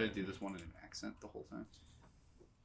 try 0.00 0.08
to 0.08 0.14
do 0.14 0.26
this 0.26 0.40
one 0.40 0.54
in 0.54 0.60
an 0.60 0.72
accent 0.82 1.14
the 1.20 1.26
whole 1.26 1.46
time? 1.50 1.66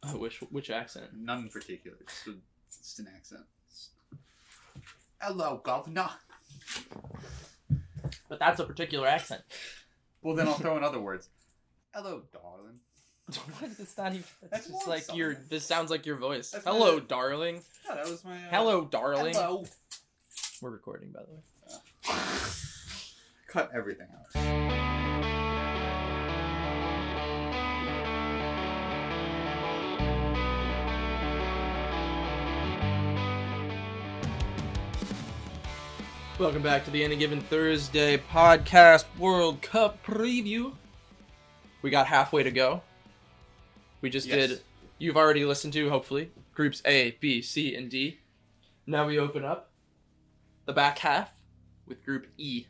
Uh, 0.03 0.17
which 0.17 0.39
which 0.51 0.69
accent? 0.69 1.05
None 1.15 1.43
in 1.43 1.49
particular. 1.49 1.97
Just, 2.07 2.27
a, 2.27 2.33
just 2.77 2.99
an 2.99 3.07
accent. 3.15 3.43
Hello, 5.19 5.61
governor. 5.63 6.09
But 8.29 8.39
that's 8.39 8.59
a 8.59 8.65
particular 8.65 9.07
accent. 9.07 9.41
Well, 10.21 10.35
then 10.35 10.47
I'll 10.47 10.53
throw 10.59 10.77
in 10.77 10.83
other 10.83 10.99
words. 10.99 11.29
Hello, 11.93 12.23
darling. 12.31 12.79
it's 13.79 13.97
not 13.97 14.11
even. 14.11 14.23
It's 14.41 14.51
That's 14.51 14.67
just 14.67 14.87
like 14.87 15.15
your. 15.15 15.35
This 15.49 15.65
sounds 15.65 15.89
like 15.89 16.05
your 16.05 16.17
voice. 16.17 16.51
That's 16.51 16.65
Hello, 16.65 16.95
my- 16.95 17.05
darling. 17.05 17.61
Yeah, 17.87 17.95
that 17.95 18.09
was 18.09 18.23
my. 18.23 18.35
Uh, 18.35 18.49
Hello, 18.51 18.85
darling. 18.85 19.33
Hello. 19.33 19.65
We're 20.61 20.69
recording, 20.69 21.11
by 21.11 21.21
the 21.21 21.33
way. 21.33 21.41
Cut 23.47 23.71
everything 23.73 24.07
out. 24.13 24.84
Welcome 36.37 36.61
back 36.61 36.83
to 36.85 36.91
the 36.91 37.01
Any 37.03 37.15
Given 37.15 37.39
Thursday 37.39 38.17
podcast 38.17 39.05
World 39.17 39.61
Cup 39.61 40.03
preview. 40.05 40.73
We 41.81 41.89
got 41.89 42.07
halfway 42.07 42.43
to 42.43 42.51
go. 42.51 42.81
We 44.01 44.09
just 44.09 44.27
Yes. 44.27 44.49
did. 44.49 44.61
You've 44.97 45.15
already 45.15 45.45
listened 45.45 45.73
to 45.73 45.89
hopefully 45.89 46.31
groups 46.53 46.81
A, 46.85 47.11
B, 47.21 47.41
C, 47.41 47.73
and 47.75 47.89
D. 47.89 48.19
Now 48.85 49.07
we 49.07 49.17
open 49.17 49.45
up 49.45 49.71
the 50.65 50.73
back 50.73 50.99
half 50.99 51.31
with 51.85 52.03
Group 52.03 52.27
E. 52.37 52.65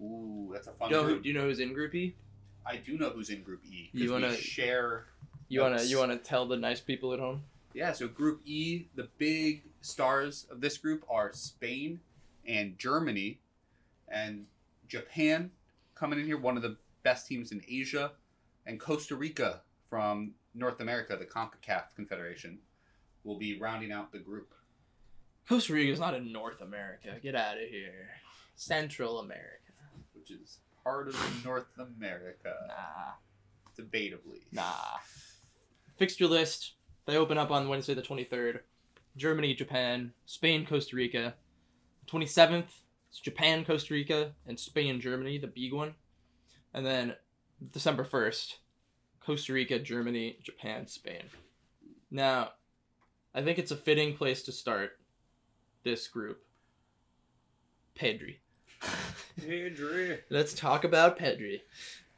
Ooh, 0.00 0.50
that's 0.52 0.66
a 0.66 0.72
fun 0.72 0.90
You 0.90 0.96
know, 0.96 1.04
group. 1.04 1.22
do 1.22 1.28
you 1.28 1.34
know 1.34 1.42
who's 1.42 1.60
in 1.60 1.74
Group 1.74 1.94
E? 1.94 2.14
I 2.64 2.76
do 2.78 2.96
know 2.96 3.10
who's 3.10 3.28
in 3.30 3.42
Group 3.42 3.62
E. 3.66 3.90
You 3.92 4.10
wanna- 4.12 4.36
share. 4.36 5.06
You 5.48 5.60
wanna 5.60 5.82
you 5.82 5.98
wanna 5.98 6.16
tell 6.16 6.46
the 6.46 6.56
nice 6.56 6.80
people 6.80 7.12
at 7.12 7.20
home? 7.20 7.44
Yeah, 7.74 7.92
so 7.92 8.08
Group 8.08 8.40
E, 8.46 8.86
the 8.94 9.04
big 9.18 9.64
stars 9.82 10.46
of 10.50 10.60
this 10.62 10.78
group 10.78 11.04
are 11.10 11.30
Spain 11.34 12.00
and 12.46 12.78
Germany, 12.78 13.40
and 14.08 14.46
Japan 14.88 15.50
coming 15.94 16.18
in 16.18 16.26
here, 16.26 16.38
one 16.38 16.56
of 16.56 16.62
the 16.62 16.76
best 17.02 17.26
teams 17.26 17.52
in 17.52 17.62
Asia, 17.68 18.12
and 18.66 18.78
Costa 18.80 19.14
Rica 19.16 19.60
from 19.88 20.32
North 20.54 20.80
America, 20.80 21.16
the 21.16 21.24
CONCACAF 21.24 21.94
Confederation, 21.96 22.58
will 23.24 23.38
be 23.38 23.58
rounding 23.58 23.92
out 23.92 24.12
the 24.12 24.18
group. 24.18 24.52
Costa 25.48 25.72
Rica 25.72 25.92
is 25.92 26.00
not 26.00 26.14
in 26.14 26.32
North 26.32 26.60
America. 26.60 27.16
Get 27.22 27.34
out 27.34 27.56
of 27.56 27.68
here. 27.68 28.08
Central 28.56 29.20
America. 29.20 29.48
which 30.14 30.30
is 30.30 30.58
part 30.84 31.08
of 31.08 31.44
North 31.44 31.66
America, 31.78 32.54
Nah. 32.68 33.12
debatably. 33.76 34.42
Nah. 34.52 34.98
Fixture 35.96 36.26
list. 36.28 36.74
They 37.06 37.16
open 37.16 37.38
up 37.38 37.50
on 37.50 37.68
Wednesday 37.68 37.94
the 37.94 38.02
23rd. 38.02 38.60
Germany, 39.16 39.54
Japan, 39.54 40.12
Spain, 40.26 40.64
Costa 40.64 40.94
Rica. 40.96 41.34
27th, 42.08 42.68
it's 43.08 43.20
Japan, 43.20 43.64
Costa 43.64 43.94
Rica, 43.94 44.32
and 44.46 44.58
Spain, 44.58 45.00
Germany, 45.00 45.38
the 45.38 45.46
big 45.46 45.72
one. 45.72 45.94
And 46.74 46.86
then 46.86 47.14
December 47.72 48.04
1st, 48.04 48.54
Costa 49.24 49.52
Rica, 49.52 49.78
Germany, 49.78 50.38
Japan, 50.42 50.86
Spain. 50.86 51.24
Now, 52.10 52.52
I 53.34 53.42
think 53.42 53.58
it's 53.58 53.70
a 53.70 53.76
fitting 53.76 54.16
place 54.16 54.42
to 54.44 54.52
start 54.52 54.98
this 55.84 56.08
group. 56.08 56.42
Pedri. 57.98 58.36
Pedri. 59.40 60.18
Let's 60.30 60.54
talk 60.54 60.84
about 60.84 61.18
Pedri. 61.18 61.60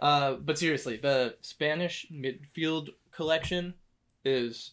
Uh, 0.00 0.34
but 0.34 0.58
seriously, 0.58 0.96
the 0.96 1.36
Spanish 1.40 2.06
midfield 2.12 2.90
collection 3.12 3.74
is 4.24 4.72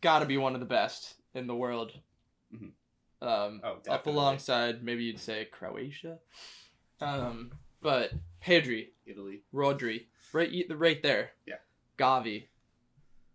got 0.00 0.20
to 0.20 0.26
be 0.26 0.36
one 0.36 0.54
of 0.54 0.60
the 0.60 0.66
best 0.66 1.14
in 1.34 1.46
the 1.46 1.54
world. 1.54 1.92
Um, 3.22 3.60
Oh, 3.64 3.78
up 3.88 4.06
alongside 4.06 4.82
maybe 4.82 5.04
you'd 5.04 5.18
say 5.20 5.46
Croatia. 5.50 6.18
Um, 7.00 7.52
but 7.82 8.10
Pedri, 8.44 8.88
Italy. 9.06 9.42
Rodri, 9.54 10.06
right, 10.32 10.50
the 10.68 10.76
right 10.76 11.02
there. 11.02 11.30
Yeah. 11.46 11.56
Gavi, 11.98 12.46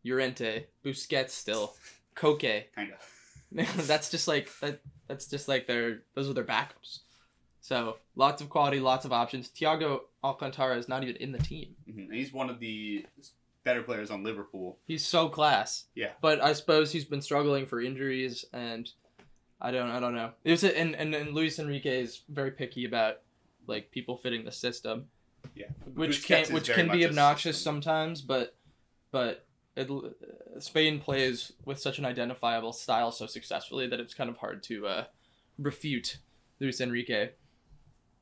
Llorente, 0.03 0.65
Busquets, 0.85 1.29
still, 1.31 1.75
Koke. 2.15 2.65
Kind 2.75 2.91
of. 2.91 3.87
that's 3.87 4.09
just 4.09 4.27
like 4.27 4.49
that. 4.61 4.79
That's 5.07 5.27
just 5.27 5.47
like 5.47 5.67
their 5.67 6.03
those 6.15 6.29
are 6.29 6.33
their 6.33 6.43
backups. 6.45 6.99
So 7.59 7.97
lots 8.15 8.41
of 8.41 8.49
quality, 8.49 8.79
lots 8.79 9.05
of 9.05 9.11
options. 9.11 9.49
Thiago 9.49 10.01
Alcantara 10.23 10.77
is 10.77 10.87
not 10.87 11.03
even 11.03 11.15
in 11.17 11.31
the 11.31 11.37
team. 11.39 11.75
hmm 11.85 12.11
he's 12.11 12.31
one 12.33 12.49
of 12.49 12.59
the 12.59 13.05
better 13.63 13.83
players 13.83 14.09
on 14.09 14.23
Liverpool. 14.23 14.79
He's 14.87 15.05
so 15.05 15.27
class. 15.29 15.85
Yeah. 15.95 16.11
But 16.21 16.41
I 16.41 16.53
suppose 16.53 16.91
he's 16.91 17.05
been 17.05 17.21
struggling 17.21 17.65
for 17.65 17.81
injuries, 17.81 18.45
and 18.53 18.89
I 19.61 19.71
don't. 19.71 19.89
I 19.89 19.99
don't 19.99 20.15
know. 20.15 20.31
It 20.43 20.51
was 20.51 20.63
a, 20.63 20.77
and, 20.77 20.95
and 20.95 21.13
and 21.13 21.33
Luis 21.35 21.59
Enrique 21.59 22.01
is 22.01 22.21
very 22.29 22.51
picky 22.51 22.85
about 22.85 23.17
like 23.67 23.91
people 23.91 24.17
fitting 24.17 24.43
the 24.43 24.51
system, 24.51 25.05
Yeah. 25.55 25.67
which 25.93 26.23
Busquets 26.23 26.45
can 26.45 26.53
which 26.53 26.69
can 26.69 26.89
be 26.91 27.05
obnoxious 27.05 27.61
sometimes, 27.61 28.21
but 28.21 28.55
but. 29.11 29.45
It, 29.73 29.89
uh, 29.89 30.59
Spain 30.59 30.99
plays 30.99 31.53
with 31.63 31.79
such 31.79 31.97
an 31.97 32.03
identifiable 32.05 32.73
style 32.73 33.09
so 33.09 33.25
successfully 33.25 33.87
that 33.87 34.01
it's 34.01 34.13
kind 34.13 34.29
of 34.29 34.35
hard 34.35 34.63
to 34.63 34.85
uh, 34.85 35.03
refute 35.57 36.17
Luis 36.59 36.81
Enrique. 36.81 37.29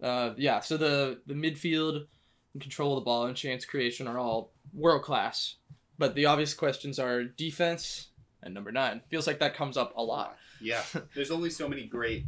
Uh, 0.01 0.33
yeah, 0.37 0.59
so 0.59 0.77
the 0.77 1.21
the 1.25 1.33
midfield 1.33 2.05
and 2.53 2.61
control 2.61 2.93
of 2.95 3.01
the 3.01 3.05
ball 3.05 3.25
and 3.25 3.35
chance 3.35 3.65
creation 3.65 4.07
are 4.07 4.19
all 4.19 4.51
world 4.75 5.01
class, 5.01 5.55
but 5.97 6.13
the 6.13 6.27
obvious 6.27 6.53
questions 6.53 6.99
are 6.99 7.23
defense 7.23 8.09
and 8.43 8.53
number 8.53 8.71
nine. 8.71 9.01
Feels 9.09 9.25
like 9.25 9.39
that 9.39 9.55
comes 9.55 9.75
up 9.75 9.91
a 9.97 10.03
lot. 10.03 10.37
Yeah. 10.61 10.83
There's 11.15 11.31
only 11.31 11.49
so 11.49 11.67
many 11.67 11.85
great 11.85 12.25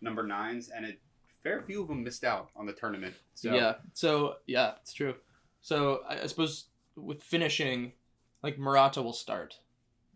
number 0.00 0.26
nines, 0.26 0.68
and 0.68 0.86
a 0.86 0.96
fair 1.42 1.60
few 1.60 1.82
of 1.82 1.88
them 1.88 2.02
missed 2.02 2.24
out 2.24 2.50
on 2.56 2.66
the 2.66 2.72
tournament. 2.72 3.14
So, 3.34 3.54
Yeah, 3.54 3.74
so 3.92 4.36
yeah, 4.46 4.72
it's 4.80 4.92
true. 4.92 5.14
So 5.60 6.00
I, 6.08 6.20
I 6.22 6.26
suppose 6.26 6.66
with 6.96 7.22
finishing, 7.22 7.92
like 8.42 8.58
Morata 8.58 9.02
will 9.02 9.12
start, 9.12 9.58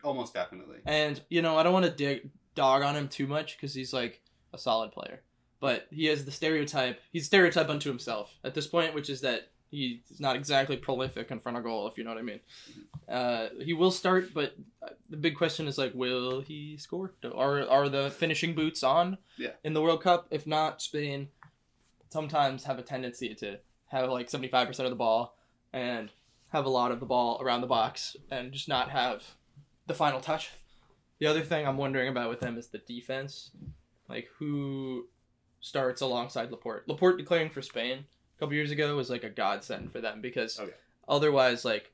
almost 0.02 0.34
definitely. 0.34 0.78
and 0.86 1.20
you 1.28 1.42
know 1.42 1.56
I 1.58 1.62
don't 1.62 1.72
want 1.72 1.86
to 1.86 1.90
dig 1.90 2.30
dog 2.54 2.82
on 2.82 2.96
him 2.96 3.08
too 3.08 3.26
much 3.26 3.56
because 3.56 3.74
he's 3.74 3.92
like 3.92 4.20
a 4.52 4.58
solid 4.58 4.92
player, 4.92 5.22
but 5.60 5.86
he 5.90 6.06
has 6.06 6.24
the 6.24 6.30
stereotype. 6.30 7.00
He's 7.12 7.26
stereotype 7.26 7.68
unto 7.68 7.88
himself 7.88 8.34
at 8.44 8.54
this 8.54 8.66
point, 8.66 8.94
which 8.94 9.10
is 9.10 9.20
that 9.22 9.50
he's 9.70 10.00
not 10.18 10.36
exactly 10.36 10.76
prolific 10.76 11.30
in 11.30 11.40
front 11.40 11.56
of 11.56 11.64
goal, 11.64 11.86
if 11.88 11.96
you 11.96 12.04
know 12.04 12.10
what 12.10 12.18
I 12.18 12.22
mean. 12.22 12.40
Uh, 13.08 13.48
he 13.60 13.72
will 13.72 13.90
start, 13.90 14.34
but 14.34 14.54
uh, 14.82 14.90
the 15.08 15.16
big 15.16 15.36
question 15.36 15.66
is 15.66 15.78
like, 15.78 15.94
will 15.94 16.40
he 16.40 16.76
score? 16.76 17.12
Are 17.24 17.68
are 17.68 17.88
the 17.88 18.10
finishing 18.10 18.54
boots 18.54 18.82
on? 18.82 19.18
Yeah. 19.38 19.52
In 19.64 19.72
the 19.72 19.82
World 19.82 20.02
Cup, 20.02 20.26
if 20.30 20.46
not, 20.46 20.82
Spain 20.82 21.28
sometimes 22.10 22.64
have 22.64 22.78
a 22.78 22.82
tendency 22.82 23.34
to 23.36 23.58
have 23.88 24.10
like 24.10 24.28
seventy 24.28 24.48
five 24.48 24.66
percent 24.66 24.86
of 24.86 24.90
the 24.90 24.96
ball 24.96 25.36
and 25.72 26.10
have 26.52 26.66
a 26.66 26.70
lot 26.70 26.90
of 26.90 27.00
the 27.00 27.06
ball 27.06 27.40
around 27.40 27.60
the 27.60 27.66
box 27.66 28.16
and 28.30 28.52
just 28.52 28.68
not 28.68 28.90
have 28.90 29.22
the 29.86 29.94
final 29.94 30.20
touch. 30.20 30.50
The 31.20 31.26
other 31.26 31.42
thing 31.42 31.66
I'm 31.66 31.76
wondering 31.76 32.08
about 32.08 32.30
with 32.30 32.40
them 32.40 32.58
is 32.58 32.68
the 32.68 32.78
defense, 32.78 33.50
like 34.08 34.28
who 34.38 35.06
starts 35.60 36.00
alongside 36.00 36.50
Laporte. 36.50 36.88
Laporte 36.88 37.18
declaring 37.18 37.50
for 37.50 37.62
Spain 37.62 38.06
a 38.40 38.44
couple 38.44 38.54
years 38.54 38.70
ago 38.70 38.96
was 38.96 39.10
like 39.10 39.22
a 39.24 39.28
godsend 39.28 39.92
for 39.92 40.00
them 40.00 40.22
because 40.22 40.58
Okay. 40.58 40.72
otherwise, 41.06 41.62
like, 41.64 41.92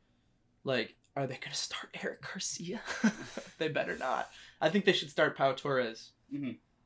like 0.62 0.94
are 1.16 1.26
they 1.26 1.38
gonna 1.38 1.54
start 1.54 1.96
Eric 2.02 2.22
Garcia? 2.22 2.80
they 3.58 3.68
better 3.68 3.96
not. 3.98 4.30
I 4.60 4.68
think 4.68 4.84
they 4.84 4.92
should 4.92 5.10
start 5.10 5.36
Pau 5.36 5.52
Torres. 5.52 6.12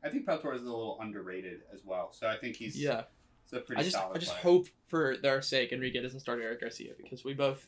I 0.03 0.09
think 0.09 0.25
Pau 0.25 0.39
Torres 0.39 0.63
is 0.63 0.67
a 0.67 0.71
little 0.71 0.99
underrated 1.01 1.61
as 1.75 1.85
well. 1.85 2.11
So 2.13 2.27
I 2.27 2.37
think 2.39 2.57
he's, 2.57 2.81
Yeah, 2.81 3.03
a 3.53 3.59
pretty 3.59 3.81
I 3.81 3.83
just 3.85 3.97
solid 3.97 4.17
I 4.17 4.21
just 4.21 4.33
player. 4.33 4.43
hope 4.43 4.67
for 4.87 5.17
their 5.19 5.43
sake 5.43 5.73
Enrique 5.73 6.01
doesn't 6.01 6.21
start 6.21 6.41
Eric 6.43 6.61
Garcia 6.63 6.93
because 6.97 7.23
we 7.25 7.35
both. 7.35 7.67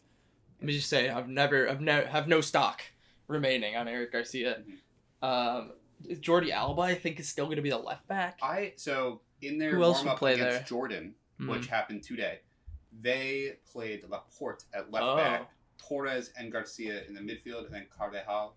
Let 0.60 0.66
me 0.68 0.72
just 0.72 0.88
say 0.88 1.10
I've 1.10 1.28
never 1.28 1.68
I've 1.68 1.80
never 1.82 2.06
have 2.06 2.26
no 2.28 2.40
stock 2.40 2.80
remaining 3.28 3.76
on 3.76 3.86
Eric 3.88 4.12
Garcia. 4.12 4.62
Mhm. 5.22 5.28
Um, 5.28 5.72
Jordi 6.04 6.50
Alba 6.50 6.82
I 6.82 6.94
think 6.94 7.20
is 7.20 7.28
still 7.28 7.44
going 7.46 7.56
to 7.56 7.62
be 7.62 7.70
the 7.70 7.78
left 7.78 8.06
back. 8.08 8.38
I 8.42 8.72
so 8.76 9.20
in 9.40 9.58
their 9.58 9.76
warm 9.78 10.06
up 10.08 10.18
play 10.18 10.34
against 10.34 10.50
there? 10.58 10.62
Jordan, 10.64 11.14
Mhm. 11.42 11.48
which 11.50 11.66
happened 11.66 12.02
today, 12.02 12.40
they 13.00 13.58
played 13.70 14.04
Laporte 14.08 14.64
at 14.72 14.90
left 14.90 15.04
Oh. 15.04 15.16
back, 15.16 15.50
Torres 15.78 16.32
and 16.36 16.52
Garcia 16.52 17.04
in 17.04 17.14
the 17.14 17.20
midfield, 17.20 17.64
and 17.66 17.74
then 17.74 17.86
Carvajal 17.90 18.56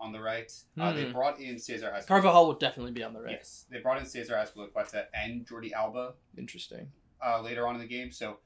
on 0.00 0.12
the 0.12 0.20
right. 0.20 0.50
Uh, 0.78 0.92
they 0.92 1.06
Hmm. 1.06 1.12
brought 1.12 1.38
in 1.40 1.58
Cesar 1.58 1.90
Azpilicueta. 1.90 2.06
Carvajal 2.06 2.46
will 2.46 2.54
definitely 2.58 2.92
be 2.92 3.02
on 3.04 3.12
the 3.12 3.20
right. 3.20 3.32
Yes, 3.32 3.66
they 3.70 3.78
brought 3.80 3.98
in 3.98 4.06
Cesar 4.06 4.34
Azpilicueta 4.34 5.06
and 5.14 5.46
Jordi 5.46 5.72
Alba 5.72 6.14
Interesting. 6.36 6.90
uh, 7.24 7.40
later 7.40 7.66
on 7.68 7.74
in 7.76 7.80
the 7.80 7.86
game. 7.86 8.10
So 8.10 8.40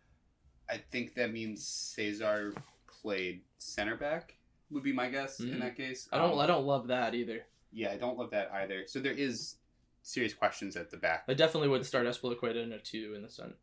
I 0.68 0.78
think 0.78 1.14
that 1.14 1.32
means 1.32 1.66
Cesar 1.66 2.54
played 2.88 3.42
center 3.58 3.96
back. 3.96 4.36
Would 4.70 4.82
be 4.82 4.92
my 4.92 5.08
guess 5.08 5.40
Mhm. 5.40 5.52
in 5.52 5.58
that 5.60 5.76
case. 5.76 6.08
I 6.12 6.18
don't 6.18 6.32
Um, 6.32 6.38
I 6.40 6.46
don't 6.46 6.66
love 6.66 6.88
that 6.88 7.14
either. 7.14 7.46
Yeah, 7.70 7.92
I 7.92 7.96
don't 7.96 8.18
love 8.18 8.30
that 8.30 8.50
either. 8.50 8.86
So 8.88 8.98
there 9.00 9.12
is 9.12 9.56
serious 10.02 10.34
questions 10.34 10.76
at 10.76 10.90
the 10.90 10.96
back. 10.96 11.24
I 11.28 11.34
definitely 11.34 11.68
would 11.68 11.86
start 11.86 12.06
Azpilicueta 12.06 12.62
in 12.62 12.72
a 12.72 12.78
two 12.80 13.14
in 13.14 13.22
the 13.22 13.28
sun. 13.30 13.56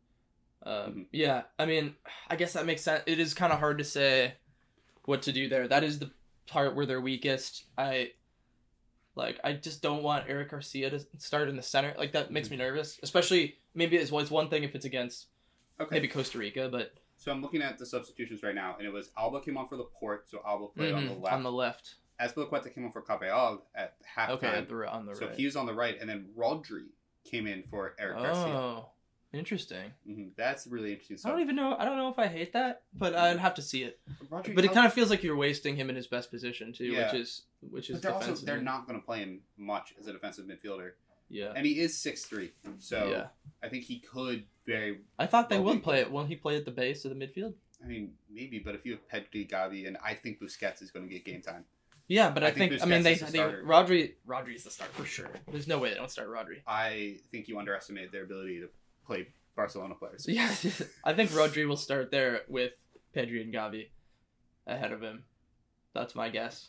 Um, 0.64 0.94
Mhm. 0.94 1.06
Yeah, 1.12 1.42
I 1.58 1.66
mean, 1.66 1.94
I 2.28 2.36
guess 2.36 2.54
that 2.54 2.66
makes 2.66 2.82
sense. 2.82 3.02
It 3.06 3.20
is 3.20 3.34
kind 3.34 3.52
of 3.52 3.58
hard 3.58 3.78
to 3.78 3.84
say 3.84 4.34
what 5.04 5.22
to 5.22 5.32
do 5.32 5.48
there. 5.48 5.68
That 5.68 5.84
is 5.84 5.98
the 5.98 6.10
part 6.46 6.74
where 6.74 6.86
they're 6.86 7.00
weakest. 7.00 7.64
I 7.76 8.12
like. 9.14 9.38
I 9.44 9.52
just 9.52 9.82
don't 9.82 10.02
want 10.02 10.24
Eric 10.28 10.50
Garcia 10.50 10.90
to 10.90 11.00
start 11.18 11.48
in 11.48 11.56
the 11.56 11.62
center. 11.62 11.94
Like 11.98 12.12
that 12.12 12.30
makes 12.30 12.50
me 12.50 12.56
nervous. 12.56 12.98
Especially 13.02 13.56
maybe 13.74 13.96
it's, 13.96 14.10
well, 14.10 14.22
it's 14.22 14.30
one 14.30 14.48
thing 14.48 14.64
if 14.64 14.74
it's 14.74 14.84
against 14.84 15.26
Okay. 15.80 15.96
maybe 15.96 16.08
Costa 16.08 16.38
Rica, 16.38 16.68
but 16.70 16.94
So 17.16 17.30
I'm 17.32 17.42
looking 17.42 17.62
at 17.62 17.78
the 17.78 17.86
substitutions 17.86 18.42
right 18.42 18.54
now, 18.54 18.76
and 18.78 18.86
it 18.86 18.92
was 18.92 19.10
Alba 19.18 19.40
came 19.40 19.56
on 19.56 19.66
for 19.66 19.76
Laporte, 19.76 20.28
so 20.28 20.40
Alba 20.46 20.68
played 20.68 20.94
on 20.94 21.06
the 21.06 21.14
left. 21.14 21.32
on 21.34 21.42
the 21.42 21.52
left. 21.52 21.94
Azpilicueta 22.20 22.72
came 22.72 22.84
on 22.84 22.92
for 22.92 23.02
Carvajal 23.02 23.64
at 23.74 23.96
halftime. 24.16 24.30
Okay, 24.30 24.46
at 24.46 24.68
the, 24.68 24.88
on 24.88 25.04
the 25.06 25.14
so 25.16 25.26
right. 25.26 25.34
he 25.34 25.44
was 25.44 25.56
on 25.56 25.66
the 25.66 25.74
right, 25.74 26.00
and 26.00 26.08
then 26.08 26.28
Rodri 26.36 26.86
came 27.24 27.46
in 27.46 27.64
for 27.64 27.94
Eric 27.98 28.18
Garcia. 28.18 28.84
Interesting. 29.34 29.92
hmm 30.06 30.28
That's 30.36 30.66
really 30.66 30.92
interesting. 30.92 31.18
I 31.28 31.32
don't 31.32 31.40
even 31.42 31.56
know. 31.56 31.76
I 31.78 31.84
don't 31.84 31.96
know 31.96 32.08
if 32.08 32.18
I 32.18 32.26
hate 32.26 32.52
that, 32.54 32.82
but 32.92 33.14
I'd 33.14 33.38
have 33.38 33.54
to 33.54 33.62
see 33.62 33.82
it. 33.82 33.98
Rodri, 34.30 34.54
But 34.54 34.64
it 34.64 34.72
kind 34.72 34.86
of 34.86 34.92
feels 34.92 35.10
like 35.10 35.22
you're 35.22 35.36
wasting 35.36 35.76
him 35.76 35.90
in 35.90 35.96
his 35.96 36.06
best 36.06 36.30
position 36.30 36.72
too, 36.72 36.84
Yeah. 36.86 37.12
which 37.12 37.20
is 37.20 37.42
which 37.60 37.90
is 37.90 37.96
But 37.96 38.02
they're 38.02 38.12
also 38.30 38.34
they're 38.46 38.62
not 38.62 38.86
going 38.86 38.98
to 39.00 39.04
play 39.04 39.18
him 39.20 39.40
much 39.56 39.94
as 39.98 40.06
a 40.06 40.12
defensive 40.12 40.46
midfielder, 40.46 40.92
Yeah. 41.28 41.52
and 41.56 41.64
he 41.66 41.78
is 41.80 41.98
six 41.98 42.24
three. 42.24 42.52
So 42.78 43.08
yeah. 43.10 43.26
I 43.62 43.68
think 43.68 43.84
he 43.84 43.98
could 44.00 44.44
very. 44.66 45.00
I 45.18 45.26
thought 45.26 45.48
they 45.48 45.56
Well, 45.56 45.74
would 45.74 45.82
play 45.82 46.00
it. 46.00 46.10
Won't 46.10 46.28
he 46.28 46.36
play 46.36 46.56
at 46.56 46.64
the 46.64 46.70
base 46.70 47.04
of 47.04 47.16
the 47.16 47.26
midfield? 47.26 47.54
I 47.82 47.86
mean, 47.86 48.12
maybe, 48.30 48.58
but 48.60 48.74
if 48.74 48.86
you 48.86 48.92
have 49.08 49.24
Pedri, 49.24 49.48
Gavi, 49.48 49.86
and 49.86 49.98
I 50.02 50.14
think 50.14 50.40
Busquets 50.40 50.80
is 50.82 50.90
going 50.90 51.06
to 51.06 51.12
get 51.12 51.24
game 51.24 51.42
time. 51.42 51.64
Yeah, 52.06 52.30
but 52.30 52.44
I, 52.44 52.48
I 52.48 52.50
think 52.50 52.72
think, 52.72 52.82
I 52.82 52.86
mean 52.86 53.02
they, 53.02 53.14
the 53.14 53.24
they. 53.26 53.38
Rodri 53.38 54.12
Rodri 54.28 54.54
is 54.54 54.64
the 54.64 54.70
start 54.70 54.90
for 54.92 55.06
sure. 55.06 55.30
There's 55.50 55.66
no 55.66 55.78
way 55.78 55.88
they 55.90 55.96
don't 55.96 56.10
start 56.10 56.28
Rodri. 56.28 56.58
I 56.66 57.16
think 57.30 57.48
you 57.48 57.58
underestimate 57.58 58.12
their 58.12 58.24
ability 58.24 58.60
to 58.60 58.68
play 59.06 59.28
Barcelona 59.56 59.94
players. 59.94 60.26
Yeah, 60.28 60.48
I 61.04 61.12
think 61.14 61.30
Rodri 61.30 61.66
will 61.66 61.76
start 61.76 62.10
there 62.10 62.42
with 62.48 62.72
Pedri 63.14 63.40
and 63.42 63.52
Gavi 63.52 63.88
ahead 64.66 64.92
of 64.92 65.02
him. 65.02 65.24
That's 65.94 66.14
my 66.14 66.28
guess. 66.28 66.68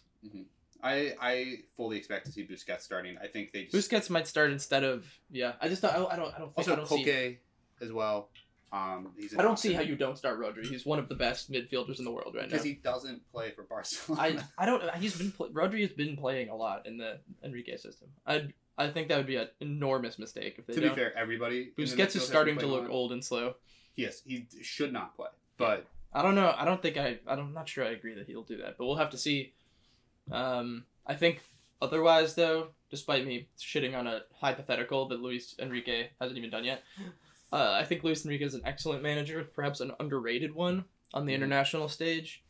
I 0.84 1.14
I 1.20 1.56
fully 1.76 1.98
expect 1.98 2.26
to 2.28 2.32
see 2.32 2.46
Busquets 2.46 2.82
starting. 2.82 3.18
I 3.22 3.28
think 3.28 3.52
they 3.52 3.66
just 3.66 3.90
Busquets 3.92 4.10
might 4.10 4.28
start 4.28 4.52
instead 4.52 4.84
of 4.84 5.06
yeah. 5.32 5.54
I 5.62 5.68
just 5.68 5.82
don't. 5.82 5.94
I 5.94 5.98
don't. 5.98 6.12
I 6.12 6.16
don't, 6.16 6.34
I 6.36 6.40
don't 6.40 6.56
think. 6.56 6.58
also 6.58 6.74
I 6.74 6.76
don't 6.76 6.88
see. 6.88 7.38
As 7.82 7.92
well. 7.92 8.30
Um, 8.72 9.12
he's 9.18 9.38
I 9.38 9.42
don't 9.42 9.58
see 9.58 9.74
how 9.74 9.82
you 9.82 9.96
don't 9.96 10.18
start 10.18 10.40
Rodri. 10.40 10.66
He's 10.66 10.86
one 10.86 11.00
of 11.00 11.08
the 11.08 11.16
best 11.16 11.52
midfielders 11.52 12.00
in 12.00 12.06
the 12.06 12.12
world 12.12 12.34
right 12.36 12.44
now. 12.44 12.50
because 12.50 12.64
he 12.64 12.74
doesn't 12.74 13.22
play 13.32 13.52
for 13.52 13.64
Barcelona. 13.64 14.22
I 14.58 14.64
I 14.64 14.66
don't. 14.66 14.84
He's 14.96 15.18
been 15.18 15.32
Rodri 15.32 15.82
has 15.82 15.92
been 15.92 16.18
playing 16.18 16.50
a 16.50 16.56
lot 16.56 16.86
in 16.86 16.98
the 16.98 17.20
Enrique 17.44 17.78
system. 17.78 18.10
I 18.28 18.48
I 18.78 18.90
think 18.90 19.08
that 19.08 19.18
would 19.18 19.28
be 19.28 19.38
an 19.38 19.48
enormous 19.62 20.20
mistake 20.20 20.56
if 20.58 20.66
they 20.68 20.74
to 20.74 20.80
be 20.82 20.86
don't. 20.88 20.96
fair, 20.96 21.18
everybody 21.18 21.58
in 21.62 21.72
the 21.78 21.84
midfield 21.84 21.96
Busquets 21.98 22.16
is 22.16 22.26
starting 22.26 22.58
to 22.60 22.68
look 22.68 22.90
old 22.90 23.12
and 23.12 23.24
slow. 23.24 23.56
Yes, 23.96 24.22
he 24.26 24.48
should 24.62 24.92
not 24.92 25.16
play. 25.16 25.30
But 25.58 25.86
I 26.14 26.22
don't 26.22 26.36
know. 26.36 26.54
I 26.58 26.66
don't 26.66 26.82
think 26.82 26.98
I. 26.98 27.20
I'm 27.28 27.54
not 27.54 27.70
sure 27.70 27.86
I 27.86 27.90
agree 27.92 28.14
that 28.16 28.28
he'll 28.28 28.44
do 28.44 28.58
that, 28.58 28.78
but 28.78 28.86
we'll 28.86 28.98
have 28.98 29.12
to 29.12 29.18
see. 29.18 29.54
Um, 30.32 30.86
I 31.06 31.16
think 31.16 31.42
otherwise, 31.82 32.36
though, 32.36 32.70
despite 32.90 33.26
me 33.26 33.48
shitting 33.60 33.96
on 33.98 34.08
a 34.08 34.22
hypothetical 34.34 35.08
that 35.10 35.22
Luis 35.22 35.56
Enrique 35.60 36.10
hasn't 36.20 36.38
even 36.38 36.50
done 36.50 36.66
yet, 36.66 36.84
uh, 37.54 37.72
I 37.80 37.86
think 37.86 38.04
Luis 38.04 38.26
Enrique 38.26 38.44
is 38.46 38.54
an 38.56 38.62
excellent 38.66 39.04
manager, 39.04 39.44
perhaps 39.44 39.80
an 39.80 39.92
underrated 40.00 40.54
one 40.54 40.86
on 41.14 41.26
the 41.26 41.32
Mhm. 41.32 41.36
international 41.38 41.88
stage. 41.88 42.44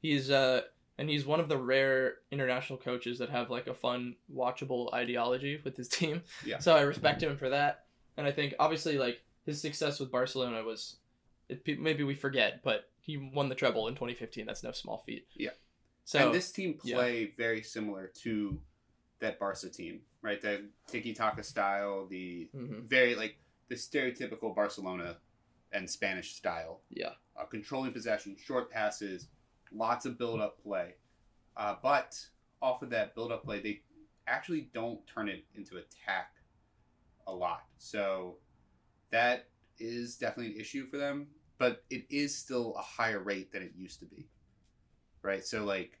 He's 0.00 0.30
uh, 0.30 0.62
and 0.98 1.08
he's 1.08 1.26
one 1.26 1.40
of 1.40 1.48
the 1.48 1.56
rare 1.56 2.16
international 2.30 2.78
coaches 2.78 3.18
that 3.18 3.30
have 3.30 3.50
like 3.50 3.66
a 3.66 3.74
fun, 3.74 4.16
watchable 4.32 4.92
ideology 4.92 5.60
with 5.64 5.76
his 5.76 5.88
team. 6.00 6.22
Yeah. 6.44 6.58
So 6.58 6.76
I 6.76 6.82
respect 6.82 7.22
him 7.22 7.36
for 7.36 7.50
that, 7.50 7.84
and 8.16 8.26
I 8.26 8.32
think 8.32 8.54
obviously 8.58 8.98
like 8.98 9.20
his 9.44 9.60
success 9.60 10.00
with 10.00 10.10
Barcelona 10.10 10.62
was, 10.62 10.96
it, 11.48 11.62
maybe 11.78 12.04
we 12.04 12.14
forget, 12.14 12.62
but 12.62 12.88
he 13.00 13.16
won 13.16 13.48
the 13.48 13.54
treble 13.54 13.88
in 13.88 13.94
2015. 13.94 14.46
That's 14.46 14.62
no 14.62 14.72
small 14.72 15.02
feat. 15.04 15.26
Yeah. 15.34 15.50
So 16.04 16.18
and 16.18 16.34
this 16.34 16.50
team 16.52 16.78
yeah. 16.84 16.96
play 16.96 17.32
very 17.36 17.62
similar 17.62 18.10
to 18.22 18.58
that 19.20 19.38
Barca 19.38 19.68
team, 19.70 20.00
right? 20.22 20.40
The 20.40 20.66
tiki 20.86 21.14
taka 21.14 21.42
style, 21.42 22.06
the 22.06 22.48
mhm. 22.54 22.84
very 22.84 23.14
like 23.14 23.38
the 23.68 23.74
stereotypical 23.74 24.54
Barcelona 24.54 25.16
and 25.72 25.88
Spanish 25.88 26.34
style. 26.34 26.80
Yeah. 26.90 27.10
Uh, 27.36 27.44
controlling 27.44 27.92
possession, 27.92 28.36
short 28.42 28.70
passes, 28.70 29.26
lots 29.72 30.06
of 30.06 30.18
build 30.18 30.40
up 30.40 30.62
play. 30.62 30.94
Uh, 31.56 31.76
but 31.82 32.18
off 32.60 32.82
of 32.82 32.90
that 32.90 33.14
build 33.14 33.32
up 33.32 33.44
play, 33.44 33.60
they 33.60 33.80
actually 34.26 34.68
don't 34.72 35.06
turn 35.06 35.28
it 35.28 35.44
into 35.54 35.76
attack 35.76 36.34
a 37.26 37.32
lot. 37.32 37.64
So 37.78 38.36
that 39.10 39.48
is 39.78 40.16
definitely 40.16 40.54
an 40.54 40.60
issue 40.60 40.86
for 40.86 40.96
them, 40.96 41.28
but 41.58 41.84
it 41.90 42.04
is 42.10 42.36
still 42.36 42.74
a 42.76 42.82
higher 42.82 43.20
rate 43.20 43.52
than 43.52 43.62
it 43.62 43.72
used 43.76 44.00
to 44.00 44.06
be. 44.06 44.26
Right? 45.22 45.44
So, 45.44 45.64
like, 45.64 45.98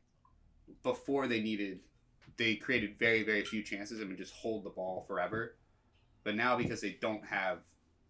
before 0.82 1.26
they 1.26 1.40
needed, 1.40 1.80
they 2.36 2.56
created 2.56 2.98
very, 2.98 3.22
very 3.22 3.42
few 3.44 3.62
chances 3.62 4.00
and 4.00 4.08
would 4.08 4.18
just 4.18 4.34
hold 4.34 4.64
the 4.64 4.70
ball 4.70 5.04
forever. 5.06 5.56
But 6.24 6.34
now, 6.34 6.56
because 6.56 6.80
they 6.80 6.98
don't 7.00 7.24
have 7.24 7.60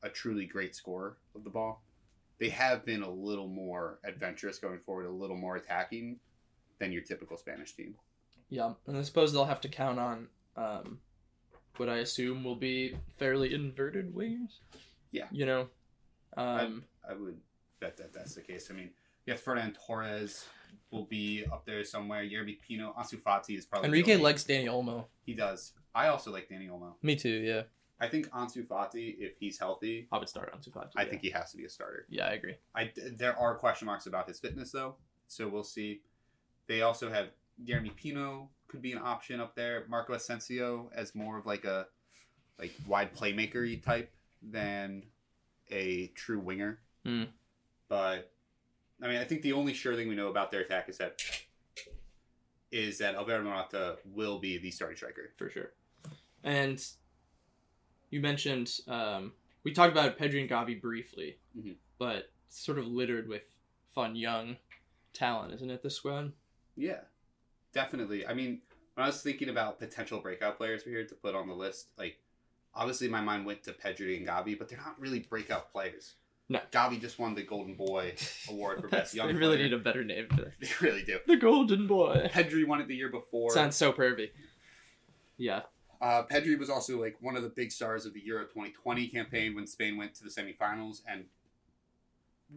a 0.03 0.09
truly 0.09 0.47
great 0.47 0.75
scorer 0.75 1.19
of 1.35 1.45
the 1.45 1.51
ball, 1.51 1.84
they 2.39 2.49
have 2.49 2.85
been 2.85 3.03
a 3.03 3.11
little 3.11 3.49
more 3.49 3.99
adventurous 4.05 4.59
going 4.59 4.81
forward, 4.81 5.07
a 5.07 5.11
little 5.11 5.37
more 5.37 5.57
attacking 5.57 6.19
than 6.79 6.93
your 6.93 7.03
typical 7.03 7.37
Spanish 7.37 7.75
team. 7.75 7.95
Yeah, 8.49 8.73
and 8.87 8.97
I 8.97 9.03
suppose 9.03 9.33
they'll 9.33 9.45
have 9.45 9.61
to 9.63 9.69
count 9.69 9.99
on 9.99 10.29
um, 10.57 10.99
what 11.77 11.89
I 11.89 11.99
assume 11.99 12.45
will 12.45 12.57
be 12.57 12.97
fairly 13.17 13.55
inverted 13.55 14.15
wings. 14.15 14.61
Yeah. 15.11 15.27
You 15.31 15.47
know, 15.47 15.69
um, 16.37 16.85
I 17.09 17.15
would 17.15 17.39
bet 17.81 17.97
that 17.99 18.13
that's 18.13 18.35
the 18.35 18.41
case. 18.41 18.69
I 18.71 18.75
mean, 18.75 18.91
yeah, 19.27 19.35
Ferran 19.35 19.75
Torres 19.87 20.45
will 20.91 21.05
be 21.05 21.45
up 21.53 21.65
there 21.65 21.85
somewhere. 21.85 22.23
Yeremy 22.23 22.59
Pino, 22.61 22.95
Ansu 22.99 23.21
Fati 23.21 23.57
is 23.57 23.65
probably 23.65 23.89
Enrique 23.89 24.17
likes 24.17 24.45
Dani 24.45 24.67
Olmo. 24.67 25.07
He 25.25 25.35
does. 25.35 25.73
I 25.95 26.09
also 26.09 26.33
like 26.33 26.49
Dani 26.49 26.69
Olmo. 26.69 26.95
Me 27.03 27.17
too. 27.17 27.29
Yeah, 27.29 27.63
I 28.01 28.09
think 28.09 28.29
Ansu 28.31 28.67
Fati, 28.67 29.17
if 29.19 29.37
he's 29.39 29.59
healthy, 29.59 30.09
I 30.11 30.19
would 30.19 30.29
start 30.29 30.53
on 30.53 30.61
Fati. 30.61 30.91
I 30.97 31.03
yeah. 31.03 31.09
think 31.11 31.23
he 31.23 31.31
has 31.31 31.51
to 31.53 31.57
be 31.57 31.65
a 31.65 31.69
starter. 31.69 32.07
Yeah, 32.09 32.27
I 32.27 32.33
agree. 32.33 32.57
I 32.75 32.91
there 33.17 33.39
are 33.39 33.55
question 33.55 33.87
marks 33.87 34.07
about 34.07 34.29
his 34.29 34.41
fitness 34.41 34.73
though, 34.73 34.97
so 35.29 35.49
we'll 35.49 35.65
see. 35.65 36.01
They 36.67 36.83
also 36.83 37.11
have 37.11 37.29
Yeremy 37.65 37.95
Pino 37.95 38.51
could 38.69 38.83
be 38.83 38.93
an 38.93 38.99
option 39.03 39.41
up 39.41 39.55
there. 39.55 39.85
Marco 39.89 40.15
Asensio 40.15 40.91
as 40.95 41.15
more 41.15 41.39
of 41.39 41.47
like 41.47 41.65
a 41.65 41.87
like 42.59 42.73
wide 42.87 43.15
playmaker 43.15 43.83
type 43.83 44.13
than 44.43 45.05
a 45.71 46.09
true 46.09 46.41
winger. 46.41 46.81
Hmm. 47.05 47.25
But 47.89 48.33
I 49.03 49.09
mean, 49.09 49.19
I 49.19 49.25
think 49.25 49.43
the 49.43 49.53
only 49.53 49.75
sure 49.75 49.95
thing 49.95 50.09
we 50.09 50.15
know 50.15 50.29
about 50.29 50.51
their 50.51 50.61
attack 50.61 50.89
is 50.89 50.99
that 50.99 51.21
is 52.71 52.99
that 52.99 53.15
Alvaro 53.15 53.45
Morata 53.45 53.99
will 54.05 54.39
be 54.41 54.59
the 54.59 54.71
starting 54.71 54.97
striker. 54.97 55.31
for 55.37 55.49
sure. 55.49 55.73
And 56.43 56.85
you 58.15 58.21
mentioned 58.21 58.71
um, 58.87 59.33
we 59.65 59.73
talked 59.73 59.91
about 59.93 60.17
Pedri 60.17 60.41
and 60.41 60.49
Gavi 60.49 60.81
briefly, 60.81 61.37
Mhm. 61.59 61.75
but 61.99 62.31
sort 62.49 62.79
of 62.79 62.87
littered 62.87 63.29
with 63.29 63.43
fun 63.93 64.15
young 64.15 64.57
talent, 65.13 65.53
isn't 65.55 65.69
it? 65.71 65.83
This 65.83 65.97
squad. 65.97 66.33
Yeah, 66.77 67.01
definitely. 67.73 68.25
I 68.27 68.33
mean, 68.35 68.61
when 68.95 69.03
I 69.05 69.09
was 69.09 69.21
thinking 69.23 69.49
about 69.49 69.81
potential 69.81 70.21
breakout 70.21 70.57
players 70.59 70.85
for 70.85 70.91
here 70.91 71.05
to 71.05 71.15
put 71.17 71.35
on 71.35 71.49
the 71.49 71.55
list, 71.55 71.89
like 71.99 72.21
obviously 72.73 73.09
my 73.09 73.21
mind 73.21 73.47
went 73.47 73.65
to 73.65 73.73
Pedri 73.73 74.17
and 74.17 74.27
Gavi, 74.27 74.57
but 74.57 74.69
they're 74.69 74.79
not 74.79 75.01
really 75.01 75.19
breakout 75.21 75.73
players. 75.73 76.15
No. 76.49 76.61
Gavi 76.71 77.01
just 77.01 77.19
won 77.19 77.35
the 77.35 77.43
Golden 77.43 77.75
Boy 77.75 78.15
award 78.49 78.81
for 78.81 78.89
best 78.99 79.15
young 79.15 79.27
they 79.29 79.33
really 79.35 79.57
player. 79.57 79.69
need 79.69 79.73
a 79.73 79.79
better 79.79 80.05
name 80.05 80.29
for 80.29 80.37
that. 80.43 80.53
They 80.61 80.69
really 80.87 81.03
do. 81.03 81.19
The 81.27 81.37
Golden 81.37 81.87
Boy. 81.89 82.31
Pedri 82.33 82.65
won 82.67 82.81
it 82.81 82.87
the 82.87 82.95
year 82.95 83.09
before. 83.09 83.51
Sounds 83.51 83.75
so 83.77 83.93
pervy. 83.93 84.31
Yeah. 85.37 85.63
Uh, 86.01 86.23
Pedri 86.31 86.59
was 86.59 86.71
also 86.71 87.01
like 87.01 87.17
one 87.21 87.37
of 87.37 87.43
the 87.43 87.49
big 87.49 87.73
stars 87.73 88.07
of 88.07 88.15
the 88.15 88.21
Euro 88.25 88.45
2020 88.45 89.07
campaign 89.09 89.55
when 89.55 89.67
Spain 89.67 89.97
went 89.97 90.15
to 90.15 90.25
the 90.25 90.31
semifinals, 90.31 91.03
and 91.09 91.25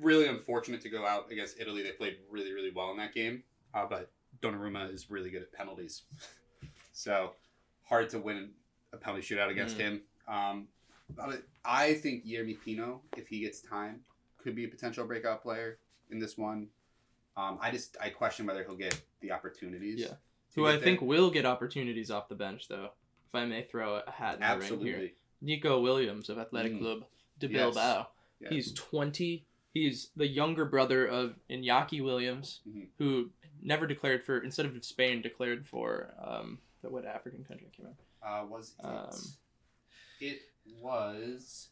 really 0.01 0.27
unfortunate 0.27 0.82
to 0.82 0.89
go 0.89 1.06
out 1.06 1.32
against 1.32 1.60
Italy. 1.60 1.84
They 1.84 1.91
played 1.91 2.17
really, 2.29 2.53
really 2.53 2.72
well 2.72 2.91
in 2.91 2.98
that 2.98 3.13
game, 3.13 3.44
uh, 3.74 3.86
but 3.89 4.12
Donnarumma 4.41 4.94
is 4.94 5.10
really 5.10 5.29
good 5.29 5.41
at 5.41 5.51
penalties, 5.53 6.03
so 6.94 7.32
hard 7.86 8.10
to 8.10 8.20
win 8.20 8.51
a 8.94 8.98
penalty 8.98 9.24
shootout 9.36 9.50
against 9.50 9.77
Mm. 9.77 9.79
him. 9.82 10.01
Um, 10.27 10.67
but 11.15 11.41
I 11.63 11.94
think 11.94 12.25
Yeremy 12.25 12.58
Pino, 12.63 13.01
if 13.15 13.27
he 13.29 13.39
gets 13.39 13.62
time, 13.62 14.01
could 14.38 14.56
be 14.56 14.65
a 14.65 14.67
potential 14.67 15.06
breakout 15.06 15.41
player 15.41 15.77
in 16.12 16.20
this 16.20 16.38
one. 16.38 16.67
Um, 17.38 17.58
I 17.62 17.72
just 17.72 17.96
I 18.01 18.10
question 18.10 18.46
whether 18.46 18.63
he'll 18.63 18.75
get 18.75 19.00
the 19.22 19.32
opportunities. 19.32 20.00
Yeah. 20.01 20.15
Who 20.56 20.65
I 20.65 20.72
there. 20.74 20.82
think 20.82 21.01
will 21.01 21.29
get 21.29 21.46
opportunities 21.46 22.10
off 22.12 22.27
the 22.29 22.36
bench, 22.36 22.67
though, 22.67 22.89
if 23.27 23.36
I 23.36 23.46
may 23.46 23.63
throw 23.63 24.01
a 24.05 24.10
hat 24.12 24.36
in 24.36 24.41
the 24.41 24.57
ring 24.75 24.86
here. 24.86 25.12
Nico 25.41 25.79
Williams 25.81 26.29
of 26.29 26.38
Athletic 26.39 26.74
Mm. 26.74 26.79
Club 26.79 27.05
de 27.39 27.48
Yes. 27.48 27.53
Bilbao. 27.53 28.07
Yeah. 28.39 28.50
He's 28.50 28.74
20. 28.74 29.46
He's 29.74 30.10
the 30.15 30.27
younger 30.27 30.65
brother 30.65 31.05
of 31.05 31.36
Iñaki 31.50 32.03
Williams, 32.03 32.62
Mhm. 32.67 32.88
who 32.98 33.31
never 33.62 33.86
declared 33.86 34.24
for, 34.24 34.39
instead 34.43 34.65
of 34.65 34.84
Spain, 34.84 35.22
declared 35.22 35.67
for, 35.67 36.15
um, 36.19 36.60
the, 36.81 36.89
what 36.89 37.05
African 37.05 37.43
country 37.43 37.67
came 37.75 37.88
out? 37.88 37.96
Uh, 38.22 38.46
was 38.48 38.74
it? 38.79 38.86
Um, 38.86 39.19
it 40.19 40.41
was 40.79 41.69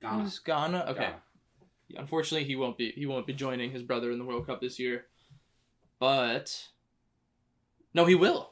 Ghana. 0.00 0.30
Ghana? 0.44 0.84
Okay. 0.88 1.00
Ghana. 1.00 1.22
unfortunately 1.98 2.44
he 2.48 2.56
won't 2.56 2.78
be 2.78 2.90
he 2.92 3.04
won't 3.04 3.26
be 3.26 3.34
joining 3.34 3.70
his 3.70 3.82
brother 3.82 4.10
in 4.10 4.18
the 4.18 4.24
World 4.24 4.46
Cup 4.46 4.62
this 4.62 4.78
year. 4.78 5.06
But 5.98 6.68
no, 7.92 8.06
he 8.06 8.14
will. 8.14 8.51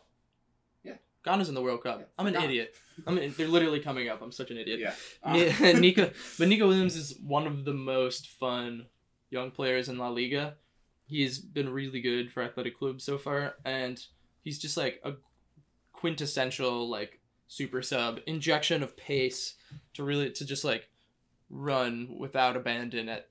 Ghana's 1.25 1.49
in 1.49 1.55
the 1.55 1.63
World 1.63 1.83
Cup. 1.83 1.99
Yeah, 2.01 2.07
I'm 2.19 2.27
an 2.27 2.33
Ghana. 2.35 2.45
idiot. 2.47 2.75
I 3.07 3.11
mean, 3.13 3.35
they're 3.37 3.47
literally 3.49 3.81
coming 3.81 4.09
up. 4.09 4.23
I'm 4.23 4.33
such 4.33 4.51
an 4.51 4.57
idiot. 4.59 4.81
Yeah. 4.81 4.95
Uh, 5.23 5.33
Ni- 5.33 5.73
Nico, 5.81 6.11
but 6.39 6.49
Nico 6.49 6.67
Williams 6.69 6.97
is 6.97 7.19
one 7.25 7.47
of 7.47 7.65
the 7.65 7.75
most 7.75 8.29
fun 8.29 8.87
young 9.31 9.51
players 9.51 9.89
in 9.89 9.99
La 9.99 10.09
Liga. 10.09 10.55
He's 11.07 11.39
been 11.39 11.69
really 11.69 12.01
good 12.01 12.31
for 12.33 12.43
Athletic 12.43 12.79
Club 12.79 13.01
so 13.01 13.19
far, 13.19 13.55
and 13.65 14.03
he's 14.43 14.59
just 14.59 14.77
like 14.77 15.01
a 15.05 15.15
quintessential 15.93 16.89
like 16.89 17.21
super 17.49 17.83
sub 17.83 18.21
injection 18.27 18.83
of 18.83 18.97
pace 18.97 19.55
to 19.95 20.03
really 20.05 20.31
to 20.31 20.45
just 20.47 20.65
like 20.65 20.89
run 21.51 22.09
without 22.17 22.57
abandon 22.57 23.09
at 23.09 23.29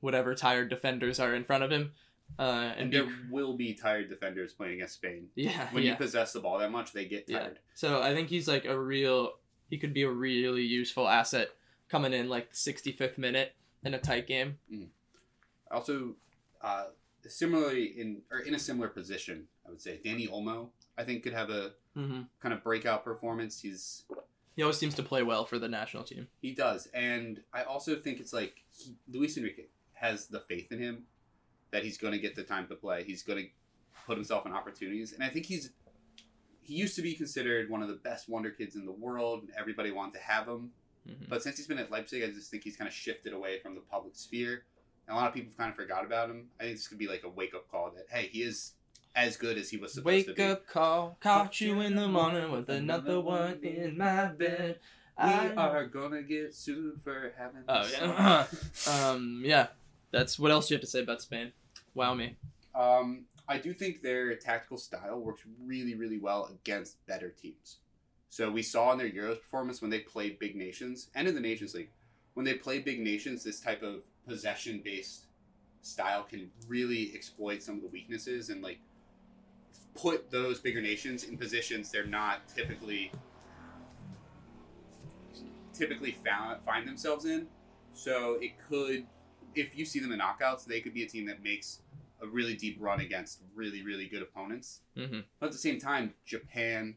whatever 0.00 0.34
tired 0.34 0.70
defenders 0.70 1.20
are 1.20 1.34
in 1.34 1.44
front 1.44 1.62
of 1.62 1.70
him. 1.70 1.92
Uh, 2.38 2.42
and 2.76 2.80
and 2.82 2.90
be, 2.90 2.96
there 2.98 3.08
will 3.30 3.56
be 3.56 3.74
tired 3.74 4.08
defenders 4.08 4.52
playing 4.52 4.74
against 4.74 4.94
Spain. 4.94 5.28
yeah, 5.34 5.68
When 5.72 5.82
yeah. 5.82 5.90
you 5.92 5.96
possess 5.96 6.32
the 6.32 6.40
ball 6.40 6.58
that 6.58 6.70
much, 6.70 6.92
they 6.92 7.04
get 7.04 7.24
Yeah. 7.28 7.40
tired. 7.40 7.58
So 7.74 8.00
I 8.02 8.14
think 8.14 8.28
he's 8.28 8.48
like 8.48 8.64
a 8.64 8.78
real. 8.78 9.32
He 9.70 9.76
could 9.78 9.92
be 9.92 10.02
a 10.02 10.10
really 10.10 10.62
useful 10.62 11.06
asset 11.08 11.50
coming 11.88 12.12
in 12.12 12.28
like 12.28 12.50
the 12.50 12.56
65th 12.56 13.18
minute 13.18 13.54
in 13.84 13.92
a 13.94 13.98
tight 13.98 14.26
game. 14.26 14.58
Also, 15.70 16.14
uh, 16.62 16.86
similarly 17.26 17.84
in 17.86 18.22
or 18.30 18.38
in 18.40 18.54
a 18.54 18.58
similar 18.58 18.88
position, 18.88 19.46
I 19.66 19.70
would 19.70 19.80
say 19.80 20.00
Dani 20.04 20.30
Olmo. 20.30 20.68
I 20.96 21.04
think 21.04 21.22
could 21.22 21.32
have 21.34 21.50
a 21.50 21.72
Mm-hmm. 21.96 22.22
kind 22.40 22.54
of 22.54 22.62
breakout 22.62 23.02
performance. 23.02 23.60
He's 23.60 24.04
He 24.54 24.62
always 24.62 24.78
seems 24.78 24.94
to 24.94 25.02
play 25.02 25.24
well 25.24 25.44
for 25.44 25.58
the 25.58 25.66
national 25.68 26.04
team. 26.04 26.28
he 26.40 26.52
does, 26.54 26.86
and 26.94 27.42
I 27.52 27.64
also 27.64 27.96
think 27.96 28.20
it's 28.20 28.32
like 28.32 28.62
he, 28.70 28.94
Luis 29.10 29.36
Enrique 29.36 29.64
has 29.94 30.28
the 30.28 30.38
faith 30.38 30.70
in 30.70 30.78
him 30.78 31.04
that 31.70 31.84
he's 31.84 31.98
going 31.98 32.12
to 32.12 32.18
get 32.18 32.34
the 32.36 32.42
time 32.42 32.66
to 32.68 32.74
play. 32.74 33.04
He's 33.04 33.22
going 33.22 33.38
to 33.44 33.48
put 34.06 34.16
himself 34.16 34.46
in 34.46 34.52
opportunities, 34.52 35.12
and 35.12 35.22
I 35.22 35.28
think 35.28 35.46
he's 35.46 35.70
he 36.62 36.74
used 36.74 36.96
to 36.96 37.02
be 37.02 37.14
considered 37.14 37.70
one 37.70 37.80
of 37.82 37.88
the 37.88 37.94
best 37.94 38.28
wonder 38.28 38.50
kids 38.50 38.76
in 38.76 38.84
the 38.84 38.92
world, 38.92 39.40
and 39.42 39.50
everybody 39.58 39.90
wanted 39.90 40.14
to 40.14 40.20
have 40.20 40.46
him. 40.46 40.72
Mhm. 41.08 41.28
But 41.28 41.42
since 41.42 41.56
he's 41.56 41.66
been 41.66 41.78
at 41.78 41.90
Leipzig, 41.90 42.22
I 42.22 42.26
just 42.30 42.50
think 42.50 42.62
he's 42.64 42.76
kind 42.76 42.86
of 42.88 42.92
shifted 42.94 43.32
away 43.32 43.60
from 43.60 43.74
the 43.74 43.80
public 43.80 44.14
sphere. 44.16 44.64
And 45.06 45.16
a 45.16 45.18
lot 45.18 45.28
of 45.28 45.34
people 45.34 45.52
kind 45.56 45.70
of 45.70 45.76
forgot 45.76 46.04
about 46.04 46.28
him. 46.28 46.50
I 46.60 46.64
think 46.64 46.76
this 46.76 46.86
could 46.86 46.98
be 46.98 47.08
like 47.08 47.24
a 47.24 47.28
wake 47.30 47.54
up 47.54 47.70
call 47.70 47.90
that 47.92 48.06
hey, 48.10 48.28
he 48.28 48.42
is 48.42 48.72
as 49.14 49.38
good 49.38 49.56
as 49.56 49.70
he 49.70 49.78
was 49.78 49.94
supposed 49.94 50.26
to 50.26 50.30
Wake 50.32 50.36
be. 50.36 50.42
up 50.42 50.66
call, 50.66 51.16
caught 51.20 51.58
you 51.62 51.80
in 51.80 51.96
the 51.96 52.06
morning 52.08 52.52
with 52.52 52.68
another 52.68 53.18
one 53.20 53.60
in 53.64 53.96
my 53.96 54.26
bed. 54.26 54.78
We 55.18 55.24
I- 55.24 55.54
are 55.54 55.86
gonna 55.86 56.22
get 56.22 56.54
sued 56.54 57.00
for 57.02 57.32
having. 57.38 57.62
Oh 57.66 57.82
this 57.84 57.98
yeah. 57.98 58.46
um 59.10 59.40
yeah. 59.44 59.68
That's 60.10 60.38
what 60.38 60.50
else 60.50 60.68
do 60.68 60.74
you 60.74 60.76
have 60.76 60.84
to 60.84 60.90
say 60.90 61.00
about 61.02 61.22
Spain? 61.22 61.52
Wow 61.94 62.14
me. 62.14 62.36
um, 62.74 63.24
I 63.48 63.58
do 63.58 63.72
think 63.72 64.02
their 64.02 64.34
tactical 64.36 64.76
style 64.76 65.18
works 65.20 65.42
really, 65.64 65.94
really 65.94 66.18
well 66.18 66.50
against 66.52 67.04
better 67.06 67.30
teams. 67.30 67.78
So 68.28 68.50
we 68.50 68.62
saw 68.62 68.92
in 68.92 68.98
their 68.98 69.08
Euros 69.08 69.40
performance 69.40 69.80
when 69.80 69.90
they 69.90 70.00
played 70.00 70.38
big 70.38 70.54
nations 70.54 71.08
and 71.14 71.26
in 71.26 71.34
the 71.34 71.40
Nations 71.40 71.74
League, 71.74 71.90
when 72.34 72.44
they 72.44 72.54
play 72.54 72.78
big 72.78 73.00
nations, 73.00 73.42
this 73.42 73.58
type 73.58 73.82
of 73.82 74.04
possession 74.26 74.82
based 74.84 75.24
style 75.80 76.24
can 76.24 76.50
really 76.66 77.12
exploit 77.14 77.62
some 77.62 77.76
of 77.76 77.82
the 77.82 77.88
weaknesses 77.88 78.50
and 78.50 78.62
like 78.62 78.78
put 79.94 80.30
those 80.30 80.60
bigger 80.60 80.82
nations 80.82 81.24
in 81.24 81.38
positions 81.38 81.90
they're 81.90 82.04
not 82.04 82.46
typically 82.54 83.10
typically 85.72 86.12
found, 86.24 86.62
find 86.64 86.86
themselves 86.86 87.24
in. 87.24 87.46
So 87.92 88.38
it 88.40 88.52
could, 88.68 89.06
if 89.54 89.76
you 89.76 89.84
see 89.84 89.98
them 89.98 90.12
in 90.12 90.20
knockouts, 90.20 90.64
they 90.64 90.80
could 90.80 90.94
be 90.94 91.02
a 91.02 91.08
team 91.08 91.26
that 91.26 91.42
makes 91.42 91.80
a 92.20 92.26
really 92.26 92.54
deep 92.54 92.76
run 92.80 93.00
against 93.00 93.40
really, 93.54 93.82
really 93.82 94.06
good 94.06 94.22
opponents. 94.22 94.80
Mm-hmm. 94.96 95.20
But 95.38 95.46
at 95.46 95.52
the 95.52 95.58
same 95.58 95.78
time, 95.78 96.14
Japan 96.24 96.96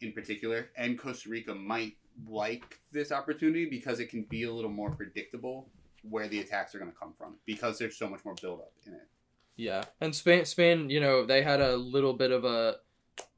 in 0.00 0.12
particular 0.12 0.70
and 0.76 0.98
Costa 0.98 1.28
Rica 1.28 1.54
might 1.54 1.96
like 2.28 2.80
this 2.92 3.12
opportunity 3.12 3.66
because 3.66 4.00
it 4.00 4.06
can 4.06 4.22
be 4.22 4.44
a 4.44 4.52
little 4.52 4.70
more 4.70 4.90
predictable 4.90 5.68
where 6.08 6.28
the 6.28 6.40
attacks 6.40 6.74
are 6.74 6.78
going 6.78 6.90
to 6.90 6.96
come 6.96 7.14
from 7.16 7.36
because 7.46 7.78
there's 7.78 7.96
so 7.96 8.08
much 8.08 8.24
more 8.24 8.34
buildup 8.40 8.72
in 8.86 8.94
it. 8.94 9.08
Yeah, 9.56 9.84
and 10.00 10.14
Spain, 10.14 10.46
Spain, 10.46 10.88
you 10.88 11.00
know, 11.00 11.26
they 11.26 11.42
had 11.42 11.60
a 11.60 11.76
little 11.76 12.14
bit 12.14 12.30
of 12.30 12.44
a 12.44 12.76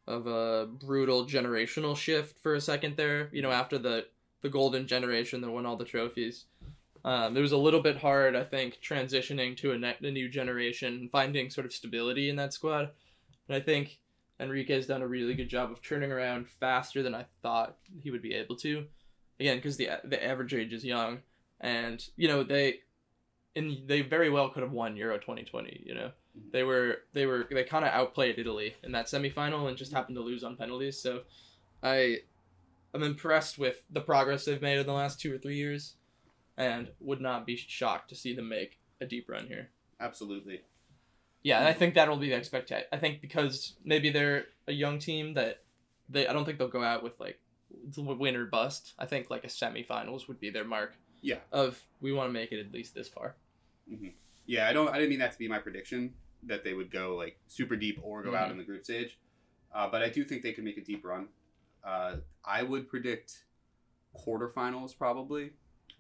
of 0.07 0.27
a 0.27 0.67
brutal 0.67 1.27
generational 1.27 1.97
shift 1.97 2.39
for 2.39 2.55
a 2.55 2.61
second 2.61 2.97
there. 2.97 3.29
You 3.33 3.43
know, 3.43 3.51
after 3.51 3.79
the 3.79 4.07
the 4.43 4.49
golden 4.49 4.87
generation 4.87 5.41
that 5.41 5.51
won 5.51 5.67
all 5.67 5.77
the 5.77 5.85
trophies, 5.85 6.45
um, 7.05 7.37
it 7.37 7.41
was 7.41 7.53
a 7.53 7.57
little 7.57 7.81
bit 7.81 7.97
hard, 7.97 8.37
I 8.37 8.45
think, 8.45 8.79
transitioning 8.83 9.57
to 9.59 9.73
a, 9.73 9.79
ne- 9.79 9.97
a 10.01 10.11
new 10.11 10.29
generation 10.29 10.95
and 10.95 11.11
finding 11.11 11.51
sort 11.51 11.67
of 11.67 11.73
stability 11.73 12.29
in 12.29 12.37
that 12.37 12.53
squad. 12.53 12.91
And 13.49 13.57
I 13.57 13.61
think 13.61 13.99
Enrique 14.39 14.75
has 14.75 14.87
done 14.87 15.03
a 15.03 15.09
really 15.09 15.35
good 15.35 15.49
job 15.49 15.71
of 15.71 15.83
turning 15.83 16.13
around 16.13 16.49
faster 16.61 17.03
than 17.03 17.15
I 17.15 17.27
thought 17.43 17.77
he 18.01 18.11
would 18.11 18.23
be 18.23 18.35
able 18.35 18.57
to. 18.57 18.87
Again, 19.41 19.57
because 19.57 19.77
the 19.77 19.89
the 20.05 20.23
average 20.23 20.55
age 20.55 20.73
is 20.73 20.85
young, 20.85 21.19
and 21.61 22.05
you 22.17 22.29
know 22.29 22.45
they 22.45 22.81
and 23.57 23.79
they 23.87 24.03
very 24.03 24.31
well 24.31 24.49
could 24.51 24.63
have 24.63 24.73
won 24.73 24.97
Euro 24.97 25.19
2020. 25.19 25.83
You 25.85 25.95
know, 25.95 26.11
they 26.53 26.63
were 26.63 26.99
they 27.13 27.27
were 27.27 27.49
they 27.51 27.65
kind 27.65 27.85
of 27.85 27.93
outplayed 27.93 28.39
Italy 28.39 28.75
in 28.83 28.93
that 28.93 29.07
semifinal 29.07 29.69
and 29.69 29.77
just 29.77 29.93
happened 29.93 30.17
to 30.17 30.23
lose 30.23 30.45
on 30.45 30.57
penalties. 30.57 31.01
So, 31.01 31.23
I 31.83 32.19
I'm 32.95 33.03
impressed 33.03 33.59
with 33.59 33.83
the 33.91 34.01
progress 34.01 34.45
they've 34.45 34.63
made 34.63 34.79
in 34.79 34.87
the 34.87 34.93
last 34.93 35.21
two 35.21 35.35
or 35.35 35.39
three 35.39 35.57
years, 35.57 35.95
and 36.63 36.89
would 37.01 37.21
not 37.21 37.47
be 37.47 37.57
shocked 37.57 38.09
to 38.11 38.15
see 38.17 38.35
them 38.35 38.49
make 38.49 38.79
a 39.01 39.07
deep 39.07 39.29
run 39.29 39.47
here. 39.47 39.71
Absolutely. 40.01 40.63
Yeah, 41.43 41.59
and 41.59 41.67
I 41.69 41.73
think 41.73 41.95
that'll 41.95 42.17
be 42.17 42.29
the 42.29 42.35
expectation. 42.35 42.87
I 42.93 42.99
think 42.99 43.21
because 43.21 43.75
maybe 43.85 44.11
they're 44.11 44.47
a 44.69 44.73
young 44.73 44.99
team 44.99 45.35
that 45.35 45.63
they 46.09 46.27
I 46.27 46.33
don't 46.33 46.45
think 46.45 46.59
they'll 46.59 46.69
go 46.69 46.85
out 46.85 47.03
with 47.03 47.19
like 47.19 47.41
win 47.97 48.37
or 48.37 48.45
bust. 48.47 48.95
I 48.99 49.07
think 49.07 49.29
like 49.31 49.45
a 49.45 49.49
semifinals 49.49 50.29
would 50.29 50.39
be 50.41 50.51
their 50.51 50.65
mark. 50.65 50.95
Yeah. 51.21 51.39
Of 51.51 51.81
we 52.01 52.13
want 52.13 52.29
to 52.29 52.33
make 52.33 52.53
it 52.53 52.61
at 52.65 52.73
least 52.73 52.95
this 52.95 53.09
far. 53.09 53.37
Yeah, 54.47 54.69
I 54.69 54.73
don't. 54.73 54.89
I 54.89 54.95
didn't 54.95 55.11
mean 55.11 55.19
that 55.21 55.33
to 55.33 55.39
be 55.39 55.49
my 55.49 55.59
prediction 55.59 56.15
that 56.45 56.65
they 56.65 56.75
would 56.75 56.91
go 56.91 57.17
like 57.17 57.39
super 57.47 57.77
deep 57.77 57.99
or 58.03 58.23
go 58.23 58.35
out 58.35 58.49
Mhm. 58.49 58.53
in 58.53 58.59
the 58.59 58.65
group 58.65 58.85
stage, 58.85 59.19
uh, 59.73 59.89
but 59.89 60.03
I 60.03 60.09
do 60.09 60.25
think 60.25 60.43
they 60.43 60.53
could 60.53 60.65
make 60.65 60.77
a 60.77 60.81
deep 60.81 61.05
run. 61.05 61.29
Uh, 61.85 62.17
I 62.45 62.63
would 62.65 62.89
predict 62.89 63.45
quarterfinals 64.17 64.97
probably, 64.97 65.53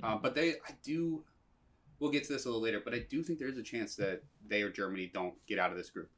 uh, 0.02 0.16
but 0.16 0.34
they. 0.34 0.50
I 0.52 0.72
do. 0.82 1.22
We'll 1.98 2.10
get 2.10 2.24
to 2.24 2.32
this 2.32 2.44
a 2.44 2.48
little 2.48 2.60
later, 2.62 2.80
but 2.84 2.94
I 2.94 2.98
do 3.08 3.22
think 3.22 3.38
there 3.38 3.48
is 3.48 3.56
a 3.58 3.62
chance 3.62 3.94
that 3.96 4.22
they 4.48 4.62
or 4.62 4.70
Germany 4.70 5.10
don't 5.14 5.34
get 5.46 5.58
out 5.60 5.70
of 5.70 5.76
this 5.76 5.88
group. 5.90 6.10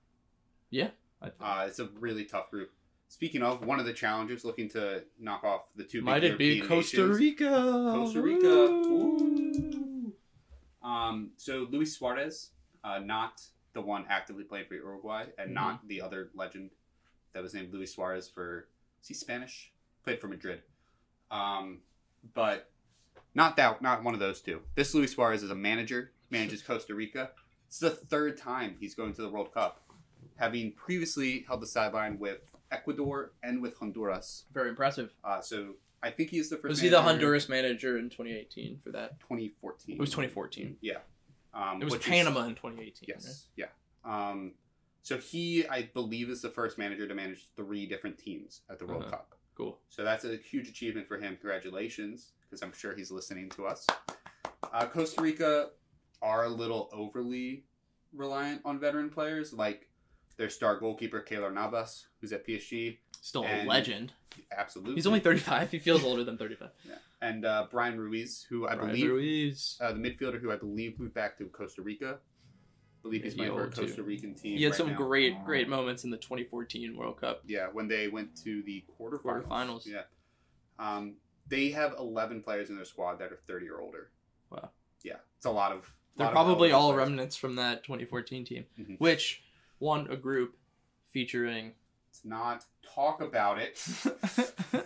I 0.73 0.91
think. 1.23 1.35
Uh, 1.41 1.65
it's 1.69 1.79
a 1.79 1.89
really 2.01 2.25
tough 2.25 2.51
group. 2.51 2.71
Speaking 3.09 3.43
of, 3.43 3.65
one 3.65 3.79
of 3.79 3.87
the 3.87 3.93
challengers 3.93 4.45
looking 4.45 4.69
to 4.71 5.05
knock 5.21 5.45
off 5.45 5.69
the 5.77 5.85
two 5.85 5.99
big 5.99 6.05
Might 6.07 6.25
it 6.25 6.39
be 6.39 6.61
Costa 6.61 6.97
nations- 7.09 7.19
Rica? 7.19 7.51
Costa 7.95 8.23
Rica. 8.23 8.47
Ooh. 8.47 10.13
Um, 10.83 11.31
so 11.37 11.67
Luis 11.71 11.97
Suarez, 11.97 12.51
uh, 12.83 12.99
not 12.99 13.43
the 13.75 13.81
one 13.81 14.05
actively 14.09 14.45
playing 14.45 14.67
for 14.67 14.75
Uruguay, 14.75 15.25
and 15.39 15.49
Mm-hmm. 15.49 15.55
not 15.55 15.87
the 15.89 16.01
other 16.01 16.31
legend 16.35 16.71
that 17.33 17.43
was 17.43 17.55
named 17.55 17.73
Luis 17.73 17.95
Suarez 17.95 18.29
for. 18.29 18.69
Is 19.03 19.09
he 19.09 19.15
Spanish? 19.15 19.71
Played 20.03 20.21
for 20.21 20.29
Madrid. 20.29 20.63
Um, 21.31 21.81
but 22.35 22.71
not 23.35 23.57
that, 23.57 23.83
not 23.83 24.03
one 24.05 24.15
of 24.15 24.21
those 24.21 24.41
two. 24.41 24.61
This 24.75 24.95
Luis 24.95 25.13
Suarez 25.13 25.43
is 25.43 25.51
a 25.51 25.55
manager. 25.55 26.13
Manages 26.31 26.63
Costa 26.63 26.95
Rica. 26.95 27.31
It's 27.69 27.79
the 27.79 27.91
third 27.91 28.37
time 28.37 28.77
he's 28.81 28.95
going 28.95 29.13
to 29.15 29.23
the 29.23 29.29
World 29.29 29.53
Cup, 29.53 29.83
having 30.37 30.73
previously 30.73 31.45
held 31.47 31.61
the 31.63 31.67
sideline 31.67 32.19
with 32.19 32.39
Ecuador 32.71 33.33
and 33.43 33.61
with 33.63 33.77
Honduras. 33.79 34.45
Very 34.53 34.71
impressive. 34.71 35.13
Uh, 35.25 35.41
so 35.41 35.75
I 36.03 36.11
think 36.11 36.31
he's 36.31 36.51
the 36.51 36.57
first. 36.57 36.71
Was 36.71 36.81
he 36.81 36.89
the 36.89 37.03
Honduras 37.03 37.49
manager 37.49 37.99
in 37.99 38.11
2018 38.11 38.81
for 38.83 38.91
that? 38.93 39.21
2014. 39.21 39.97
It 39.97 40.01
was 40.01 40.11
2014. 40.11 40.77
Yeah. 40.81 40.99
Um, 41.53 41.81
It 41.81 41.85
was 41.85 41.93
which 41.95 42.03
is- 42.03 42.09
Panama 42.11 42.45
in 42.47 42.55
2018. 42.55 43.15
right? 43.15 43.23
yes. 43.25 43.47
Yeah. 43.57 43.67
Um, 44.05 44.53
so 45.03 45.19
he, 45.19 45.67
I 45.69 45.91
believe, 45.95 46.31
is 46.31 46.43
the 46.43 46.49
first 46.51 46.79
manager 46.79 47.07
to 47.07 47.15
manage 47.15 47.47
three 47.57 47.87
different 47.87 48.19
teams 48.19 48.63
at 48.71 48.79
the 48.79 48.87
World 48.87 49.03
Uh-huh. 49.03 49.11
Cup. 49.13 49.35
Cool. 49.57 49.79
So 49.89 50.03
that's 50.05 50.25
a 50.25 50.37
huge 50.37 50.69
achievement 50.69 51.07
for 51.07 51.17
him. 51.19 51.37
Congratulations, 51.41 52.33
because 52.43 52.63
I'm 52.63 52.73
sure 52.73 52.95
he's 52.95 53.11
listening 53.11 53.51
to 53.51 53.67
us. 53.67 53.87
Uh, 54.73 54.87
Costa 54.87 55.23
Rica 55.23 55.71
are 56.23 56.45
a 56.45 56.49
little 56.49 56.89
overly 56.93 57.65
reliant 58.13 58.63
on 58.65 58.81
veteran 58.81 59.11
players, 59.11 59.53
like 59.53 59.89
their 60.37 60.51
star 60.51 60.79
goalkeeper 60.79 61.25
Keylor 61.29 61.53
Navas, 61.53 62.07
who's 62.21 62.33
at 62.33 62.47
PSG. 62.47 62.99
Still 63.21 63.45
a 63.45 63.65
legend. 63.65 64.13
Absolutely. 64.57 64.95
He's 64.97 65.07
only 65.07 65.21
35. 65.21 65.71
He 65.71 65.79
feels 65.79 66.03
older 66.05 66.25
than 66.25 66.37
35. 66.37 66.71
yeah. 66.89 66.95
and 67.23 67.45
uh, 67.45 67.67
Bryan 67.71 67.99
Ruiz, 67.99 68.45
who 68.49 68.67
I 68.67 68.75
Bryan 68.75 68.91
believe 68.91 69.11
Ruiz. 69.11 69.79
uh, 69.81 69.93
the 69.93 69.99
midfielder 69.99 70.41
who 70.41 70.51
I 70.51 70.57
believe 70.57 70.99
moved 70.99 71.15
back 71.15 71.39
to 71.39 71.45
Costa 71.47 71.83
Rica. 71.83 72.19
I 73.05 73.07
believe 73.07 73.23
he's 73.25 73.37
my 73.37 73.45
playing 73.45 73.53
he 73.59 73.61
old, 73.65 73.75
too. 73.75 73.81
Costa 73.83 74.03
Rican 74.03 74.35
team. 74.35 74.57
He 74.57 74.63
had 74.63 74.71
right 74.71 74.77
some 74.79 74.89
now. 74.93 74.97
great, 74.97 75.45
great 75.45 75.69
moments 75.69 76.05
in 76.05 76.11
the 76.11 76.17
2014 76.17 76.97
World 76.97 77.21
Cup. 77.21 77.43
Yeah, 77.47 77.67
when 77.71 77.87
they 77.87 78.09
went 78.09 78.35
to 78.45 78.63
the 78.63 78.83
quarterfinals. 78.99 79.45
Quarterfinals. 79.47 79.87
Yeah. 79.87 80.03
Um, 80.79 81.17
they 81.47 81.69
have 81.71 81.95
11 81.99 82.43
players 82.43 82.71
in 82.71 82.77
their 82.77 82.87
squad 82.87 83.19
that 83.19 83.31
are 83.31 83.39
30 83.47 83.69
or 83.69 83.81
older. 83.83 84.11
Wow. 84.51 84.71
Yeah, 85.03 85.17
it's 85.37 85.45
a 85.45 85.51
lot 85.51 85.73
of 85.73 85.93
They're 86.17 86.27
lot 86.29 86.33
probably 86.33 86.71
eligible 86.71 86.81
all 86.81 86.93
players. 86.95 87.09
remnants 87.09 87.37
from 87.37 87.57
that 87.57 87.85
2014 87.85 88.45
team, 88.47 88.65
Mhm. 88.81 88.99
which 88.99 89.43
won 89.81 90.11
a 90.11 90.17
group 90.17 90.57
featuring. 91.11 91.75
Let's 92.09 92.25
not 92.25 92.65
talk 92.83 93.21
about 93.21 93.59
it. 93.59 93.79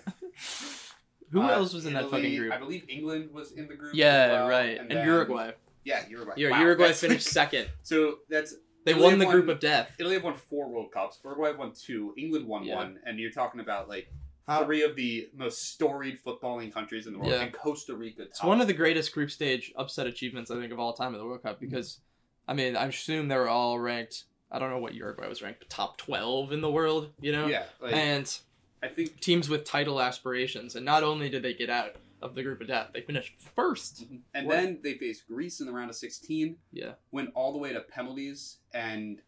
Who 1.30 1.42
Uh, 1.42 1.48
else 1.48 1.74
was 1.74 1.84
in 1.86 1.92
that 1.92 2.10
fucking 2.10 2.36
group? 2.36 2.52
I 2.52 2.58
believe 2.58 2.84
England 2.88 3.32
was 3.32 3.52
in 3.52 3.68
the 3.68 3.74
group. 3.74 3.92
as 3.92 3.98
Yeah, 3.98 4.32
well, 4.32 4.48
right. 4.48 4.78
And, 4.78 4.90
then- 4.90 5.06
Uruguay. 5.06 5.52
Yeah, 5.88 6.06
Uruguay. 6.08 6.34
Yeah, 6.36 6.50
Wow, 6.50 6.60
Uruguay 6.60 6.82
that's- 6.84 7.00
finished 7.00 7.26
second. 7.40 7.68
So 7.82 8.18
that's 8.28 8.54
They 8.84 8.92
Italy 8.92 9.04
won 9.04 9.18
the 9.18 9.24
won- 9.26 9.34
group 9.34 9.48
of 9.48 9.58
death. 9.60 9.90
Italy 9.98 10.14
have 10.14 10.24
won 10.24 10.34
four 10.34 10.68
World 10.68 10.92
Cups. 10.92 11.18
Uruguay 11.24 11.52
won 11.52 11.72
two. 11.72 12.14
England 12.18 12.46
won 12.46 12.64
Yeah. 12.64 12.76
one. 12.76 12.98
And 13.06 13.18
you're 13.18 13.30
talking 13.30 13.60
about 13.60 13.88
like 13.88 14.12
How- 14.46 14.64
three 14.64 14.82
of 14.82 14.96
the 14.96 15.28
most 15.34 15.72
storied 15.72 16.18
footballing 16.22 16.72
countries 16.72 17.06
in 17.06 17.12
the 17.14 17.18
world. 17.18 17.32
Yeah. 17.32 17.40
And 17.42 17.52
Costa 17.52 17.94
Rica. 17.94 18.22
It's 18.22 18.42
one 18.42 18.60
of 18.60 18.66
the 18.66 18.74
greatest 18.74 19.12
group 19.12 19.30
stage 19.30 19.72
upset 19.76 20.06
achievements 20.06 20.50
I 20.50 20.56
think 20.56 20.72
of 20.72 20.78
all 20.78 20.92
time 20.92 21.14
in 21.14 21.20
the 21.20 21.26
World 21.26 21.42
Cup 21.42 21.56
mm-hmm. 21.56 21.66
because, 21.66 22.00
I 22.46 22.54
mean, 22.54 22.76
I 22.76 22.86
assume 22.86 23.28
they 23.28 23.36
were 23.36 23.48
all 23.48 23.78
ranked. 23.78 24.24
I 24.50 24.58
don't 24.58 24.70
know 24.70 24.78
what 24.78 24.94
Uruguay 24.94 25.28
was 25.28 25.42
ranked, 25.42 25.60
but 25.60 25.68
top 25.68 25.98
12 25.98 26.52
in 26.52 26.60
the 26.62 26.70
world, 26.70 27.10
you 27.20 27.32
know. 27.32 27.46
Yeah, 27.46 27.64
like, 27.82 27.92
And 27.92 28.38
I 28.82 28.88
think 28.88 29.20
teams 29.20 29.48
with 29.50 29.64
title 29.64 30.00
aspirations, 30.00 30.74
and 30.76 30.84
not 30.86 31.02
only 31.02 31.28
did 31.28 31.42
they 31.42 31.52
get 31.52 31.68
out 31.68 31.96
of 32.20 32.34
the 32.34 32.42
group 32.42 32.60
of 32.60 32.66
death, 32.68 32.90
they 32.92 33.00
finished 33.02 33.34
first. 33.40 34.04
And 34.34 34.46
What- 34.46 34.54
then 34.56 34.80
they 34.82 34.94
faced 34.98 35.26
Greece 35.28 35.60
in 35.60 35.66
the 35.66 35.72
round 35.72 35.90
of 35.90 35.96
16. 35.96 36.58
Yeah. 36.72 36.94
Went 37.12 37.30
all 37.34 37.52
the 37.52 37.58
way 37.58 37.72
to 37.72 37.80
penalties, 37.80 38.58
and 38.72 39.22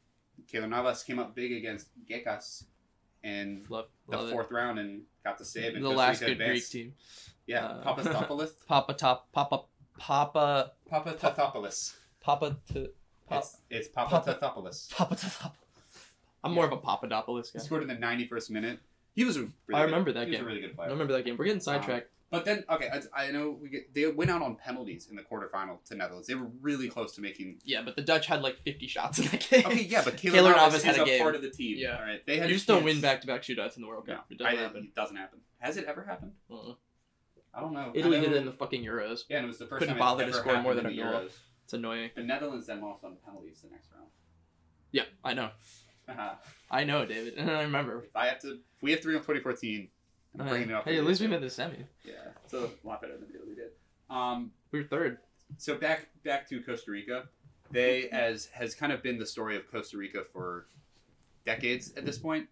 Keylor 0.51 0.69
Navas 0.69 1.03
came 1.05 1.19
up 1.19 1.35
big 1.35 1.53
against 1.53 1.89
Gekas 2.07 2.65
in 3.23 3.65
Love, 3.69 3.87
the 4.09 4.17
love 4.17 4.31
fourth 4.31 4.51
round 4.51 4.79
and 4.79 5.03
got 5.25 5.37
the 5.39 5.45
save. 5.45 5.75
And 5.75 5.85
The 5.85 5.89
Costa 5.89 5.99
last 5.99 6.21
Rica 6.23 6.35
good 6.37 6.47
Greek 6.49 6.67
team. 6.69 6.95
Yeah, 7.47 7.67
Uh, 7.67 7.95
Papastopoulos. 7.97 8.53
Papa 8.67 8.95
top, 8.95 9.31
Papa, 9.33 9.65
Papa. 9.99 10.73
Papa 10.89 11.13
to, 12.73 12.91
Pop- 13.29 13.45
It's, 13.45 13.57
it's 13.69 13.89
Papa-. 13.89 14.37
Papa. 14.41 15.53
I'm 16.43 16.53
more 16.53 16.65
of 16.65 16.73
a 16.73 16.77
Papadopoulos 16.79 17.51
He 17.53 17.59
guy. 17.59 17.65
scored 17.65 17.83
in 17.83 17.89
the 17.89 17.95
91st 17.97 18.51
minute. 18.51 18.79
He 19.15 19.25
was 19.25 19.37
a 19.37 19.41
really 19.41 19.53
I 19.75 19.81
good- 19.81 19.85
remember 19.87 20.13
that 20.13 20.25
he 20.27 20.31
was 20.31 20.39
game. 20.39 20.45
a 20.45 20.49
really 20.49 20.61
good 20.61 20.75
player. 20.75 20.89
I 20.89 20.93
remember 20.93 21.13
that 21.15 21.25
game. 21.25 21.37
We're 21.37 21.45
getting 21.45 21.61
sidetracked. 21.61 22.09
But 22.31 22.45
then, 22.45 22.65
okay, 22.71 22.89
I, 23.13 23.25
I 23.25 23.31
know 23.33 23.51
we 23.61 23.69
get, 23.71 23.93
they 23.93 24.07
went 24.07 24.31
out 24.31 24.41
on 24.41 24.55
penalties 24.55 25.09
in 25.11 25.17
the 25.17 25.23
quarterfinal 25.23 25.83
to 25.87 25.97
Netherlands. 25.97 26.29
They 26.29 26.37
were 26.37 26.49
really 26.61 26.89
close 26.89 27.13
to 27.17 27.21
making. 27.21 27.59
yeah, 27.65 27.83
but 27.83 27.97
the 27.97 28.03
Dutch 28.03 28.27
had 28.27 28.41
like 28.41 28.57
50 28.59 28.87
shots 28.87 29.19
in 29.19 29.25
that 29.27 29.49
game. 29.51 29.67
Okay, 29.67 29.83
yeah, 29.83 30.03
but 30.05 30.17
Keylor 30.17 30.55
Navas, 30.55 30.85
is 30.85 30.97
a 30.97 31.05
game. 31.05 31.21
part 31.21 31.35
of 31.35 31.43
the 31.43 31.51
team. 31.51 31.77
Yeah. 31.79 31.97
all 31.97 32.03
right. 32.03 32.25
They 32.27 32.37
had 32.39 32.49
you 32.49 32.55
just 32.55 32.69
don't 32.69 32.85
win 32.85 33.01
back-to-back 33.01 33.43
shootouts 33.43 33.75
in 33.77 33.83
the 33.83 33.89
World 33.89 34.07
No, 34.07 34.15
Cup. 34.15 34.27
It 34.31 34.39
doesn't 34.39 34.59
happen. 34.59 34.85
it 34.85 34.95
doesn't 34.95 35.17
happen. 35.17 35.41
Has 35.59 35.77
it 35.77 35.87
ever 35.87 36.05
happened? 36.05 36.33
Uh-uh. 36.51 36.75
I 37.53 37.61
don't 37.61 37.73
know. 37.73 37.91
Italy 37.95 38.19
I 38.19 38.21
did 38.21 38.33
it 38.33 38.37
in 38.37 38.47
the 38.47 38.53
fucking 38.53 38.85
Euros. 38.85 39.23
Yeah, 39.29 39.39
and 39.39 39.45
it 39.47 39.49
was 39.49 39.59
the 39.59 39.67
first 39.67 39.81
couldn't 39.81 39.95
time 39.95 39.99
bother 39.99 40.23
to 40.25 40.29
ever 40.31 40.39
score 40.39 40.63
more 40.63 40.75
than 40.75 40.87
a 40.87 40.95
goal. 40.95 41.05
Euros. 41.07 41.31
It's 41.65 41.73
annoying. 41.73 42.11
The 42.15 42.23
Netherlands 42.23 42.69
then 42.69 42.81
lost 42.81 43.03
on 43.03 43.17
penalties 43.25 43.61
the 43.63 43.71
next 43.71 43.89
round. 43.93 44.07
Yeah, 44.93 45.03
I 45.25 45.35
know. 45.35 45.51
Haha. 46.09 46.23
Uh-huh. 46.31 46.35
I 46.73 46.85
know, 46.85 47.05
David. 47.07 47.39
I 47.49 47.63
remember. 47.63 48.05
if 48.05 48.15
I 48.17 48.27
have 48.27 48.39
to, 48.41 48.53
if 48.77 48.83
we 48.83 48.93
have 48.93 49.01
three 49.01 49.15
on 49.15 49.21
2014, 49.21 49.89
I'm 50.39 50.49
bringing 50.49 50.71
it 50.71 50.75
up. 50.75 50.85
hey, 50.85 50.99
at 50.99 51.05
least 51.05 51.21
we 51.21 51.27
made 51.27 51.41
the 51.41 51.51
semi. 51.51 51.77
Yeah, 52.05 52.13
it's 52.45 52.53
a 52.53 52.69
lot 52.85 53.01
better 53.01 53.17
than 53.17 53.29
the 53.29 53.35
Italy 53.35 53.55
did. 53.55 53.71
Um, 54.15 54.53
We 54.73 54.81
were 54.81 54.87
third. 54.87 55.19
so 55.59 55.77
back 55.77 56.09
back 56.25 56.49
to 56.49 56.63
Costa 56.63 56.91
Rica, 56.91 57.25
they 57.71 58.09
as 58.11 58.47
has 58.47 58.75
kind 58.75 58.93
of 58.93 59.03
been 59.03 59.19
the 59.19 59.27
story 59.27 59.57
of 59.57 59.71
Costa 59.71 59.97
Rica 59.97 60.23
for 60.23 60.67
decades 61.45 61.93
at 61.97 62.05
this 62.05 62.19
point, 62.19 62.49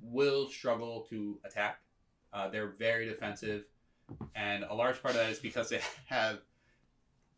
will 0.00 0.48
struggle 0.48 1.06
to 1.10 1.38
attack. 1.44 1.80
Uh, 2.32 2.48
they're 2.48 2.68
very 2.68 3.06
defensive, 3.06 3.64
and 4.34 4.64
a 4.64 4.74
large 4.74 5.02
part 5.02 5.14
of 5.14 5.20
that 5.20 5.30
is 5.30 5.38
because 5.38 5.68
they 5.68 5.80
have 6.06 6.38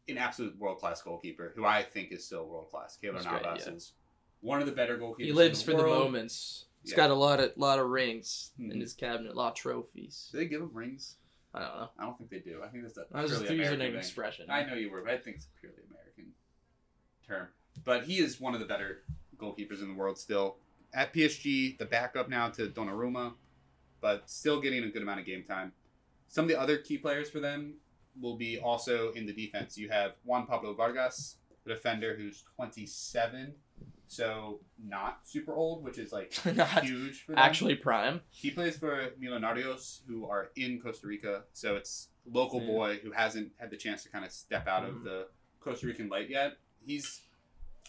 an 0.09 0.18
absolute 0.18 0.59
world 0.59 0.78
class 0.78 1.02
goalkeeper 1.02 1.52
who 1.54 1.64
I 1.64 1.83
think 1.83 2.12
is 2.12 2.25
still 2.25 2.47
world 2.47 2.71
class. 2.71 2.97
Great, 3.00 3.14
Navas 3.14 3.64
yeah. 3.66 3.73
is 3.73 3.92
one 4.40 4.61
of 4.61 4.66
the 4.66 4.73
better 4.73 4.97
goalkeepers. 4.99 5.21
He 5.25 5.33
lives 5.33 5.61
in 5.61 5.66
for 5.66 5.73
the, 5.73 5.83
the 5.83 5.88
moments. 5.88 6.64
He's 6.88 6.92
Yeah. 6.92 7.04
got 7.04 7.11
a 7.11 7.14
lot 7.14 7.38
of 7.38 7.54
lot 7.59 7.78
of 7.78 7.90
rings 7.90 8.52
in 8.59 8.71
Mhm. 8.71 8.80
his 8.80 8.95
cabinet, 8.95 9.32
a 9.32 9.34
lot 9.34 9.49
of 9.49 9.54
trophies. 9.56 10.30
Do 10.32 10.39
they 10.39 10.47
give 10.47 10.63
him 10.63 10.73
rings? 10.73 11.19
I 11.52 11.60
don't 11.60 11.76
know. 11.76 11.91
I 11.99 12.04
don't 12.04 12.17
think 12.17 12.30
they 12.30 12.39
do. 12.41 12.63
I 12.63 12.69
think 12.69 12.82
that's 12.82 12.97
a 12.97 13.06
I 13.13 13.21
was 13.21 13.30
just 13.30 13.43
purely 13.43 13.58
using 13.58 13.75
American 13.75 13.86
an 13.89 13.93
thing. 13.93 13.99
expression. 13.99 14.50
I 14.50 14.65
know 14.65 14.73
you 14.75 14.89
were, 14.91 15.02
but 15.02 15.13
I 15.13 15.19
think 15.19 15.36
it's 15.36 15.45
a 15.45 15.60
purely 15.60 15.82
American 15.91 16.32
term. 17.26 17.49
But 17.84 18.04
he 18.04 18.21
is 18.21 18.41
one 18.41 18.54
of 18.54 18.60
the 18.60 18.67
better 18.67 19.04
goalkeepers 19.36 19.82
in 19.82 19.89
the 19.89 19.95
world 19.95 20.17
still. 20.19 20.56
At 20.95 21.13
PSG, 21.13 21.76
the 21.76 21.84
backup 21.84 22.30
now 22.30 22.49
to 22.52 22.69
Donnarumma, 22.71 23.36
but 24.00 24.30
still 24.30 24.58
getting 24.58 24.82
a 24.82 24.89
good 24.89 25.02
amount 25.02 25.21
of 25.21 25.26
game 25.26 25.45
time. 25.45 25.75
Some 26.26 26.47
of 26.47 26.49
the 26.49 26.58
other 26.58 26.78
key 26.78 26.97
players 26.97 27.28
for 27.28 27.39
them 27.41 27.80
will 28.19 28.36
be 28.36 28.58
also 28.58 29.13
in 29.13 29.26
the 29.26 29.34
defense. 29.34 29.76
You 29.76 29.91
have 29.91 30.17
Juan 30.25 30.47
Pablo 30.47 30.73
Vargas, 30.73 31.36
the 31.65 31.75
defender 31.75 32.17
who's 32.17 32.41
27, 32.56 33.56
so 34.08 34.60
not 34.84 35.21
super 35.25 35.54
old, 35.54 35.84
which 35.84 35.99
is 35.99 36.10
like 36.12 36.32
huge 36.82 37.23
for 37.25 37.32
them. 37.32 37.38
Actually, 37.38 37.76
prime. 37.76 38.21
He 38.30 38.50
plays 38.50 38.76
for 38.76 39.10
Millonarios, 39.23 40.00
who 40.08 40.26
are 40.26 40.50
in 40.56 40.80
Costa 40.80 41.06
Rica. 41.06 41.44
So 41.52 41.76
it's 41.76 42.08
local 42.30 42.60
Yeah. 42.60 42.66
boy 42.66 43.00
who 43.02 43.12
hasn't 43.12 43.52
had 43.58 43.71
the 43.71 43.76
chance 43.76 44.02
to 44.02 44.08
kind 44.10 44.25
of 44.25 44.32
step 44.32 44.66
out 44.66 44.84
of 44.84 44.94
Mhm. 44.97 45.04
the 45.04 45.28
Costa 45.60 45.86
Rican 45.86 46.08
light 46.08 46.28
yet. 46.30 46.56
He's. 46.84 47.21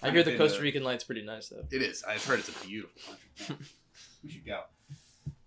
I 0.02 0.12
hear 0.12 0.24
the 0.24 0.38
Costa 0.38 0.60
a- 0.60 0.62
Rican 0.62 0.84
light's 0.84 1.04
pretty 1.04 1.24
nice 1.24 1.50
though. 1.50 1.66
It 1.72 1.82
is. 1.82 2.04
I've 2.04 2.24
heard 2.24 2.40
it's 2.40 2.50
a 2.50 2.66
beautiful 2.68 3.02
country. 3.38 3.66
We 4.24 4.30
should 4.32 4.46
go. 4.46 4.64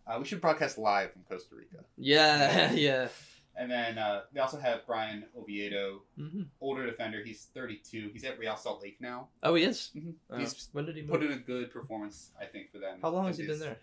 Uh, 0.07 0.17
we 0.19 0.25
should 0.25 0.41
broadcast 0.41 0.79
live 0.79 1.13
from 1.13 1.23
Costa 1.29 1.55
Rica. 1.55 1.85
Yeah, 1.99 2.73
yeah. 2.87 3.09
And 3.55 3.71
then 3.71 3.99
uh, 3.99 4.23
they 4.33 4.41
also 4.41 4.59
have 4.59 4.87
Bryan 4.87 5.25
Oviedo, 5.37 6.03
hmm 6.17 6.43
older 6.61 6.87
defender. 6.87 7.23
He's 7.23 7.45
32. 7.55 8.11
He's 8.13 8.25
at 8.25 8.39
Real 8.39 8.57
Salt 8.57 8.81
Lake 8.83 8.97
now. 9.01 9.29
Oh, 9.43 9.55
he 9.55 9.65
is. 9.65 9.91
Mhm. 9.95 10.15
Oh, 10.31 10.39
He's 10.39 10.69
when 10.73 10.87
did 10.87 10.97
he 10.97 11.03
move? 11.03 11.11
Put 11.11 11.23
in 11.23 11.33
a 11.33 11.37
good 11.37 11.71
performance, 11.71 12.31
I 12.41 12.47
think, 12.47 12.71
for 12.73 12.79
them. 12.79 12.99
How 13.03 13.11
long 13.11 13.27
has 13.27 13.37
he 13.39 13.47
been 13.47 13.59
there? 13.61 13.77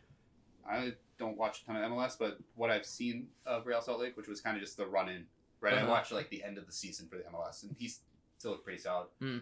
I 0.68 0.94
don't 1.18 1.38
watch 1.38 1.62
a 1.62 1.66
ton 1.66 1.76
of 1.76 1.92
MLS, 1.92 2.16
but 2.18 2.40
what 2.56 2.70
I've 2.72 2.86
seen 2.86 3.28
of 3.46 3.66
Real 3.68 3.82
Salt 3.82 4.00
Lake, 4.00 4.18
which 4.18 4.28
was 4.28 4.42
kind 4.42 4.56
of 4.58 4.62
just 4.62 4.78
the 4.78 4.86
run 4.88 5.08
in, 5.10 5.26
right? 5.62 5.74
I 5.74 5.78
Uh-huh. 5.82 5.90
watched 5.92 6.12
like 6.12 6.30
the 6.30 6.44
end 6.44 6.58
of 6.58 6.66
the 6.66 6.72
season 6.72 7.08
for 7.08 7.18
the 7.18 7.24
MLS, 7.26 7.64
and 7.64 7.76
he's 7.78 8.02
still 8.38 8.52
looked 8.52 8.64
pretty 8.64 8.80
solid. 8.80 9.08
Hmm. 9.20 9.38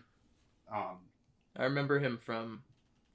Um, 0.71 0.97
I 1.55 1.63
remember 1.63 1.99
him 1.99 2.17
from 2.17 2.63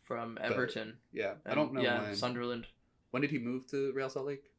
from 0.03 0.38
Everton. 0.40 0.98
yeah, 1.12 1.35
I 1.46 1.55
don't 1.55 1.72
know 1.75 1.83
Yeah, 1.83 2.01
when. 2.03 2.14
Sunderland. 2.16 2.66
when 3.11 3.20
did 3.22 3.31
he 3.31 3.38
move 3.38 3.66
to 3.68 3.92
Real 3.92 4.09
Salt 4.11 4.27
Lake? 4.27 4.51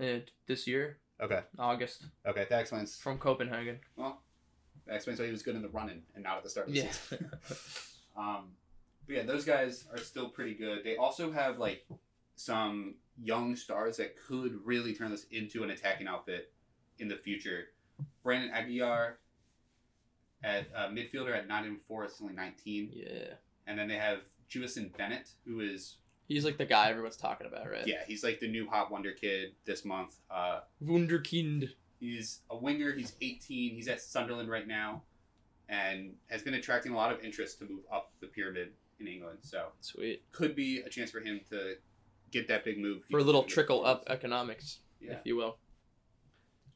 Uh, 0.00 0.20
this 0.46 0.66
year, 0.66 0.98
Okay, 1.22 1.40
August, 1.58 2.06
okay, 2.26 2.46
that 2.50 2.60
explains. 2.60 2.96
from 2.96 3.16
Copenhagen. 3.18 3.78
Well, 3.96 4.20
that 4.86 4.96
explains 4.96 5.20
why 5.20 5.26
he 5.26 5.32
was 5.32 5.42
good 5.42 5.54
in 5.54 5.62
the 5.62 5.68
running 5.68 6.02
and 6.16 6.24
not 6.24 6.38
at 6.38 6.42
the 6.42 6.50
start 6.50 6.66
of 6.68 6.74
the 6.74 6.80
Yeah. 6.80 6.90
season. 6.90 7.30
Um, 8.14 8.50
but 9.06 9.16
yeah, 9.16 9.22
those 9.22 9.42
guys 9.46 9.86
are 9.90 9.96
still 9.96 10.28
pretty 10.28 10.52
good. 10.52 10.84
They 10.84 10.96
also 10.96 11.32
have 11.32 11.58
like 11.58 11.86
some 12.36 12.96
young 13.22 13.56
stars 13.56 13.96
that 13.96 14.16
could 14.28 14.58
really 14.66 14.92
turn 14.94 15.10
this 15.10 15.24
into 15.30 15.62
an 15.64 15.70
attacking 15.70 16.06
outfit 16.08 16.52
in 16.98 17.08
the 17.08 17.16
future. 17.16 17.68
Brandon 18.22 18.50
Aguiar 18.50 19.14
at 20.44 20.66
uh, 20.76 20.88
midfielder 20.88 21.34
at 21.34 21.48
Nottingham 21.48 21.78
Forest, 21.78 22.16
only 22.20 22.34
19. 22.34 22.90
yeah. 22.92 23.06
And 23.66 23.78
then 23.78 23.88
they 23.88 23.96
have 23.96 24.20
Jewison 24.50 24.94
Bennette, 24.96 25.30
who 25.46 25.60
is, 25.60 25.96
He's 26.28 26.44
like 26.44 26.56
the 26.56 26.64
guy 26.64 26.88
everyone's 26.90 27.16
talking 27.16 27.46
about, 27.46 27.70
right? 27.70 27.86
yeah, 27.86 28.02
he's 28.06 28.22
like 28.24 28.40
the 28.40 28.48
new 28.48 28.68
hot 28.68 28.90
wonder 28.90 29.12
kid 29.12 29.52
this 29.64 29.84
month. 29.84 30.16
Uh, 30.30 30.60
Wunderkind. 30.82 31.70
He's 32.00 32.40
a 32.50 32.56
winger. 32.56 32.92
He's 32.92 33.12
18. 33.20 33.74
He's 33.74 33.88
at 33.88 34.00
Sunderland 34.00 34.48
right 34.50 34.66
now, 34.66 35.02
and 35.68 36.14
has 36.28 36.42
been 36.42 36.54
attracting 36.54 36.92
a 36.92 36.96
lot 36.96 37.12
of 37.12 37.22
interest 37.24 37.58
to 37.58 37.64
move 37.64 37.82
up 37.92 38.12
the 38.20 38.26
pyramid 38.26 38.70
in 39.00 39.06
England. 39.06 39.38
So 39.42 39.66
Sweet. 39.80 40.22
could 40.32 40.54
be 40.56 40.78
a 40.80 40.88
chance 40.88 41.10
for 41.10 41.20
him 41.20 41.40
to 41.50 41.74
get 42.30 42.48
that 42.48 42.64
big 42.64 42.78
move 42.78 43.02
For 43.10 43.18
a 43.18 43.22
little 43.22 43.42
trickle 43.44 43.84
up 43.84 44.04
economics, 44.08 44.78
Yeah. 45.00 45.12
if 45.12 45.18
you 45.24 45.36
will. 45.36 45.58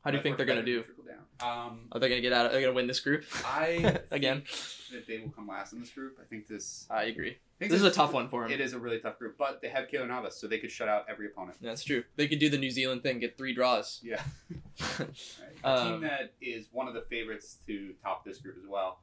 How 0.07 0.13
do 0.13 0.19
you 0.19 0.23
think 0.23 0.37
they're 0.37 0.47
gonna 0.47 0.63
do? 0.63 0.77
than 0.77 0.85
trickle 0.85 1.05
down. 1.05 1.69
Um, 1.69 1.81
Are 1.91 1.99
they 1.99 2.09
gonna 2.09 2.21
get 2.21 2.33
out? 2.33 2.47
Are 2.47 2.53
they 2.53 2.61
gonna 2.61 2.73
win 2.73 2.87
this 2.87 3.01
group? 3.01 3.25
I 3.45 3.99
Again. 4.13 4.45
think 4.47 4.91
that 4.93 5.07
they 5.09 5.19
will 5.19 5.31
come 5.31 5.49
last 5.49 5.73
in 5.73 5.81
this 5.81 5.91
group. 5.91 6.17
I 6.21 6.25
think 6.25 6.47
this. 6.47 6.87
I 6.89 7.05
agree. 7.05 7.31
I 7.33 7.59
think 7.59 7.73
This 7.73 7.81
is 7.81 7.87
a 7.87 7.91
tough 7.91 8.13
one 8.13 8.29
for 8.29 8.43
them. 8.45 8.53
It 8.53 8.61
is 8.61 8.73
a 8.73 8.79
really 8.79 9.01
tough 9.01 9.19
group, 9.19 9.37
but 9.37 9.61
they 9.61 9.69
have 9.69 9.89
Keylor 9.89 10.07
Navas, 10.07 10.37
so 10.37 10.47
they 10.47 10.59
could 10.59 10.71
shut 10.71 10.89
out 10.89 11.07
every 11.09 11.27
opponent. 11.27 11.59
That's 11.61 11.83
true. 11.83 12.05
They 12.15 12.29
could 12.29 12.39
do 12.39 12.49
the 12.49 12.57
New 12.59 12.71
Zealand 12.71 13.03
thing, 13.03 13.19
get 13.19 13.37
three 13.37 13.53
draws. 13.55 14.01
Yeah. 14.03 14.23
Right. 14.99 15.09
A 15.65 15.69
Um, 15.69 15.93
team 15.93 16.01
that 16.03 16.35
is 16.41 16.69
one 16.71 16.87
of 16.87 16.95
the 16.95 17.01
favorites 17.01 17.57
to 17.67 17.95
top 18.03 18.25
this 18.25 18.39
group 18.39 18.57
as 18.63 18.69
well. 18.69 19.01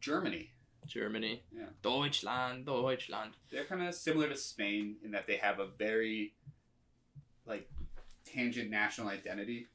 Germany. 0.00 0.50
Germany. 0.86 1.42
Yeah. 1.54 1.64
Deutschland, 1.82 2.64
Deutschland. 2.66 3.32
they're 3.50 3.64
kind 3.64 3.82
of 3.82 3.94
similar 3.94 4.28
to 4.28 4.36
Spain 4.36 4.96
in 5.04 5.10
that 5.12 5.26
they 5.26 5.36
have 5.36 5.58
a 5.58 5.66
very 5.66 6.34
like 7.46 7.68
tangent 8.24 8.70
national 8.70 9.08
identity. 9.08 9.66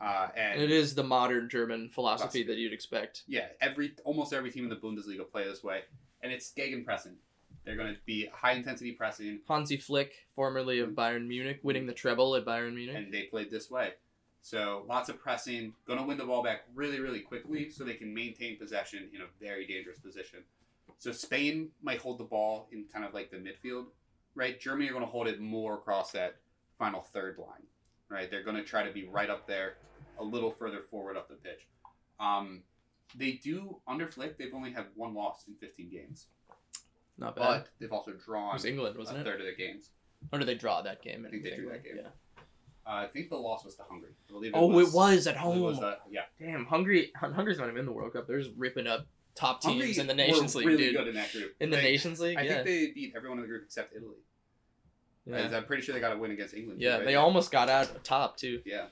Uh, 0.00 0.28
and 0.36 0.60
It 0.60 0.70
is 0.70 0.94
the 0.94 1.04
modern 1.04 1.48
German 1.48 1.88
philosophy 1.88 2.42
that 2.42 2.56
you'd 2.56 2.72
expect. 2.72 3.22
yeah, 3.26 3.46
every 3.60 3.94
almost 4.04 4.32
every 4.32 4.50
team 4.50 4.64
in 4.64 4.70
the 4.70 4.76
Bundesliga 4.76 5.30
play 5.30 5.44
this 5.44 5.62
way, 5.62 5.82
and 6.22 6.32
it's 6.32 6.52
gegenpressing. 6.56 7.14
They're 7.64 7.76
going 7.76 7.94
to 7.94 8.00
be 8.04 8.26
high 8.32 8.52
intensity 8.52 8.92
pressing, 8.92 9.40
Hansi 9.48 9.78
Flick, 9.78 10.12
formerly 10.34 10.80
of 10.80 10.90
Bayern 10.90 11.26
Munich, 11.26 11.60
winning 11.62 11.86
the 11.86 11.94
treble 11.94 12.36
at 12.36 12.44
Bayern 12.44 12.74
Munich. 12.74 12.96
and 12.96 13.12
they 13.12 13.22
played 13.22 13.50
this 13.50 13.70
way. 13.70 13.92
So 14.42 14.84
lots 14.86 15.08
of 15.08 15.18
pressing, 15.18 15.72
going 15.86 15.98
to 15.98 16.04
win 16.04 16.18
the 16.18 16.24
ball 16.26 16.42
back 16.42 16.64
really, 16.74 17.00
really 17.00 17.20
quickly 17.20 17.70
so 17.70 17.82
they 17.82 17.94
can 17.94 18.12
maintain 18.12 18.58
possession 18.58 19.08
in 19.14 19.22
a 19.22 19.26
very 19.40 19.66
dangerous 19.66 19.98
position. 19.98 20.40
So 20.98 21.12
Spain 21.12 21.70
might 21.82 22.00
hold 22.00 22.18
the 22.18 22.24
ball 22.24 22.68
in 22.70 22.84
kind 22.92 23.06
of 23.06 23.14
like 23.14 23.30
the 23.30 23.38
midfield, 23.38 23.86
right? 24.34 24.60
Germany 24.60 24.90
are 24.90 24.92
going 24.92 25.04
to 25.04 25.10
hold 25.10 25.26
it 25.28 25.40
more 25.40 25.72
across 25.74 26.12
that 26.12 26.36
final 26.78 27.00
third 27.00 27.38
line, 27.38 27.62
right? 28.08 28.30
They're 28.30 28.42
going 28.42 28.56
to 28.56 28.62
try 28.64 28.84
to 28.84 28.92
be 28.92 29.04
right 29.04 29.30
up 29.30 29.46
there, 29.46 29.74
a 30.18 30.24
little 30.24 30.50
further 30.50 30.80
forward 30.80 31.16
up 31.16 31.28
the 31.28 31.34
pitch. 31.34 31.66
Um, 32.20 32.62
they 33.16 33.32
do 33.32 33.78
under 33.86 34.06
Flick. 34.08 34.38
They've 34.38 34.54
only 34.54 34.72
had 34.72 34.86
one 34.94 35.14
loss 35.14 35.44
in 35.48 35.54
15 35.54 35.90
games, 35.90 36.26
Not 37.18 37.36
bad. 37.36 37.42
but 37.42 37.68
they've 37.80 37.92
also 37.92 38.12
it 38.12 38.24
drawn 38.24 38.54
was 38.54 38.64
England, 38.64 38.96
wasn't 38.96 39.18
it? 39.18 39.24
third 39.24 39.40
of 39.40 39.46
their 39.46 39.54
games. 39.56 39.90
Or 40.32 40.38
did 40.38 40.48
they 40.48 40.54
draw 40.54 40.82
that 40.82 41.02
game? 41.02 41.24
I 41.26 41.30
think 41.30 41.42
they 41.44 41.54
drew 41.54 41.68
that 41.68 41.84
game. 41.84 41.96
Yeah. 41.98 42.08
Uh, 42.86 42.90
I 43.04 43.06
think 43.06 43.30
the 43.30 43.36
loss 43.36 43.64
was 43.64 43.76
to 43.76 43.82
Hungary. 43.88 44.10
I 44.28 44.32
believe 44.32 44.52
Oh, 44.54 44.78
it 44.78 44.92
was 44.92 45.26
at 45.26 45.34
it 45.34 45.38
home. 45.38 45.60
was, 45.60 45.78
uh, 45.80 45.96
yeah, 46.10 46.22
Damn, 46.38 46.66
Hungary. 46.66 47.12
Hungary's 47.16 47.58
not 47.58 47.66
even 47.68 47.78
in 47.78 47.86
the 47.86 47.92
World 47.92 48.12
Cup. 48.12 48.26
They're 48.26 48.38
just 48.38 48.50
ripping 48.56 48.86
up 48.86 49.06
top 49.34 49.60
teams 49.62 49.74
Hungary 49.80 49.98
in 49.98 50.06
the 50.06 50.14
Nations 50.14 50.54
were 50.54 50.60
League, 50.60 50.68
really 50.68 50.84
dude. 50.86 50.96
good 50.96 51.08
in 51.08 51.14
that 51.14 51.32
group. 51.32 51.54
In 51.60 51.70
the 51.70 51.76
Like, 51.76 51.84
Nations 51.84 52.20
League, 52.20 52.36
I 52.38 52.42
yeah. 52.42 52.54
think 52.56 52.66
they 52.66 52.90
beat 52.94 53.14
everyone 53.16 53.38
in 53.38 53.42
the 53.42 53.48
group 53.48 53.62
except 53.64 53.94
Italy. 53.96 54.18
Yeah. 55.26 55.56
I'm 55.56 55.64
pretty 55.64 55.82
sure 55.82 55.94
they 55.94 56.00
got 56.00 56.12
a 56.12 56.18
win 56.18 56.30
against 56.30 56.54
England. 56.54 56.80
Yeah, 56.80 56.96
right? 56.96 57.04
they 57.04 57.14
almost 57.16 57.50
got 57.50 57.68
out 57.68 58.04
top 58.04 58.36
too. 58.36 58.60
Yeah. 58.64 58.86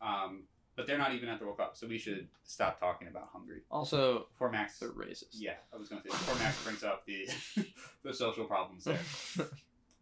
Um, 0.00 0.44
but 0.76 0.86
they're 0.86 0.98
not 0.98 1.12
even 1.12 1.28
at 1.28 1.40
the 1.40 1.44
World 1.44 1.58
Cup, 1.58 1.76
so 1.76 1.88
we 1.88 1.98
should 1.98 2.28
stop 2.44 2.78
talking 2.78 3.08
about 3.08 3.30
Hungary. 3.32 3.62
Also, 3.68 4.28
Before 4.30 4.48
Max, 4.48 4.78
they're 4.78 4.90
racist. 4.90 5.24
yeah, 5.32 5.54
I 5.74 5.76
was 5.76 5.88
going 5.88 6.00
to 6.02 6.08
say 6.08 6.16
before 6.16 6.36
Max 6.36 6.62
brings 6.62 6.84
up 6.84 7.04
the 7.04 7.28
the 8.04 8.14
social 8.14 8.44
problems 8.44 8.84
there. 8.84 8.98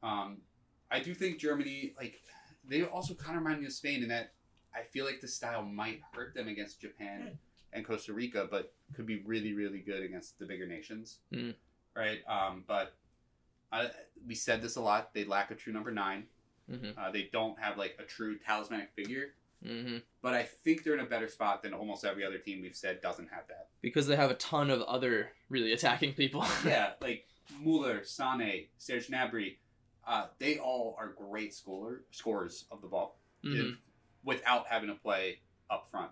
Um, 0.02 0.42
I 0.90 1.00
do 1.00 1.14
think 1.14 1.38
Germany, 1.38 1.94
like, 1.98 2.20
they 2.68 2.84
also 2.84 3.14
kind 3.14 3.36
of 3.36 3.42
remind 3.42 3.60
me 3.60 3.66
of 3.66 3.72
Spain 3.72 4.02
in 4.02 4.10
that 4.10 4.34
I 4.72 4.82
feel 4.82 5.04
like 5.04 5.20
the 5.20 5.26
style 5.26 5.62
might 5.62 6.00
hurt 6.12 6.34
them 6.34 6.48
against 6.48 6.80
Japan 6.80 7.38
and 7.72 7.84
Costa 7.84 8.12
Rica, 8.12 8.46
but 8.48 8.72
could 8.94 9.06
be 9.06 9.22
really, 9.24 9.54
really 9.54 9.80
good 9.80 10.02
against 10.02 10.38
the 10.38 10.44
bigger 10.44 10.66
nations. 10.66 11.18
Mm. 11.32 11.54
Right? 11.96 12.18
Um, 12.28 12.64
but 12.68 12.94
I, 13.72 13.90
we 14.26 14.34
said 14.34 14.62
this 14.62 14.76
a 14.76 14.80
lot. 14.80 15.12
They 15.14 15.24
lack 15.24 15.50
a 15.50 15.54
true 15.54 15.72
number 15.72 15.90
nine. 15.90 16.24
hmm 16.70 16.90
Uh, 16.96 17.10
they 17.10 17.28
don't 17.32 17.58
have 17.60 17.76
like 17.78 17.96
a 17.98 18.04
true 18.04 18.38
talismanic 18.38 18.90
figure. 18.94 19.34
hmm 19.64 19.98
But 20.22 20.34
I 20.34 20.42
think 20.44 20.82
they're 20.84 20.94
in 20.94 21.00
a 21.00 21.04
better 21.06 21.28
spot 21.28 21.62
than 21.62 21.72
almost 21.74 22.04
every 22.04 22.24
other 22.24 22.38
team 22.38 22.62
we've 22.62 22.76
said 22.76 23.00
doesn't 23.00 23.28
have 23.30 23.46
that. 23.48 23.68
Because 23.82 24.06
they 24.06 24.16
have 24.16 24.30
a 24.30 24.34
ton 24.34 24.70
of 24.70 24.82
other 24.82 25.30
really 25.48 25.72
attacking 25.72 26.14
people. 26.14 26.44
yeah, 26.64 26.92
like 27.00 27.26
Muller, 27.60 28.02
Sane, 28.04 28.66
Serge 28.78 29.08
Gnabry, 29.08 29.56
uh, 30.06 30.26
they 30.38 30.58
all 30.58 30.96
are 30.98 31.08
great 31.08 31.52
scorer, 31.54 32.04
scorers 32.10 32.64
of 32.70 32.80
the 32.82 32.88
ball 32.88 33.18
hmm 33.42 33.54
if- 33.54 33.76
without 34.24 34.66
having 34.66 34.88
to 34.88 34.94
play 34.96 35.38
up 35.70 35.88
front. 35.90 36.10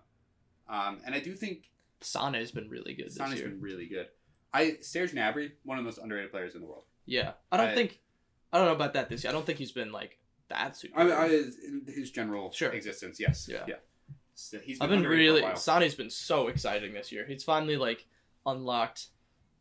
Um, 0.69 0.99
and 1.05 1.13
I 1.13 1.19
do 1.19 1.33
think 1.35 1.69
Sane 2.01 2.33
has 2.33 2.51
been 2.51 2.69
really 2.69 2.93
good 2.93 3.07
this 3.07 3.15
Sane's 3.15 3.35
year. 3.39 3.49
been 3.49 3.61
really 3.61 3.87
good. 3.87 4.07
I 4.53 4.77
Serge 4.81 5.11
Gnabry, 5.13 5.51
one 5.63 5.77
of 5.77 5.83
the 5.83 5.87
most 5.89 5.97
underrated 5.97 6.31
players 6.31 6.55
in 6.55 6.61
the 6.61 6.67
world. 6.67 6.83
Yeah, 7.05 7.33
I 7.51 7.57
don't 7.57 7.67
I- 7.69 7.75
think. 7.75 7.99
I 8.53 8.57
don't 8.57 8.67
know 8.67 8.73
about 8.73 8.93
that 8.93 9.09
this 9.09 9.23
year. 9.23 9.31
I 9.31 9.33
don't 9.33 9.45
think 9.45 9.57
he's 9.59 9.73
been 9.73 9.91
like 9.91 10.17
that 10.47 10.77
super. 10.77 10.97
I, 10.99 11.03
good. 11.03 11.13
I, 11.13 11.25
in 11.67 11.83
his 11.87 12.09
general 12.11 12.51
Sure. 12.51 12.71
existence, 12.71 13.19
yes, 13.19 13.49
Yeah. 13.51 13.65
yeah. 13.67 13.75
So 14.33 14.59
he's 14.59 14.79
I've 14.79 14.89
been 14.89 14.99
underrated 14.99 15.25
for 15.27 15.31
a 15.31 15.33
really 15.33 15.41
while. 15.41 15.55
Sane's 15.57 15.95
been 15.95 16.09
so 16.09 16.47
exciting 16.47 16.93
this 16.93 17.11
year. 17.11 17.25
He's 17.25 17.43
finally 17.43 17.75
like 17.77 18.05
unlocked, 18.45 19.07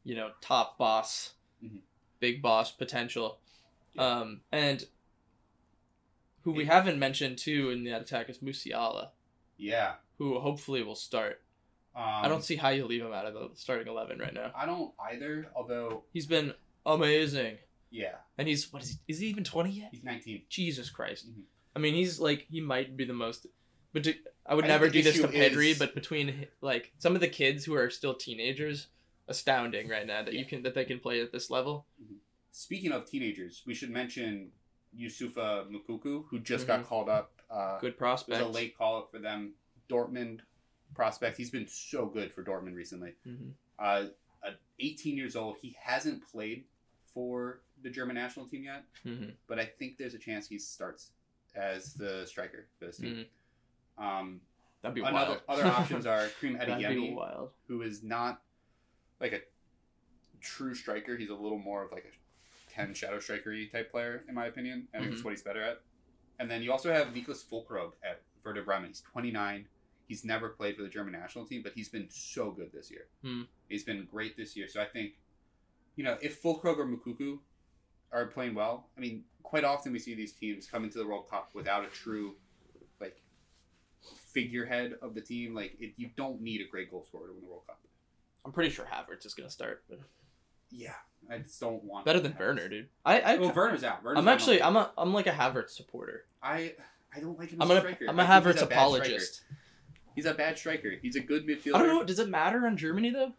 you 0.05 0.15
know, 0.15 0.31
top 0.41 0.79
boss, 0.79 1.35
Mhm. 1.65 1.81
big 2.21 2.41
boss 2.43 2.71
potential. 2.71 3.41
Yeah. 3.95 4.07
Um, 4.21 4.43
and 4.53 4.87
who 6.43 6.53
we 6.53 6.67
haven't 6.67 6.99
mentioned 6.99 7.39
too 7.39 7.71
in 7.71 7.85
that 7.85 8.03
attack 8.03 8.29
is 8.29 8.39
Musiala, 8.39 9.11
Yeah. 9.57 9.95
who 10.19 10.39
hopefully 10.41 10.83
will 10.83 10.95
start. 10.97 11.41
Um, 11.97 12.03
I 12.03 12.29
don't 12.29 12.43
see 12.43 12.57
how 12.57 12.69
you 12.71 12.85
leave 12.87 13.03
him 13.03 13.13
out 13.13 13.27
of 13.27 13.35
the 13.35 13.51
starting 13.55 13.87
eleven 13.89 14.19
right 14.19 14.35
now. 14.35 14.53
I 14.55 14.67
don't 14.67 14.93
either. 14.99 15.51
Although, 15.55 16.05
He's 16.13 16.27
been 16.27 16.55
amazing, 16.87 17.59
yeah, 17.91 18.17
and 18.39 18.49
he's 18.49 18.73
what 18.73 18.83
is 18.83 18.91
he? 18.91 18.97
Is 19.13 19.19
he 19.21 19.27
even 19.29 19.45
twenty 19.45 19.71
yet? 19.71 19.89
he's 19.93 20.05
19. 20.05 20.43
Jesus 20.49 20.91
Christ! 20.91 21.29
Mhm. 21.31 21.43
I 21.77 21.79
mean, 21.79 21.95
he's 21.95 22.21
like 22.21 22.47
he 22.51 22.61
might 22.61 22.97
be 22.97 23.05
the 23.05 23.13
most. 23.13 23.47
But 23.93 24.05
to, 24.05 24.15
I 24.47 24.55
would 24.55 24.65
I 24.65 24.69
never 24.69 24.89
do 24.89 25.03
this 25.03 25.21
to 25.21 25.29
Pedri. 25.29 25.71
is- 25.71 25.79
But 25.79 25.95
between 25.95 26.47
like 26.61 26.93
some 26.99 27.15
of 27.15 27.21
the 27.21 27.29
kids 27.29 27.65
who 27.65 27.75
are 27.75 27.91
still 27.91 28.15
teenagers, 28.15 28.89
astounding 29.29 29.89
right 29.89 30.07
now 30.07 30.23
that 30.23 30.35
you 30.35 30.45
can 30.45 30.63
that 30.63 30.75
they 30.75 30.85
can 30.85 30.99
play 31.01 31.21
at 31.21 31.33
this 31.33 31.51
level. 31.51 31.87
Speaking 32.51 32.93
of 32.93 33.07
teenagers, 33.07 33.63
we 33.67 33.75
should 33.75 33.91
mention 33.91 34.51
Youssoufa 34.97 35.67
Moukoko, 35.71 36.25
who 36.29 36.39
just 36.39 36.67
got 36.67 36.85
called 36.87 37.09
up. 37.09 37.33
Uh, 37.51 37.79
Good 37.81 37.89
it 37.89 37.93
was 37.95 37.99
prospect. 37.99 38.43
a 38.43 38.47
late 38.47 38.77
call 38.77 38.97
up 38.99 39.11
for 39.11 39.19
them. 39.19 39.55
Dortmund 39.89 40.41
prospect. 40.95 41.37
He's 41.37 41.51
been 41.51 41.67
so 41.69 42.07
good 42.07 42.33
for 42.33 42.43
Dortmund 42.45 42.75
recently. 42.75 43.15
hmm 43.25 43.51
Uh, 43.79 44.07
at 44.45 44.57
18 44.79 45.17
years 45.17 45.35
old, 45.37 45.57
he 45.61 45.77
hasn't 45.81 46.23
played 46.31 46.65
for 47.15 47.61
the 47.83 47.89
German 47.91 48.17
national 48.17 48.47
team 48.47 48.65
yet, 48.65 48.85
hmm 49.03 49.31
but 49.47 49.59
I 49.59 49.65
think 49.65 49.97
there's 49.99 50.15
a 50.15 50.19
chance 50.19 50.49
he 50.49 50.59
starts 50.59 51.11
as 51.55 51.95
the 51.95 52.27
striker 52.27 52.67
for 52.79 52.87
this 52.87 52.97
team. 52.99 53.27
hmm 53.99 54.05
Um, 54.05 54.41
That'd 54.83 54.95
be 54.97 55.01
another 55.03 55.41
wild. 55.49 55.61
other 55.61 55.67
options 55.81 56.05
are 56.07 56.29
Adeyemi, 56.43 57.15
wild. 57.15 57.51
who 57.69 57.83
is 57.83 58.03
not 58.03 58.43
like 59.21 59.33
a 59.33 59.41
true 60.41 60.75
striker. 60.75 61.17
He's 61.17 61.31
a 61.31 61.35
little 61.35 61.59
more 61.59 61.85
of 61.85 61.93
like 61.93 62.05
a 62.05 62.73
10 62.73 62.93
shadow 62.95 63.19
strikery 63.19 63.71
type 63.71 63.91
player, 63.91 64.25
in 64.29 64.35
my 64.35 64.47
opinion. 64.47 64.89
I 64.95 64.99
think 64.99 65.11
that's 65.13 65.25
what 65.25 65.31
he's 65.31 65.43
better 65.43 65.63
at. 65.63 65.81
And 66.39 66.51
then 66.51 66.63
you 66.63 66.73
also 66.73 66.93
have 66.93 67.09
Niklas 67.09 67.45
Füllkrug 67.45 67.93
at 68.03 68.21
Werder 68.45 68.63
Bremen. 68.63 68.89
He's 68.89 69.01
29. 69.01 69.67
He's 70.07 70.25
never 70.25 70.51
played 70.51 70.77
for 70.77 70.83
the 70.83 70.89
German 70.91 71.13
national 71.13 71.47
team, 71.47 71.63
but 71.63 71.73
he's 71.75 71.89
been 71.89 72.09
so 72.11 72.51
good 72.51 72.73
this 72.73 72.91
year. 72.91 73.07
Hmm. 73.23 73.43
He's 73.69 73.85
been 73.85 74.07
great 74.11 74.37
this 74.37 74.55
year. 74.57 74.69
So 74.69 74.83
I 74.83 74.85
think, 74.87 75.13
you 75.97 76.05
know, 76.05 76.17
if 76.21 76.43
Füllkrug 76.43 76.79
or 76.79 76.87
Moukoko 76.87 77.39
are 78.13 78.27
playing 78.27 78.55
well, 78.55 78.89
I 78.97 79.01
mean, 79.01 79.25
quite 79.43 79.65
often 79.65 79.93
we 79.93 79.99
see 79.99 80.15
these 80.15 80.33
teams 80.33 80.67
come 80.67 80.85
into 80.85 80.99
the 80.99 81.07
World 81.07 81.29
Cup 81.31 81.51
without 81.55 81.85
a 81.85 81.89
true, 81.89 82.35
like, 83.01 83.21
figurehead 84.33 84.95
of 85.03 85.15
the 85.15 85.21
team. 85.21 85.55
Like, 85.55 85.77
it, 85.79 85.95
you 85.97 86.11
don't 86.17 86.41
need 86.41 86.61
a 86.61 86.69
great 86.69 86.91
goal 86.91 87.05
scorer 87.05 87.29
to 87.29 87.33
win 87.33 87.43
the 87.43 87.49
World 87.49 87.67
Cup. 87.67 87.81
I'm 88.45 88.53
pretty 88.53 88.71
sure 88.71 88.85
Havertz 88.85 89.25
is 89.25 89.35
gonna 89.35 89.51
start. 89.51 89.85
But 89.89 90.01
Yeah, 90.71 90.93
I 91.31 91.39
just 91.39 91.59
don't 91.61 91.83
want 91.83 92.05
better 92.05 92.21
than 92.21 92.33
Havertz. 92.33 92.41
Werner, 92.41 92.69
dude. 92.69 92.89
I, 93.05 93.21
I 93.21 93.37
Well, 93.37 93.53
Werner's 93.55 93.85
out. 93.85 94.05
Werner's 94.05 94.19
I'm 94.19 94.29
actually. 94.29 94.63
I'm 94.63 94.77
a 94.77 94.93
I'm 94.99 95.15
like 95.15 95.27
a 95.27 95.33
Havertz 95.33 95.71
supporter. 95.71 96.27
I 96.43 96.75
I 97.15 97.21
don't 97.21 97.39
like 97.39 97.51
him. 97.51 97.63
I'm 97.63 97.71
as 97.71 97.79
gonna 97.79 97.81
striker. 97.81 98.07
I'm 98.09 98.21
a 98.21 98.25
Havertz 98.25 98.53
he's 98.53 98.63
bad 98.63 98.73
apologist. 98.73 99.43
He's 100.15 100.27
a 100.27 100.35
bad 100.35 100.59
striker. 100.59 100.93
He's 101.01 101.17
a 101.17 101.21
good 101.21 101.47
midfielder. 101.47 101.75
I 101.75 101.79
don't 101.79 101.89
know. 101.89 102.05
Does 102.05 102.19
it 102.19 102.29
matter 102.29 102.67
on 102.67 102.77
Germany 102.77 103.11
though? 103.11 103.33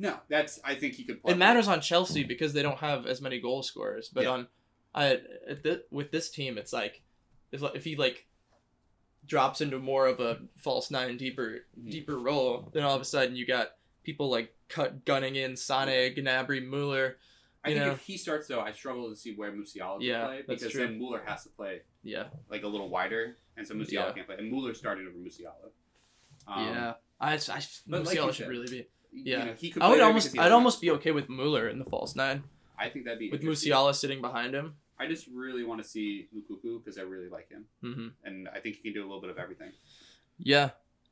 No, 0.00 0.16
that's. 0.30 0.58
I 0.64 0.74
think 0.76 0.94
he 0.94 1.04
could 1.04 1.20
play. 1.22 1.32
It 1.32 1.36
matters 1.36 1.68
on 1.68 1.82
Chelsea 1.82 2.24
because 2.24 2.54
they 2.54 2.62
don't 2.62 2.78
have 2.78 3.04
as 3.06 3.20
many 3.20 3.38
goal 3.38 3.62
scorers. 3.62 4.08
But 4.08 4.24
Yeah. 4.24 4.30
on, 4.30 4.48
I 4.94 5.06
at 5.46 5.62
the, 5.62 5.84
with 5.90 6.10
this 6.10 6.30
team, 6.30 6.56
it's 6.56 6.72
like 6.72 7.02
if 7.52 7.62
if 7.74 7.84
he 7.84 7.96
like 7.96 8.26
drops 9.26 9.60
into 9.60 9.78
more 9.78 10.06
of 10.06 10.18
a 10.18 10.40
false 10.56 10.90
nine 10.90 11.18
deeper 11.18 11.66
Mhm. 11.78 11.90
deeper 11.90 12.18
role, 12.18 12.70
then 12.72 12.82
all 12.82 12.94
of 12.96 13.02
a 13.02 13.04
sudden 13.04 13.36
you 13.36 13.46
got 13.46 13.72
people 14.02 14.30
like 14.30 14.56
cut 14.68 15.04
gunning 15.04 15.36
in 15.36 15.54
Sane, 15.54 16.14
Gnabry, 16.16 16.66
Mueller. 16.66 17.18
I 17.62 17.68
think 17.68 17.80
know. 17.84 17.90
if 17.92 18.00
he 18.00 18.16
starts 18.16 18.48
though, 18.48 18.60
I 18.60 18.72
struggle 18.72 19.10
to 19.10 19.16
see 19.16 19.34
where 19.34 19.52
Musiala 19.52 19.98
Yeah, 20.00 20.24
play 20.24 20.42
because 20.48 20.72
then 20.72 20.96
Mueller 20.98 21.22
has 21.26 21.42
to 21.42 21.50
play 21.50 21.82
Yeah, 22.02 22.28
like 22.48 22.62
a 22.62 22.68
little 22.68 22.88
wider, 22.88 23.36
and 23.58 23.68
so 23.68 23.74
Musiala 23.74 23.92
Yeah. 23.92 24.12
can't 24.12 24.26
play. 24.26 24.36
And 24.38 24.50
Mueller 24.50 24.72
started 24.72 25.06
over 25.06 25.18
Musiala. 25.18 25.70
Um, 26.46 26.66
yeah. 26.68 26.94
I 27.20 27.34
I 27.34 27.38
but 27.86 28.06
like 28.06 28.16
Musiala 28.16 28.26
should 28.28 28.34
said, 28.36 28.48
really 28.48 28.66
be. 28.70 28.86
You 29.12 29.22
Yeah. 29.32 29.44
know, 29.44 29.54
he 29.54 29.70
could 29.70 29.82
I 29.82 29.88
would 29.90 30.00
almost 30.00 30.38
I'd 30.38 30.52
almost 30.52 30.80
be 30.80 30.90
okay 30.92 31.10
with 31.12 31.28
Mueller 31.28 31.68
in 31.68 31.78
the 31.78 31.84
false 31.84 32.14
nine 32.16 32.42
I 32.78 32.88
think 32.88 33.04
that'd 33.04 33.18
be 33.18 33.30
with. 33.30 33.42
Musiala 33.42 33.94
sitting 33.94 34.20
behind 34.22 34.54
him. 34.54 34.74
I 34.98 35.06
just 35.06 35.26
really 35.34 35.64
want 35.64 35.82
to 35.82 35.88
see 35.88 36.28
Lukuku 36.34 36.82
because 36.82 36.98
I 36.98 37.02
really 37.02 37.28
like 37.28 37.48
him, 37.50 37.64
hmm 37.82 38.08
and 38.24 38.48
I 38.48 38.60
think 38.60 38.76
he 38.76 38.82
can 38.82 38.92
do 38.92 39.00
a 39.02 39.06
little 39.06 39.20
bit 39.20 39.30
of 39.30 39.38
everything. 39.38 39.72
Yeah. 40.38 40.70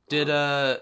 Did 0.08 0.30
Um, 0.30 0.36
uh 0.36 0.76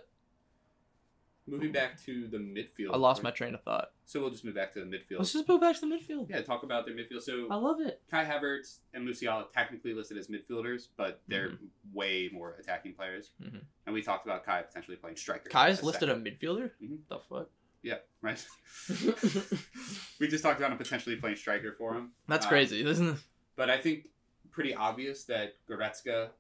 moving 1.46 1.72
back 1.72 2.00
to 2.04 2.26
the 2.28 2.38
midfield? 2.38 2.92
I 2.92 2.96
lost 2.96 3.22
my 3.22 3.30
train 3.30 3.54
of 3.54 3.62
thought. 3.62 3.90
So 4.04 4.20
we'll 4.20 4.30
just 4.30 4.44
move 4.44 4.54
back 4.54 4.72
to 4.74 4.80
the 4.80 4.87
midfield. 4.87 5.18
Let's 5.18 5.32
just 5.32 5.46
go 5.46 5.59
back 5.59 5.74
to 5.78 5.80
the 5.80 5.87
midfield. 5.94 6.28
Yeah, 6.30 6.40
talk 6.42 6.62
about 6.62 6.87
their 6.87 6.94
midfield. 6.94 7.22
So 7.22 7.46
I 7.50 7.56
love 7.56 7.80
it. 7.80 8.00
Kai 8.11 8.24
Havertz 8.24 8.78
and 8.94 9.06
Musiala 9.06 9.50
technically 9.52 9.94
listed 9.94 10.16
as 10.18 10.28
midfielders, 10.28 10.88
but 10.96 11.20
they're 11.28 11.52
way 11.92 12.28
more 12.32 12.56
attacking 12.59 12.94
players. 12.94 13.30
Mhm. 13.42 13.62
And 13.87 13.94
we 13.94 14.02
talked 14.02 14.26
about 14.26 14.44
Kai 14.44 14.62
potentially 14.62 14.96
playing 14.96 15.16
striker. 15.16 15.48
Kai's 15.48 15.78
as 15.78 15.85
listed 15.85 16.09
second. 16.09 16.26
a 16.26 16.30
midfielder. 16.30 16.70
Mhm. 16.82 16.98
The 17.09 17.18
fuck? 17.20 17.48
Yeah, 17.82 17.98
right. 18.22 18.44
we 20.20 20.28
just 20.28 20.42
talked 20.42 20.59
about 20.59 20.72
him 20.72 20.78
potentially 20.78 21.16
playing 21.16 21.37
striker 21.37 21.72
for 21.78 21.94
him. 21.94 22.12
That's 22.28 22.46
Um, 22.46 22.50
crazy, 22.50 22.85
isn't 22.85 23.09
it? 23.09 23.16
But 23.56 23.70
I 23.70 23.78
think 23.78 24.09
pretty 24.50 24.74
obvious 24.74 25.24
that 25.24 25.54
Goretzka 25.68 26.30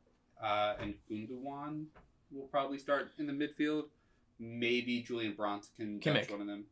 uh, 0.42 0.74
and 0.80 0.94
Gundogan 1.10 1.86
will 2.30 2.46
probably 2.48 2.78
start 2.78 3.10
in 3.18 3.26
the 3.26 3.32
midfield. 3.32 3.84
Maybe 4.38 5.00
Julian 5.02 5.34
Brandt 5.34 5.66
can 5.78 5.98
Kimmich. 6.00 6.14
bench 6.14 6.30
one 6.30 6.40
of 6.42 6.46
them. 6.46 6.64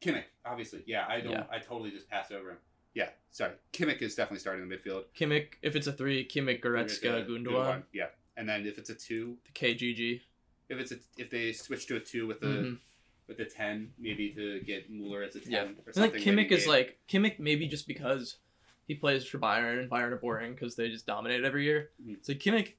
Kimmich, 0.00 0.24
obviously. 0.44 0.82
Yeah, 0.86 1.06
I 1.08 1.20
don't. 1.20 1.32
Yeah. 1.32 1.44
I 1.50 1.58
totally 1.58 1.90
just 1.90 2.08
passed 2.08 2.32
over 2.32 2.50
him. 2.52 2.58
Yeah, 2.94 3.10
sorry. 3.30 3.52
Kimmich 3.72 4.00
is 4.02 4.14
definitely 4.14 4.38
starting 4.40 4.62
in 4.62 4.68
the 4.68 4.76
midfield. 4.76 5.04
Kimmich, 5.18 5.48
if 5.62 5.76
it's 5.76 5.86
a 5.86 5.92
three, 5.92 6.26
Kimmich, 6.26 6.60
Goretzka, 6.62 7.26
Gundogan. 7.28 7.82
Yeah, 7.92 8.06
and 8.36 8.48
then 8.48 8.66
if 8.66 8.78
it's 8.78 8.90
a 8.90 8.94
two, 8.94 9.36
The 9.46 9.52
KGG. 9.52 10.20
if 10.68 10.78
it's 10.78 10.92
a, 10.92 10.96
if 11.16 11.30
they 11.30 11.52
switch 11.52 11.86
to 11.88 11.96
a 11.96 12.00
two 12.00 12.26
with 12.26 12.40
the 12.40 12.46
Mhm. 12.46 12.78
with 13.26 13.36
the 13.36 13.44
ten, 13.44 13.92
maybe 13.98 14.30
to 14.32 14.60
get 14.60 14.88
Mueller 14.90 15.22
as 15.22 15.36
a 15.36 15.40
ten 15.40 15.52
Yeah. 15.52 15.62
or 15.62 15.66
And 15.66 15.76
like 15.86 15.94
something. 15.94 16.22
Kimmich 16.22 16.50
is 16.50 16.60
game. 16.64 16.68
like 16.70 16.98
Kimmich 17.08 17.38
maybe 17.38 17.66
just 17.68 17.86
because 17.86 18.38
he 18.86 18.94
plays 18.94 19.26
for 19.26 19.38
Bayern 19.38 19.80
and 19.80 19.90
Bayern 19.90 20.12
are 20.12 20.16
boring 20.16 20.54
because 20.54 20.76
they 20.76 20.88
just 20.88 21.06
dominate 21.06 21.44
every 21.44 21.64
year. 21.64 21.90
Mhm. 22.02 22.24
So 22.24 22.32
Kimmich 22.34 22.72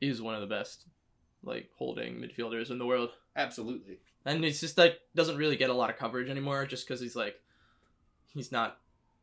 is 0.00 0.22
one 0.22 0.34
of 0.34 0.40
the 0.40 0.46
best 0.46 0.86
like 1.42 1.70
holding 1.76 2.16
midfielders 2.16 2.70
in 2.70 2.78
the 2.78 2.86
world. 2.86 3.10
absolutely. 3.36 3.98
And 4.24 4.44
it's 4.44 4.60
just 4.60 4.78
like 4.78 5.00
doesn't 5.16 5.36
really 5.36 5.56
get 5.56 5.70
a 5.70 5.74
lot 5.74 5.90
of 5.90 5.96
coverage 5.96 6.28
anymore 6.30 6.64
just 6.66 6.86
because 6.86 7.00
he's 7.00 7.16
like 7.16 7.40
he's 8.34 8.52
not 8.52 8.78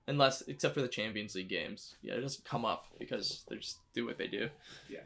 unless 0.08 0.42
except 0.48 0.74
for 0.74 0.82
the 0.82 0.88
Champions 0.90 1.36
League 1.36 1.48
games. 1.50 1.96
Yeah, 2.02 2.16
it 2.16 2.22
doesn't 2.22 2.44
come 2.44 2.66
up 2.66 2.86
because 3.00 3.44
they 3.48 3.56
just 3.56 3.78
do 3.94 4.06
what 4.06 4.18
they 4.18 4.28
do. 4.28 4.50
Yeah. 4.90 5.00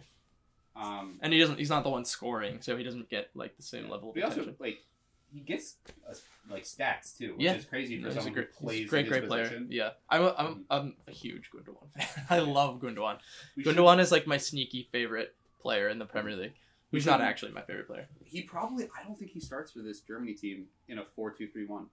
Um, 0.75 1.19
And 1.21 1.31
he 1.31 1.39
doesn't 1.39 1.59
he's 1.59 1.69
not 1.69 1.83
the 1.83 1.89
one 1.91 2.05
scoring, 2.05 2.57
so 2.61 2.75
he 2.75 2.83
doesn't 2.83 3.09
get 3.09 3.29
like 3.35 3.55
the 3.57 3.63
same 3.63 3.89
level 3.89 4.09
of 4.09 4.15
he 4.15 4.23
also 4.23 4.53
like 4.59 4.79
he 5.31 5.39
gets 5.41 5.75
uh, 6.09 6.13
like 6.49 6.63
stats 6.63 7.15
too, 7.17 7.33
which 7.33 7.41
Yeah. 7.43 7.53
is 7.55 7.65
crazy 7.65 7.97
for 7.97 8.07
Yeah, 8.07 8.13
he's 8.13 8.13
a 8.17 8.21
someone 8.21 8.33
great, 8.33 8.47
who 8.59 8.65
plays 8.65 8.79
he's 8.79 8.89
great, 8.89 9.07
great 9.07 9.27
player. 9.27 9.43
position. 9.43 9.67
Yeah, 9.69 9.89
I'm 10.09 10.23
a, 10.23 10.35
I'm, 10.37 10.65
I'm 10.71 10.95
a 11.07 11.11
huge 11.11 11.49
Gundogan 11.51 11.91
fan. 11.95 12.25
I 12.29 12.39
love 12.39 12.79
Gundogan. 12.79 13.17
We 13.55 13.63
should- 13.63 13.99
is 13.99 14.11
like 14.11 14.25
my 14.27 14.37
sneaky 14.37 14.87
favorite 14.91 15.35
player 15.61 15.89
in 15.89 15.97
the 15.99 16.05
Premier 16.05 16.35
League. 16.35 16.53
Who's 16.93 17.05
not 17.05 17.21
actually 17.21 17.51
my 17.51 17.61
favorite 17.61 17.87
player. 17.87 18.07
He 18.23 18.43
probably 18.43 18.85
I 18.97 19.03
don't 19.03 19.17
think 19.17 19.31
he 19.31 19.39
starts 19.39 19.71
for 19.71 19.79
this 19.79 19.99
Germany 20.01 20.33
team 20.33 20.67
in 20.87 20.99
a 20.99 21.05
four 21.05 21.31
two 21.31 21.47
three 21.47 21.65
one. 21.65 21.87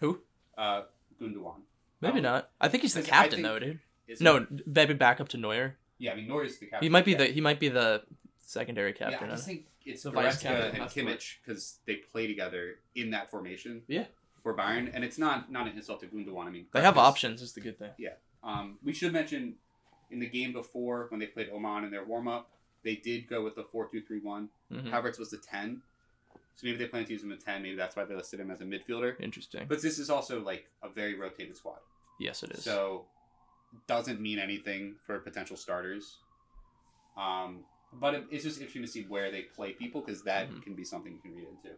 Who? 0.00 0.20
Uh, 0.58 0.82
Gundogan. 1.20 1.60
Maybe 2.00 2.18
Um, 2.18 2.22
not. 2.24 2.50
I 2.60 2.68
think 2.68 2.82
he's 2.82 2.94
the 2.94 3.02
captain 3.02 3.42
think- 3.42 3.46
though, 3.46 3.58
dude. 3.58 3.80
No, 4.20 4.40
he? 4.40 4.62
maybe 4.66 4.94
back 4.94 5.20
up 5.20 5.28
to 5.30 5.36
Neuer. 5.36 5.76
Yeah, 5.98 6.12
I 6.12 6.16
mean 6.16 6.28
Neuer's 6.28 6.58
the 6.58 6.66
captain. 6.66 6.84
He 6.84 6.88
might 6.88 7.04
be 7.04 7.12
yeah. 7.12 7.18
the 7.18 7.26
he 7.26 7.40
might 7.40 7.60
be 7.60 7.68
the 7.68 8.02
secondary 8.38 8.90
Yeah, 8.98 9.10
captain. 9.10 9.28
I 9.30 9.34
just 9.34 9.46
think 9.46 9.66
it's 9.84 10.02
The 10.02 10.10
vice 10.10 10.40
captain 10.42 10.68
and 10.68 10.78
has 10.78 10.94
to 10.94 11.04
work. 11.04 11.14
Kimmich 11.18 11.34
because 11.44 11.78
they 11.86 11.96
play 11.96 12.26
together 12.26 12.76
in 12.94 13.10
that 13.10 13.30
formation. 13.30 13.82
Yeah. 13.88 14.04
For 14.42 14.54
Bayern, 14.56 14.90
and 14.94 15.02
it's 15.04 15.18
not 15.18 15.50
not 15.50 15.66
an 15.66 15.76
insult 15.76 16.00
to 16.00 16.06
Gundogan. 16.06 16.46
I 16.46 16.50
mean, 16.50 16.66
they 16.72 16.80
have 16.82 16.96
options. 16.98 17.42
Is 17.42 17.52
the 17.52 17.60
good 17.60 17.78
thing. 17.78 17.90
Yeah. 17.98 18.10
Um, 18.44 18.78
we 18.84 18.92
should 18.92 19.12
mention 19.12 19.56
in 20.12 20.20
the 20.20 20.28
game 20.28 20.52
before 20.52 21.06
when 21.08 21.18
they 21.18 21.26
played 21.26 21.48
Oman 21.50 21.82
in 21.82 21.90
their 21.90 22.04
warm 22.04 22.28
up, 22.28 22.48
they 22.86 22.94
did 22.96 23.26
go 23.28 23.42
with 23.42 23.56
the 23.56 23.64
four 23.64 23.88
two 23.90 24.00
three 24.00 24.20
one. 24.20 24.48
Mhm. 24.72 24.90
Havertz 24.90 25.18
was 25.18 25.30
the 25.30 25.36
ten, 25.38 25.82
so 26.54 26.66
maybe 26.66 26.78
they 26.78 26.86
plan 26.86 27.04
to 27.04 27.12
use 27.12 27.22
him 27.22 27.32
at 27.32 27.40
ten. 27.40 27.62
Maybe 27.62 27.74
that's 27.76 27.96
why 27.96 28.04
they 28.04 28.14
listed 28.14 28.40
him 28.40 28.50
as 28.50 28.60
a 28.60 28.64
midfielder. 28.64 29.20
Interesting. 29.20 29.66
But 29.68 29.82
this 29.82 29.98
is 29.98 30.08
also 30.08 30.40
like 30.40 30.70
a 30.82 30.88
very 30.88 31.14
rotated 31.18 31.56
squad, 31.56 31.80
Yes, 32.20 32.42
it 32.44 32.52
is. 32.52 32.62
so 32.64 33.06
doesn't 33.88 34.20
mean 34.20 34.38
anything 34.38 34.94
for 35.02 35.18
potential 35.18 35.56
starters. 35.56 36.18
Um, 37.16 37.64
but 37.92 38.14
it, 38.14 38.24
it's 38.30 38.44
just 38.44 38.58
interesting 38.58 38.82
to 38.82 38.88
see 38.88 39.02
where 39.04 39.30
they 39.30 39.42
play 39.42 39.72
people 39.72 40.00
because 40.00 40.22
that 40.22 40.48
Mhm. 40.50 40.62
can 40.62 40.74
be 40.74 40.84
something 40.84 41.12
you 41.12 41.18
can 41.20 41.34
read 41.34 41.48
into. 41.48 41.76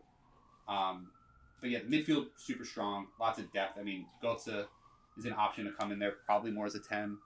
Um, 0.73 1.11
but 1.61 1.71
yeah, 1.71 1.79
the 1.81 1.87
midfield 1.89 2.29
super 2.37 2.65
strong, 2.67 3.09
lots 3.19 3.39
of 3.39 3.51
depth. 3.53 3.79
I 3.79 3.83
mean, 3.83 4.07
Götze 4.23 4.67
is 5.17 5.25
an 5.25 5.33
option 5.33 5.65
to 5.65 5.73
come 5.73 5.91
in 5.91 5.99
there, 5.99 6.13
probably 6.27 6.51
more 6.51 6.67
as 6.67 6.75
a 6.75 6.81
ten. 6.81 7.19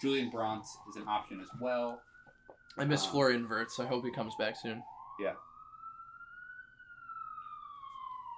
Julian 0.00 0.30
Brandt 0.30 0.64
is 0.88 0.96
an 0.96 1.06
option 1.08 1.40
as 1.40 1.48
well. 1.60 2.00
I 2.78 2.84
miss 2.84 3.04
um, 3.04 3.10
Florian 3.12 3.48
Wirtz. 3.48 3.78
I 3.78 3.86
hope 3.86 4.04
he 4.04 4.10
comes 4.10 4.34
back 4.36 4.56
soon. 4.56 4.82
Yeah. 5.20 5.34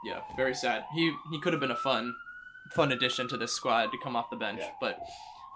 Yeah, 0.05 0.21
very 0.37 0.55
sad. 0.55 0.85
He 0.95 1.13
he 1.31 1.41
could 1.41 1.53
have 1.53 1.61
been 1.61 1.71
a 1.71 1.77
fun, 1.77 2.15
fun 2.71 2.93
addition 2.93 3.29
to 3.29 3.37
this 3.37 3.53
squad 3.53 3.91
to 3.93 3.99
come 4.03 4.15
off 4.15 4.31
the 4.31 4.37
bench, 4.37 4.61
Yeah. 4.61 4.71
but 4.81 4.99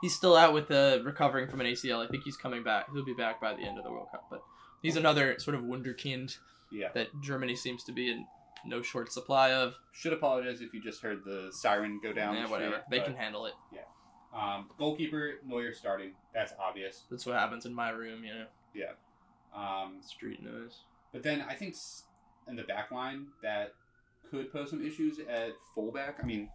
he's 0.01 0.15
still 0.15 0.35
out 0.37 0.53
with 0.53 0.69
the 0.69 1.03
recovering 1.05 1.49
from 1.49 1.61
an 1.61 1.67
ACL. 1.67 2.05
I 2.05 2.09
think 2.09 2.25
he's 2.25 2.37
coming 2.37 2.63
back. 2.63 2.87
He'll 2.93 3.05
be 3.05 3.13
back 3.15 3.41
by 3.41 3.55
the 3.55 3.63
end 3.63 3.79
of 3.79 3.85
the 3.85 3.91
World 3.93 4.09
Cup, 4.11 4.27
but 4.31 4.43
he's 4.83 4.97
another 4.97 5.39
sort 5.39 5.55
of 5.55 5.63
wunderkind 5.63 6.39
Yeah. 6.71 6.89
that 6.95 7.09
Germany 7.21 7.55
seems 7.55 7.85
to 7.85 7.93
be 7.93 8.11
in 8.11 8.27
no 8.65 8.83
short 8.83 9.13
supply 9.13 9.53
of. 9.53 9.77
Should 9.93 10.13
apologize 10.15 10.61
if 10.61 10.75
you 10.75 10.83
just 10.83 11.03
heard 11.03 11.25
the 11.25 11.51
siren 11.53 12.01
go 12.03 12.13
down. 12.13 12.35
Yeah, 12.35 12.49
whatever. 12.49 12.73
street, 12.77 12.85
They 12.91 13.01
can 13.01 13.15
handle 13.15 13.47
it. 13.47 13.55
Um, 14.35 14.71
goalkeeper 14.79 15.35
Neuer 15.47 15.73
starting. 15.75 16.13
That's 16.33 16.53
obvious. 16.59 17.03
That's 17.11 17.27
what 17.27 17.37
happens 17.37 17.67
in 17.67 17.75
my 17.75 17.91
room, 17.91 18.23
you 18.25 18.33
know. 18.35 18.47
Um, 19.53 19.97
Street 20.03 20.41
noise. 20.43 20.79
but 21.13 21.25
then 21.25 21.43
I 21.49 21.55
think 21.55 21.75
in 22.47 22.55
the 22.55 22.63
back 22.63 22.93
line 22.93 23.27
that 23.43 23.73
could 24.31 24.53
pose 24.53 24.71
some 24.71 24.85
issues 24.87 25.19
at 25.19 25.51
fullback. 25.75 26.19
I 26.23 26.27
mean, 26.27 26.49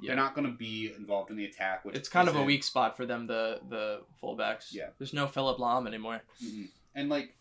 Yeah. 0.00 0.08
they're 0.08 0.16
not 0.24 0.34
going 0.34 0.50
to 0.50 0.56
be 0.56 0.92
involved 0.96 1.30
in 1.30 1.36
the 1.36 1.44
attack. 1.44 1.84
Which 1.84 1.94
It's 1.94 2.08
kind 2.08 2.28
of 2.28 2.34
a 2.34 2.42
weak 2.42 2.64
spot 2.64 2.96
for 2.96 3.06
them, 3.06 3.28
the 3.28 3.60
the 3.68 4.02
fullbacks. 4.20 4.72
Yeah. 4.74 4.88
There's 4.98 5.12
no 5.12 5.28
Philipp 5.28 5.58
Lahm 5.58 5.86
anymore. 5.86 6.22
Mhm. 6.42 6.68
And 6.96 7.08
like 7.08 7.36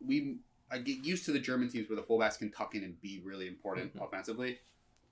we, 0.00 0.36
I 0.70 0.78
get 0.78 1.04
used 1.04 1.24
to 1.24 1.32
the 1.32 1.40
German 1.40 1.68
teams 1.68 1.88
where 1.90 1.96
the 1.96 2.02
fullbacks 2.04 2.38
can 2.38 2.52
tuck 2.52 2.76
in 2.76 2.84
and 2.84 3.00
be 3.00 3.20
really 3.24 3.48
important 3.48 3.96
Mhm. 3.96 4.06
offensively. 4.06 4.60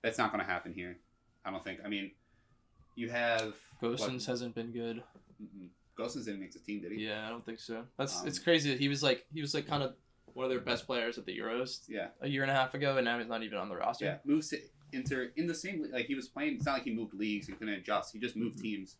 That's 0.03 0.19
not 0.19 0.31
going 0.31 0.45
to 0.45 0.49
happen 0.51 0.73
here. 0.73 1.01
I 1.45 1.51
don't 1.51 1.65
think. 1.65 1.81
I 1.85 1.89
mean, 1.89 2.13
you 2.97 3.09
have 3.11 3.55
Gosens 3.81 4.27
hasn't 4.27 4.55
been 4.55 4.73
good. 4.73 5.03
mm 5.41 5.69
Gosens 5.99 6.27
didn't 6.27 6.41
make 6.41 6.53
the 6.53 6.59
team, 6.59 6.83
did 6.83 6.93
he? 6.93 7.07
Yeah, 7.07 7.27
I 7.27 7.31
don't 7.31 7.43
think 7.47 7.59
so. 7.59 7.85
That's 7.97 8.21
Um, 8.21 8.27
it's 8.29 8.39
crazy. 8.39 8.71
that 8.71 8.79
He 8.81 8.89
was 8.89 9.03
like 9.03 9.25
he 9.33 9.41
was 9.41 9.55
like 9.55 9.67
kind 9.67 9.83
of 9.83 9.95
one 10.35 10.45
of 10.45 10.51
their 10.51 10.61
best 10.61 10.85
players 10.87 11.17
at 11.17 11.25
the 11.25 11.39
Euros 11.39 11.85
Yeah. 11.89 12.09
a 12.21 12.29
year 12.29 12.43
and 12.43 12.51
a 12.51 12.55
half 12.55 12.75
ago, 12.75 12.99
and 12.99 13.05
now 13.07 13.19
he's 13.19 13.29
not 13.29 13.43
even 13.43 13.57
on 13.57 13.71
the 13.71 13.77
roster. 13.77 14.05
Yeah, 14.05 14.19
moves 14.25 14.49
to 14.51 14.59
Inter 14.93 15.31
in 15.37 15.47
the 15.47 15.55
same 15.55 15.87
like 15.91 16.05
he 16.07 16.15
was 16.15 16.29
playing. 16.29 16.57
It's 16.57 16.67
not 16.67 16.75
like 16.75 16.83
he 16.85 16.95
moved 16.95 17.15
leagues 17.15 17.49
and 17.49 17.59
couldn't 17.59 17.73
adjust. 17.75 18.13
He 18.13 18.19
just 18.19 18.37
moved 18.37 18.59
Mhm. 18.59 18.63
teams, 18.63 18.97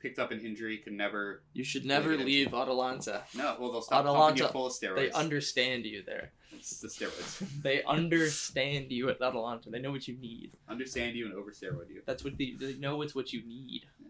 picked 0.00 0.18
up 0.18 0.30
an 0.30 0.40
injury, 0.40 0.78
could 0.78 0.92
never. 0.92 1.42
You 1.52 1.64
should 1.64 1.84
never 1.84 2.16
leave 2.16 2.54
Atalanta. 2.54 3.24
No, 3.34 3.56
well 3.60 3.72
they'll 3.72 3.82
stop 3.82 4.00
Atalanta, 4.00 4.24
pumping 4.24 4.42
you 4.42 4.48
full 4.48 4.66
of 4.66 4.72
steroids. 4.72 4.96
They 4.96 5.10
understand 5.12 5.84
you 5.84 6.02
there. 6.04 6.32
it's 6.52 6.80
the 6.80 6.88
steroids. 6.88 7.46
They 7.62 7.82
understand 7.84 8.90
you 8.90 9.08
at 9.10 9.20
Atalanta. 9.20 9.70
They 9.70 9.78
know 9.78 9.92
what 9.92 10.08
you 10.08 10.16
need. 10.16 10.52
Understand 10.68 11.16
you 11.16 11.26
and 11.26 11.34
over 11.34 11.50
steroid 11.50 11.90
you. 11.90 12.02
That's 12.06 12.24
what 12.24 12.36
they, 12.38 12.54
they 12.58 12.74
know. 12.74 13.02
It's 13.02 13.14
what 13.14 13.32
you 13.32 13.42
need. 13.46 13.82
Yeah. 13.98 14.08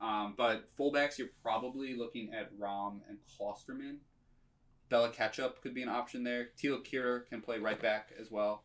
Um, 0.00 0.34
but 0.36 0.64
fullbacks, 0.78 1.18
you're 1.18 1.30
probably 1.42 1.96
looking 1.96 2.32
at 2.34 2.50
Raum 2.58 3.02
and 3.08 3.18
Klostermann. 3.38 3.98
Bella 4.88 5.10
Ketchup 5.10 5.62
could 5.62 5.74
be 5.74 5.82
an 5.82 5.88
option 5.88 6.22
there. 6.22 6.48
Thilo 6.62 6.84
Kehrer 6.84 7.26
can 7.28 7.40
play 7.40 7.58
right 7.58 7.80
back 7.80 8.10
as 8.20 8.30
well, 8.30 8.62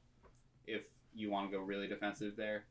if 0.67 0.83
you 1.13 1.31
want 1.31 1.49
to 1.49 1.57
go 1.57 1.63
really 1.63 1.87
defensive 1.87 2.35
there. 2.35 2.65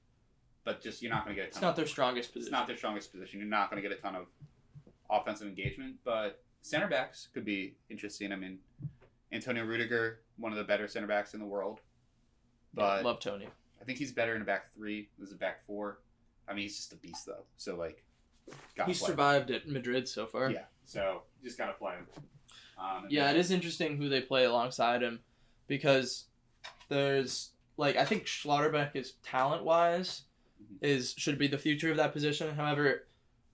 But 0.64 0.82
just 0.82 1.00
you're 1.02 1.10
not 1.10 1.24
going 1.24 1.34
to 1.36 1.40
get 1.40 1.46
a 1.46 1.48
It's 1.48 1.56
ton. 1.56 1.62
not 1.62 1.70
of, 1.70 1.76
their 1.76 1.86
strongest 1.86 2.32
position. 2.32 2.46
it's 2.48 2.52
not 2.52 2.66
their 2.66 2.76
strongest 2.76 3.12
position. 3.12 3.40
You're 3.40 3.48
not 3.48 3.70
going 3.70 3.82
to 3.82 3.88
get 3.88 3.96
a 3.96 4.00
ton 4.00 4.14
of 4.14 4.26
offensive 5.10 5.48
engagement. 5.48 5.96
But 6.04 6.42
center 6.60 6.86
backs 6.88 7.28
could 7.32 7.44
be 7.44 7.76
interesting. 7.88 8.32
I 8.32 8.36
mean, 8.36 8.58
Antonio 9.32 9.64
Rudiger, 9.64 10.20
one 10.36 10.52
of 10.52 10.58
the 10.58 10.64
better 10.64 10.86
center 10.88 11.06
backs 11.06 11.32
in 11.34 11.40
the 11.40 11.46
world. 11.46 11.80
But 12.74 13.04
Love 13.04 13.20
Tony. 13.20 13.48
I 13.80 13.84
think 13.84 13.98
he's 13.98 14.12
better 14.12 14.36
in 14.36 14.42
a 14.42 14.44
back 14.44 14.72
three. 14.74 15.08
This 15.18 15.28
is 15.28 15.34
a 15.34 15.38
back 15.38 15.64
four. 15.64 16.00
I 16.46 16.52
mean, 16.52 16.62
he's 16.62 16.76
just 16.76 16.92
a 16.92 16.96
beast 16.96 17.24
though. 17.26 17.44
So 17.56 17.76
like, 17.76 18.04
He 18.86 18.92
survived 18.94 19.50
at 19.50 19.66
Madrid 19.68 20.06
so 20.08 20.26
far. 20.26 20.50
Yeah. 20.50 20.64
So 20.84 21.22
just 21.42 21.56
gotta 21.56 21.72
play 21.72 21.94
him. 21.94 22.06
Um, 22.78 23.06
Yeah, 23.08 23.26
then- 23.28 23.36
it 23.36 23.38
is 23.40 23.50
interesting 23.50 23.96
who 23.96 24.08
they 24.08 24.20
play 24.20 24.44
alongside 24.44 25.02
him 25.02 25.20
because 25.68 26.26
there's 26.88 27.52
like 27.76 27.96
I 27.96 28.04
think 28.04 28.26
Schlotterbeck 28.26 28.94
is 28.94 29.12
talent 29.22 29.64
wise. 29.64 30.22
Is 30.80 31.14
should 31.18 31.38
be 31.38 31.46
the 31.46 31.58
future 31.58 31.90
of 31.90 31.96
that 31.98 32.12
position. 32.12 32.54
However, 32.54 33.04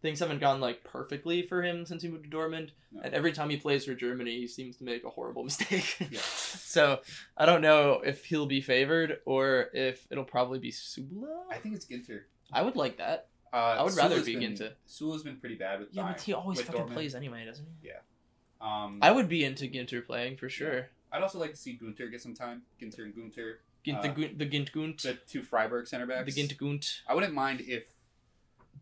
things 0.02 0.20
haven't 0.20 0.38
gone 0.40 0.60
like 0.60 0.84
perfectly 0.84 1.42
for 1.42 1.62
him 1.62 1.84
since 1.86 2.02
he 2.02 2.08
moved 2.08 2.30
to 2.30 2.36
Dortmund, 2.36 2.70
No. 2.92 3.00
and 3.02 3.14
every 3.14 3.32
time 3.32 3.50
he 3.50 3.56
plays 3.56 3.84
for 3.84 3.94
Germany, 3.94 4.36
he 4.38 4.46
seems 4.46 4.76
to 4.76 4.84
make 4.84 5.02
a 5.04 5.10
horrible 5.10 5.42
mistake. 5.50 5.96
Yeah. 6.10 6.20
so 6.20 7.00
I 7.36 7.46
don't 7.46 7.62
know 7.62 8.00
if 8.04 8.24
he'll 8.26 8.46
be 8.46 8.60
favored 8.60 9.18
or 9.24 9.70
if 9.72 10.06
it'll 10.10 10.24
probably 10.24 10.58
be 10.60 10.70
Süle. 10.70 11.26
I 11.50 11.56
think 11.56 11.74
it's 11.74 11.86
Ginter. 11.86 12.22
I 12.52 12.62
would 12.62 12.76
like 12.76 12.98
that. 12.98 13.26
Uh, 13.52 13.56
I 13.78 13.82
would 13.82 13.96
rather 13.96 14.22
be 14.22 14.36
been, 14.36 14.52
Ginter. 14.54 14.72
Süle's 14.88 15.22
been 15.22 15.36
pretty 15.38 15.54
bad 15.56 15.80
with. 15.80 15.88
Yeah, 15.92 16.08
but 16.12 16.20
he 16.20 16.32
always 16.34 16.60
fucking 16.60 16.82
Dortmund. 16.82 16.92
plays 16.92 17.14
anyway, 17.14 17.44
doesn't 17.46 17.66
he? 17.80 17.88
Yeah. 17.88 17.94
Um, 18.60 18.98
I 19.02 19.10
would 19.10 19.28
be 19.28 19.44
into 19.44 19.64
Ginter 19.64 20.04
playing 20.06 20.36
for 20.36 20.48
sure. 20.48 20.88
I'd 21.10 21.22
also 21.22 21.38
like 21.38 21.50
to 21.52 21.56
see 21.56 21.72
Gunter 21.72 22.08
get 22.08 22.20
some 22.20 22.34
time. 22.34 22.62
Ginter 22.80 23.00
and 23.04 23.14
Gunter, 23.16 23.60
Gint, 23.86 23.98
Uh, 23.98 24.02
the, 24.02 24.08
Gunt, 24.08 24.38
the 24.38 24.44
Gint 24.46 24.72
Gunt. 24.72 25.02
the 25.02 25.14
two 25.28 25.42
Freiburg 25.42 25.86
center 25.86 26.06
backs. 26.06 26.34
The 26.34 26.42
Gint 26.42 26.58
Gunt. 26.58 27.00
I 27.08 27.14
wouldn't 27.14 27.32
mind 27.34 27.62
if 27.62 27.84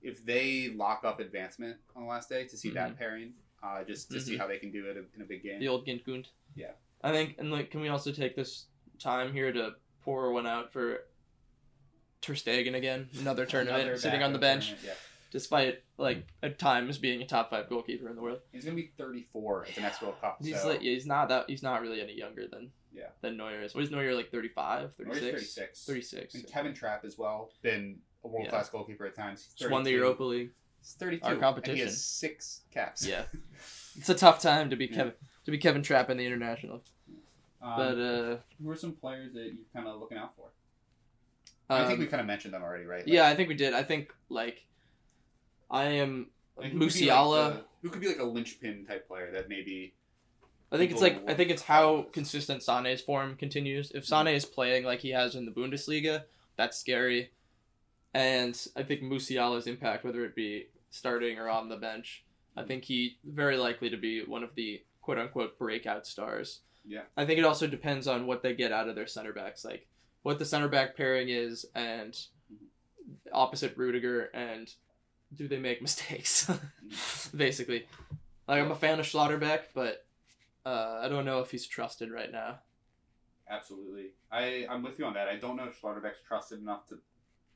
if 0.02 0.24
they 0.26 0.68
lock 0.68 1.04
up 1.04 1.20
advancement 1.20 1.78
on 1.96 2.02
the 2.02 2.08
last 2.08 2.28
day 2.28 2.46
to 2.46 2.56
see 2.58 2.70
that 2.70 2.98
pairing, 2.98 3.32
uh, 3.62 3.82
just 3.84 4.10
to 4.10 4.20
see 4.20 4.34
Mhm. 4.34 4.38
how 4.38 4.46
they 4.46 4.58
can 4.58 4.70
do 4.70 4.84
it 4.86 4.96
in 5.14 5.22
a 5.22 5.24
big 5.24 5.42
game. 5.42 5.60
The 5.60 5.68
old 5.68 5.86
Gint 5.86 6.04
Gunt. 6.04 6.26
Yeah. 6.54 6.72
I 7.02 7.10
think, 7.12 7.36
and 7.38 7.50
like, 7.50 7.70
can 7.70 7.80
we 7.80 7.88
also 7.88 8.12
take 8.12 8.34
this 8.36 8.66
time 8.98 9.32
here 9.32 9.50
to 9.52 9.76
pour 10.02 10.30
one 10.32 10.46
out 10.46 10.72
for 10.72 11.06
Ter 12.20 12.34
Stegen 12.34 12.74
again? 12.74 13.08
Another 13.18 13.46
tournament, 13.52 13.82
Another 13.84 13.98
sitting 13.98 14.22
on 14.22 14.32
the 14.34 14.38
bench, 14.38 14.68
tournament, 14.68 14.88
Yeah. 14.88 15.06
despite 15.30 15.82
like 15.96 16.26
at 16.42 16.58
times 16.58 16.98
being 16.98 17.22
a 17.22 17.26
top 17.26 17.48
five 17.50 17.68
goalkeeper 17.70 18.08
in 18.10 18.16
the 18.16 18.22
world. 18.22 18.40
He's 18.52 18.64
gonna 18.64 18.76
be 18.76 18.90
34 18.98 19.66
at 19.66 19.74
the 19.74 19.80
next 19.80 20.02
World 20.02 20.20
Cup. 20.20 20.38
He's 20.42 20.60
so 20.60 20.68
like, 20.68 20.82
yeah, 20.82 20.92
he's 20.92 21.06
not 21.06 21.28
that. 21.30 21.48
He's 21.48 21.62
not 21.62 21.80
really 21.80 22.00
any 22.02 22.14
younger 22.14 22.46
than 22.46 22.72
Yeah. 22.94 23.08
than 23.20 23.36
Neuer 23.36 23.62
is. 23.62 23.74
What 23.74 23.84
is 23.84 23.90
Neuer 23.90 24.14
like? 24.14 24.30
35, 24.30 24.90
Neuer's 24.98 25.18
36? 25.18 25.84
36. 25.84 25.84
36. 25.84 26.34
And 26.34 26.46
Kevin 26.46 26.74
Trapp 26.74 27.04
as 27.04 27.18
well, 27.18 27.50
been 27.62 27.98
a 28.24 28.28
world 28.28 28.48
class 28.48 28.68
goalkeeper 28.70 29.04
at 29.06 29.14
times. 29.16 29.44
He's 29.44 29.54
Just 29.54 29.70
won 29.70 29.82
the 29.82 29.90
Europa 29.90 30.22
League. 30.24 30.50
He's 30.80 30.92
32. 30.98 31.24
our 31.24 31.30
And 31.32 31.38
he 31.38 31.42
competition. 31.42 31.86
has 31.86 32.02
six 32.04 32.62
caps. 32.72 33.06
Yeah. 33.06 33.24
It's 33.96 34.08
a 34.08 34.14
tough 34.14 34.40
time 34.42 34.70
to 34.70 34.76
be 34.76 34.86
Yeah. 34.86 34.96
Kevin. 34.96 35.12
to 35.44 35.50
be 35.52 35.58
Kevin 35.58 35.82
Trapp 35.82 36.10
in 36.10 36.16
the 36.16 36.26
international. 36.26 36.82
Um, 37.62 37.76
But 37.76 37.98
uh, 37.98 38.36
who 38.62 38.68
are 38.70 38.76
some 38.76 38.92
players 38.92 39.32
that 39.34 39.44
you're 39.44 39.64
kind 39.72 39.86
of 39.86 40.00
looking 40.00 40.18
out 40.18 40.34
for? 40.36 40.48
I 41.70 41.84
think 41.86 41.94
um, 41.94 41.98
we 42.00 42.06
kind 42.06 42.20
of 42.20 42.26
mentioned 42.26 42.52
them 42.54 42.62
already, 42.62 42.84
right? 42.86 43.06
Like, 43.06 43.06
yeah, 43.14 43.26
I 43.28 43.34
think 43.36 43.48
we 43.48 43.54
did. 43.54 43.72
I 43.72 43.82
think 43.84 44.12
like 44.28 44.66
I 45.70 45.84
am 45.84 46.26
like, 46.56 46.72
who 46.72 46.78
could 46.80 46.88
Musiala. 46.88 47.54
like, 47.54 47.64
who 47.82 47.88
could 47.90 48.00
be 48.00 48.08
like 48.08 48.18
a 48.18 48.24
linchpin 48.24 48.84
type 48.86 49.06
player 49.08 49.30
that 49.32 49.48
maybe 49.48 49.94
I 50.74 50.76
think 50.76 50.90
it's 50.90 51.00
like 51.00 51.22
I 51.28 51.34
think 51.34 51.50
it's 51.50 51.62
how 51.62 52.06
consistent 52.12 52.62
Sane's 52.62 53.00
form 53.00 53.36
continues. 53.36 53.92
If. 53.92 54.04
Sane 54.04 54.26
is 54.26 54.44
playing 54.44 54.84
like 54.84 55.00
he 55.00 55.10
has 55.10 55.36
in 55.36 55.44
the 55.46 55.52
Bundesliga, 55.52 56.24
that's 56.56 56.76
scary. 56.76 57.30
And 58.12 58.60
I 58.76 58.82
think 58.82 59.02
Musiala's 59.02 59.66
impact, 59.66 60.04
whether 60.04 60.24
it 60.24 60.34
be 60.34 60.66
starting 60.90 61.38
or 61.38 61.48
on 61.48 61.68
the 61.68 61.76
bench, 61.76 62.24
I 62.56 62.64
think 62.64 62.84
he 62.84 63.18
very 63.24 63.56
likely 63.56 63.88
to 63.90 63.96
be 63.96 64.24
one 64.24 64.42
of 64.42 64.54
the 64.56 64.82
quote 65.00 65.18
unquote 65.18 65.58
breakout 65.58 66.06
stars. 66.06 66.60
Yeah. 66.84 67.02
I 67.16 67.24
think 67.24 67.38
it 67.38 67.44
also 67.44 67.66
depends 67.66 68.08
on 68.08 68.26
what 68.26 68.42
they 68.42 68.54
get 68.54 68.72
out 68.72 68.88
of 68.88 68.96
their 68.96 69.06
center 69.06 69.32
backs, 69.32 69.64
like 69.64 69.86
what 70.22 70.38
the 70.38 70.44
center 70.44 70.68
back 70.68 70.96
pairing 70.96 71.28
is, 71.28 71.66
and 71.74 72.18
opposite 73.32 73.76
Rudiger, 73.76 74.30
and 74.34 74.72
do 75.34 75.46
they 75.46 75.58
make 75.58 75.82
mistakes? 75.82 76.46
Mm-hmm. 76.46 77.36
Basically, 77.36 77.86
like 78.48 78.60
I'm 78.60 78.72
a 78.72 78.76
fan 78.76 79.00
of 79.00 79.06
Schlotterbeck, 79.06 79.60
but 79.74 80.03
uh, 80.66 81.00
I 81.02 81.08
don't 81.08 81.24
know 81.24 81.40
if 81.40 81.50
he's 81.50 81.66
trusted 81.66 82.10
right 82.10 82.30
now. 82.32 82.60
Absolutely. 83.48 84.10
I, 84.32 84.66
I'm 84.70 84.82
with 84.82 84.98
you 84.98 85.04
on 85.04 85.14
that. 85.14 85.28
I 85.28 85.36
don't 85.36 85.56
know 85.56 85.64
if 85.64 85.80
Schlotterbeck's 85.80 86.22
trusted 86.26 86.60
enough 86.60 86.86
to 86.88 86.98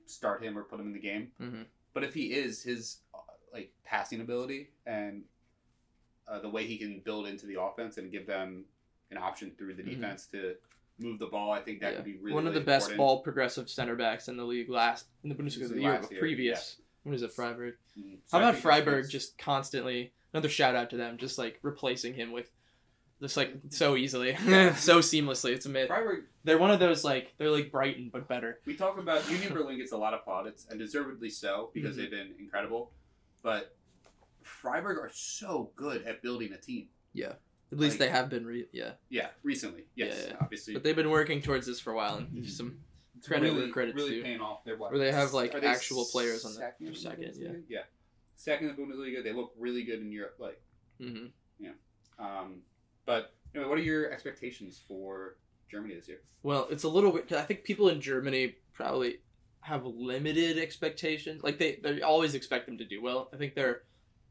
start 0.06 0.42
him 0.42 0.56
or 0.58 0.62
put 0.64 0.80
him 0.80 0.86
in 0.86 0.92
the 0.92 0.98
game. 0.98 1.32
Mhm. 1.40 1.64
But 1.94 2.04
if 2.04 2.14
he 2.14 2.32
is, 2.32 2.62
his 2.62 2.98
uh, 3.14 3.18
like 3.52 3.72
passing 3.84 4.20
ability 4.20 4.70
and 4.86 5.24
uh, 6.26 6.40
the 6.40 6.48
way 6.50 6.66
he 6.66 6.76
can 6.76 7.00
build 7.00 7.26
into 7.26 7.46
the 7.46 7.58
offense 7.60 7.96
and 7.96 8.12
give 8.12 8.26
them 8.26 8.66
an 9.10 9.16
option 9.16 9.50
through 9.56 9.74
the 9.74 9.82
Mhm. 9.82 9.94
defense 9.94 10.26
to 10.26 10.56
move 10.98 11.18
the 11.18 11.26
ball, 11.26 11.50
I 11.52 11.62
think 11.62 11.80
that 11.80 11.92
Yeah. 11.92 11.96
could 11.96 12.04
be 12.04 12.16
really 12.16 12.34
One 12.34 12.46
of 12.46 12.52
the 12.52 12.60
best 12.60 12.86
important. 12.90 12.98
ball 12.98 13.22
progressive 13.22 13.70
center 13.70 13.96
backs 13.96 14.28
in 14.28 14.36
the 14.36 14.44
league 14.44 14.68
last 14.68 15.06
in 15.22 15.30
the 15.30 15.34
Bundesliga 15.34 15.68
the 15.70 15.80
year 15.80 16.02
year, 16.10 16.20
previous. 16.20 16.82
When 17.04 17.14
is 17.14 17.22
it 17.22 17.32
Freiburg? 17.32 17.76
Mhm. 17.98 18.18
So 18.26 18.36
How 18.38 18.46
about 18.46 18.60
Freiburg 18.60 19.08
just 19.08 19.38
constantly 19.38 20.12
another 20.34 20.50
shout 20.50 20.74
out 20.74 20.90
to 20.90 20.98
them, 20.98 21.16
just 21.16 21.38
like 21.38 21.58
replacing 21.62 22.12
him 22.12 22.30
with 22.32 22.50
just 23.20 23.36
like 23.36 23.54
so 23.70 23.96
easily, 23.96 24.34
so 24.76 24.98
seamlessly. 25.00 25.52
It's 25.52 25.66
amazing. 25.66 25.88
Freiburg? 25.88 26.24
They're 26.44 26.58
one 26.58 26.70
of 26.70 26.80
those 26.80 27.04
like 27.04 27.34
they're 27.38 27.50
like 27.50 27.70
Brighton 27.72 28.10
but 28.12 28.28
better. 28.28 28.60
We 28.64 28.74
talk 28.76 28.98
about 28.98 29.28
Union 29.30 29.52
Berlin 29.52 29.76
gets 29.78 29.92
a 29.92 29.96
lot 29.96 30.14
of 30.14 30.24
plaudits 30.24 30.66
and 30.70 30.78
deservedly 30.78 31.30
so 31.30 31.70
because 31.74 31.94
Mhm. 31.94 31.98
they've 31.98 32.10
been 32.10 32.34
incredible, 32.38 32.92
but 33.42 33.76
Freiburg 34.42 34.98
are 34.98 35.10
so 35.12 35.70
good 35.76 36.04
at 36.06 36.22
building 36.22 36.52
a 36.52 36.56
team. 36.58 36.88
Yeah, 37.12 37.32
at 37.72 37.78
least 37.78 37.94
Like- 37.98 38.08
they 38.08 38.08
have 38.10 38.28
been, 38.30 38.46
re- 38.46 38.68
yeah. 38.72 38.92
Yeah, 39.08 39.28
recently, 39.42 39.84
yes, 39.94 40.16
Yeah, 40.22 40.28
yeah. 40.30 40.36
obviously. 40.40 40.74
But 40.74 40.84
they've 40.84 40.96
been 40.96 41.10
working 41.10 41.42
towards 41.42 41.66
this 41.66 41.80
for 41.80 41.92
a 41.92 41.96
while, 41.96 42.16
and 42.18 42.28
Mhm. 42.44 42.48
some 42.48 42.80
It's 43.16 43.26
credit 43.26 43.50
where 43.52 43.60
really, 43.60 43.72
credit's 43.72 43.96
really 43.96 44.10
due. 44.16 44.22
paying 44.22 44.40
off. 44.40 44.64
They're 44.64 44.76
what? 44.76 44.90
Where 44.92 45.00
they 45.00 45.10
have, 45.12 45.32
like, 45.34 45.52
they 45.52 45.66
actual 45.66 46.04
players 46.06 46.44
on 46.44 46.52
the- 46.52 46.58
second 46.58 46.86
in 46.86 46.92
the 46.92 46.98
second, 46.98 47.22
yeah. 47.36 47.48
Bundesliga? 47.48 47.62
yeah, 47.68 47.82
second 48.36 48.68
in 48.70 48.76
the 48.76 48.82
Bundesliga. 48.82 49.22
They 49.24 49.32
look 49.32 49.52
really 49.58 49.82
good 49.82 50.00
in 50.00 50.12
Europe. 50.12 50.36
Like, 50.38 50.62
hmm 50.98 51.26
um, 52.20 52.62
but 53.08 53.32
anyway, 53.54 53.70
what 53.70 53.78
are 53.78 53.82
your 53.82 54.12
expectations 54.12 54.82
for 54.86 55.38
Germany 55.70 55.94
this 55.94 56.08
year? 56.08 56.20
Well, 56.42 56.68
it's 56.70 56.84
a 56.84 56.88
little 56.90 57.10
bit. 57.10 57.32
I 57.32 57.40
think 57.40 57.64
people 57.64 57.88
in 57.88 58.02
Germany 58.02 58.56
probably 58.74 59.20
have 59.62 59.86
limited 59.86 60.58
expectations. 60.58 61.42
Like 61.42 61.58
they, 61.58 61.80
they 61.82 62.02
always 62.02 62.34
expect 62.34 62.66
them 62.66 62.76
to 62.76 62.84
do 62.84 63.00
well. 63.00 63.30
I 63.32 63.38
think 63.38 63.54
they're 63.54 63.80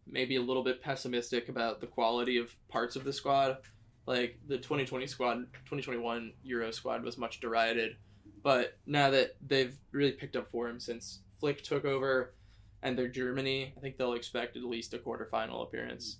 maybe 0.05 0.35
a 0.35 0.41
little 0.41 0.63
bit 0.63 0.83
pessimistic 0.83 1.49
about 1.49 1.81
the 1.81 1.87
quality 1.87 2.37
of 2.37 2.55
parts 2.69 2.95
of 2.95 3.03
the 3.03 3.11
squad. 3.11 3.57
Like 4.05 4.37
the 4.47 4.57
2020 4.57 5.07
squad, 5.07 5.37
2021 5.65 6.33
Euro 6.43 6.69
squad 6.69 7.03
was 7.03 7.17
much 7.17 7.39
derided, 7.39 7.97
but 8.43 8.77
now 8.85 9.09
that 9.09 9.37
they've 9.45 9.75
really 9.91 10.11
picked 10.11 10.35
up 10.35 10.51
form 10.51 10.79
since 10.79 11.21
Flick 11.39 11.63
took 11.63 11.83
over, 11.83 12.35
and 12.83 12.95
they're 12.95 13.07
Germany, 13.07 13.73
I 13.75 13.79
think 13.81 13.97
they'll 13.97 14.13
expect 14.13 14.55
at 14.55 14.63
least 14.63 14.93
a 14.93 14.99
quarterfinal 14.99 15.63
appearance. 15.63 16.19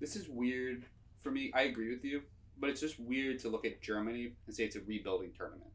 This 0.00 0.14
is 0.16 0.28
weird 0.28 0.84
for 1.20 1.30
me. 1.30 1.50
I 1.54 1.62
agree 1.62 1.90
with 1.90 2.04
you, 2.04 2.22
but 2.58 2.70
it's 2.70 2.80
just 2.80 2.98
weird 2.98 3.38
to 3.40 3.48
look 3.48 3.64
at 3.64 3.80
Germany 3.82 4.32
and 4.46 4.54
say 4.54 4.64
it's 4.64 4.76
a 4.76 4.80
rebuilding 4.80 5.32
tournament. 5.36 5.70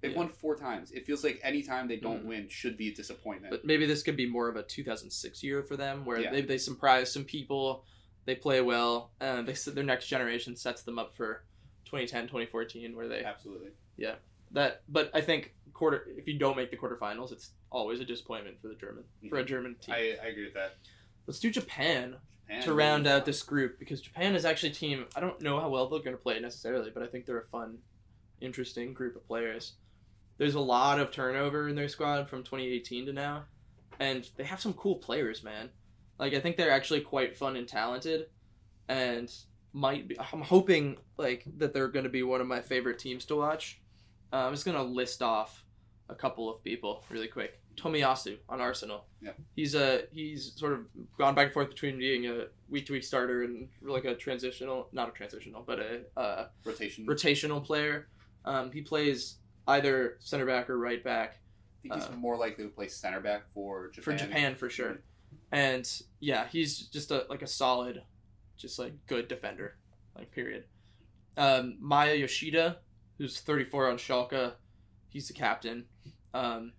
They've 0.00 0.12
Yeah. 0.12 0.18
won 0.18 0.28
four 0.28 0.56
times. 0.56 0.90
It 0.92 1.06
feels 1.06 1.24
like 1.24 1.40
any 1.42 1.62
time 1.62 1.88
they 1.88 1.96
don't 1.96 2.24
Mhm. 2.24 2.28
win 2.28 2.48
should 2.48 2.76
be 2.76 2.88
a 2.88 2.94
disappointment. 2.94 3.50
But 3.50 3.64
maybe 3.64 3.86
this 3.86 4.02
could 4.02 4.16
be 4.16 4.26
more 4.26 4.48
of 4.48 4.56
a 4.56 4.62
2006 4.62 5.42
year 5.42 5.62
for 5.62 5.76
them, 5.76 6.04
where 6.04 6.20
Yeah. 6.20 6.30
they, 6.30 6.42
they 6.42 6.58
surprise 6.58 7.10
some 7.12 7.24
people, 7.24 7.84
they 8.26 8.34
play 8.34 8.60
well, 8.60 9.12
and 9.20 9.48
they 9.48 9.54
their 9.72 9.84
next 9.84 10.08
generation 10.08 10.56
sets 10.56 10.82
them 10.82 10.98
up 10.98 11.16
for 11.16 11.44
2010, 11.86 12.26
2014, 12.28 12.94
where 12.96 13.08
they 13.08 13.24
Absolutely. 13.24 13.70
Yeah 13.96 14.16
that. 14.50 14.82
But 14.88 15.10
I 15.14 15.20
think 15.20 15.54
quarter 15.72 16.06
if 16.16 16.26
you 16.28 16.38
don't 16.38 16.56
make 16.56 16.70
the 16.70 16.76
quarterfinals, 16.76 17.32
it's 17.32 17.52
always 17.70 18.00
a 18.00 18.04
disappointment 18.04 18.60
for 18.60 18.68
the 18.68 18.74
German 18.74 19.04
for 19.28 19.38
a 19.38 19.44
German 19.44 19.74
team. 19.76 19.94
I, 19.94 20.16
I 20.22 20.26
agree 20.28 20.44
with 20.44 20.54
that. 20.54 20.76
Let's 21.26 21.40
do 21.40 21.50
Japan 21.50 22.16
Japan 22.46 22.62
to 22.62 22.74
round 22.74 23.06
out 23.06 23.24
this 23.24 23.42
group 23.42 23.78
because 23.78 24.00
Japan 24.00 24.34
is 24.34 24.44
actually 24.44 24.70
a 24.70 24.74
team. 24.74 25.06
I 25.16 25.20
don't 25.20 25.40
know 25.40 25.60
how 25.60 25.68
well 25.68 25.88
they're 25.88 26.00
going 26.00 26.16
to 26.16 26.22
play 26.22 26.38
necessarily, 26.40 26.90
but 26.90 27.02
I 27.02 27.06
think 27.06 27.26
they're 27.26 27.38
a 27.38 27.44
fun, 27.44 27.78
interesting 28.40 28.92
group 28.92 29.16
of 29.16 29.26
players. 29.26 29.74
There's 30.36 30.54
a 30.54 30.60
lot 30.60 31.00
of 31.00 31.10
turnover 31.10 31.68
in 31.68 31.76
their 31.76 31.88
squad 31.88 32.28
from 32.28 32.42
2018 32.42 33.06
to 33.06 33.12
now, 33.12 33.44
and 34.00 34.28
they 34.36 34.44
have 34.44 34.60
some 34.60 34.74
cool 34.74 34.96
players, 34.96 35.42
man. 35.42 35.70
Like 36.18 36.34
I 36.34 36.40
think 36.40 36.56
they're 36.56 36.70
actually 36.70 37.00
quite 37.00 37.36
fun 37.36 37.56
and 37.56 37.66
talented, 37.68 38.26
and 38.88 39.32
might 39.72 40.08
be. 40.08 40.18
I'm 40.18 40.40
hoping 40.40 40.96
like 41.16 41.44
that 41.58 41.72
they're 41.72 41.88
going 41.88 42.04
to 42.04 42.10
be 42.10 42.22
one 42.22 42.40
of 42.40 42.46
my 42.46 42.60
favorite 42.60 42.98
teams 42.98 43.24
to 43.26 43.36
watch. 43.36 43.80
Uh, 44.32 44.46
I'm 44.46 44.52
just 44.52 44.64
going 44.64 44.76
to 44.76 44.82
list 44.82 45.22
off 45.22 45.64
a 46.08 46.14
couple 46.14 46.50
of 46.50 46.62
people 46.62 47.04
really 47.10 47.28
quick. 47.28 47.60
Tomiyasu 47.76 48.38
on 48.48 48.60
Arsenal. 48.60 49.04
Yeah. 49.20 49.32
He's 49.56 49.74
a 49.74 50.02
he's 50.12 50.52
sort 50.56 50.72
of 50.72 50.80
gone 51.18 51.34
back 51.34 51.46
and 51.46 51.54
forth 51.54 51.68
between 51.68 51.98
being 51.98 52.26
a 52.26 52.46
week 52.68 52.86
to 52.86 52.92
week 52.92 53.04
starter 53.04 53.42
and 53.42 53.68
like 53.82 54.04
a 54.04 54.14
transitional, 54.14 54.88
not 54.92 55.08
a 55.08 55.12
transitional, 55.12 55.62
but 55.66 55.78
a 55.78 56.00
uh, 56.16 56.46
rotation. 56.64 57.06
rotational 57.06 57.62
player. 57.62 58.08
Um, 58.44 58.70
he 58.72 58.82
plays 58.82 59.36
either 59.66 60.16
center 60.20 60.44
back 60.44 60.68
or 60.68 60.78
right 60.78 61.02
back 61.02 61.38
I 61.84 61.88
think 61.88 61.94
he's 61.94 62.10
uh, 62.10 62.16
more 62.16 62.36
likely 62.36 62.64
to 62.64 62.70
play 62.70 62.88
center 62.88 63.20
back 63.20 63.44
for 63.52 63.90
Japan. 63.90 64.02
for 64.02 64.24
Japan 64.24 64.54
for 64.54 64.70
sure. 64.70 65.00
And 65.52 65.90
yeah, 66.20 66.46
he's 66.50 66.78
just 66.88 67.10
a 67.10 67.26
like 67.28 67.42
a 67.42 67.46
solid, 67.46 68.02
just 68.56 68.78
like 68.78 68.92
good 69.06 69.28
defender, 69.28 69.76
like 70.16 70.30
period. 70.30 70.64
Um, 71.36 71.76
Maya 71.80 72.14
Yoshida, 72.14 72.78
who's 73.18 73.40
34 73.40 73.90
on 73.90 73.96
Schalke, 73.96 74.52
he's 75.08 75.28
the 75.28 75.34
captain. 75.34 75.84
Um, 76.32 76.72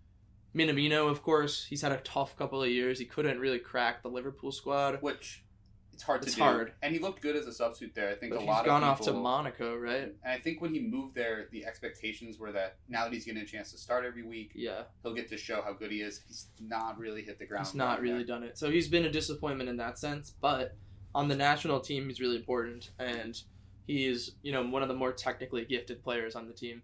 Minamino, 0.55 1.09
of 1.09 1.21
course, 1.21 1.65
he's 1.65 1.81
had 1.81 1.91
a 1.91 1.97
tough 1.97 2.37
couple 2.37 2.63
of 2.63 2.69
years. 2.69 2.97
He 2.99 3.05
couldn't 3.05 3.39
really 3.39 3.59
crack 3.59 4.01
the 4.01 4.09
Liverpool 4.09 4.51
squad, 4.51 5.01
Which 5.01 5.43
it's 5.93 6.03
hard 6.03 6.21
to 6.21 6.27
It's 6.27 6.35
do. 6.35 6.41
hard. 6.43 6.73
And 6.81 6.93
he 6.93 6.99
looked 6.99 7.21
good 7.21 7.35
as 7.35 7.45
a 7.47 7.53
substitute 7.53 7.93
there. 7.95 8.09
I 8.09 8.15
think 8.15 8.31
but 8.31 8.37
a 8.37 8.39
he's 8.41 8.47
lot 8.49 8.65
gone 8.65 8.83
off 8.83 9.01
to 9.01 9.13
Monaco, 9.13 9.75
right? 9.77 10.03
And 10.03 10.15
I 10.25 10.37
think 10.39 10.61
when 10.61 10.73
he 10.73 10.79
moved 10.81 11.15
there, 11.15 11.47
the 11.51 11.65
expectations 11.65 12.37
were 12.37 12.51
that 12.53 12.77
now 12.89 13.03
that 13.05 13.13
he's 13.13 13.25
getting 13.25 13.41
a 13.41 13.45
chance 13.45 13.71
to 13.71 13.77
start 13.77 14.05
every 14.05 14.23
week, 14.23 14.51
Yeah, 14.55 14.83
he'll 15.03 15.13
get 15.13 15.29
to 15.29 15.37
show 15.37 15.61
how 15.61 15.73
good 15.73 15.91
he 15.91 16.01
is. 16.01 16.21
He's 16.27 16.47
not 16.59 16.97
really 16.99 17.21
hit 17.21 17.37
the 17.39 17.45
ground. 17.45 17.65
he's 17.67 17.75
not 17.75 18.01
really 18.01 18.17
there. 18.19 18.25
done 18.27 18.43
it. 18.43 18.57
So 18.57 18.69
he's 18.71 18.87
been 18.87 19.05
a 19.05 19.11
disappointment 19.11 19.69
in 19.69 19.77
that 19.77 19.97
sense. 19.99 20.33
But 20.41 20.75
on 21.13 21.27
the 21.29 21.35
national 21.35 21.79
team, 21.81 22.07
he's 22.09 22.19
really 22.19 22.35
important, 22.37 22.89
and 22.99 23.41
he 23.87 24.05
is 24.05 24.35
you 24.41 24.51
know 24.51 24.65
one 24.65 24.81
of 24.81 24.89
the 24.89 24.95
more 24.95 25.13
technically 25.13 25.63
gifted 25.65 26.03
players 26.03 26.35
on 26.35 26.47
the 26.47 26.53
team. 26.53 26.81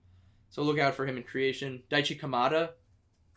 So 0.51 0.62
look 0.63 0.79
out 0.79 0.95
for 0.95 1.05
him 1.05 1.17
in 1.17 1.23
creation. 1.23 1.84
Daichi 1.91 2.17
Kamada, 2.19 2.69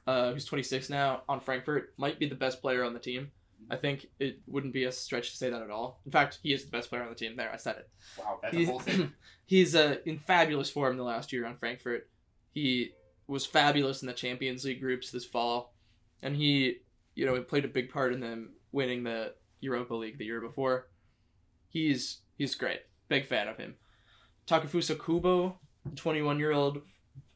uh, 0.07 0.33
who's 0.33 0.45
26 0.45 0.91
now 0.91 1.23
on 1.29 1.41
Frankfurt, 1.41 1.95
might 1.97 2.19
be 2.19 2.29
the 2.29 2.35
best 2.35 2.61
player 2.61 2.85
on 2.85 2.93
the 2.95 3.01
team. 3.01 3.31
I 3.71 3.77
think 3.77 4.07
it 4.19 4.41
wouldn't 4.47 4.75
be 4.75 4.85
a 4.85 4.93
stretch 4.93 5.31
to 5.31 5.37
say 5.37 5.49
that 5.51 5.63
at 5.63 5.71
all. 5.71 6.01
In 6.05 6.13
fact, 6.13 6.39
he 6.43 6.53
is 6.53 6.65
the 6.65 6.71
best 6.71 6.91
player 6.91 7.03
on 7.03 7.09
the 7.09 7.15
team. 7.15 7.37
There, 7.37 7.51
I 7.51 7.57
said 7.57 7.77
it. 7.77 7.89
Wow, 8.19 8.39
that's 8.43 8.55
a 8.55 8.59
He's, 8.59 8.69
whole 8.69 8.81
thing. 8.81 9.13
he's 9.47 9.75
uh, 9.75 9.97
in 10.05 10.19
fabulous 10.19 10.71
form 10.71 10.97
the 10.97 11.03
last 11.03 11.33
year 11.33 11.47
on 11.47 11.57
Frankfurt. 11.57 12.09
He 12.53 12.93
was 13.27 13.47
fabulous 13.47 14.03
in 14.03 14.07
the 14.07 14.13
Champions 14.13 14.65
League 14.65 14.81
groups 14.81 15.11
this 15.11 15.25
fall, 15.25 15.75
and 16.23 16.37
he, 16.37 16.79
you 17.15 17.25
know, 17.25 17.41
played 17.41 17.65
a 17.65 17.69
big 17.69 17.91
part 17.91 18.13
in 18.13 18.21
them 18.21 18.51
winning 18.73 19.05
the 19.05 19.33
Europa 19.61 19.95
League 19.95 20.19
the 20.19 20.27
year 20.27 20.41
before. 20.41 20.89
He's 21.71 22.19
he's 22.37 22.55
great. 22.55 22.81
Big 23.09 23.27
fan 23.27 23.49
of 23.49 23.57
him. 23.57 23.77
Takefusa 24.47 25.03
Kubo, 25.03 25.59
21 25.97 26.39
year 26.39 26.53
old, 26.53 26.83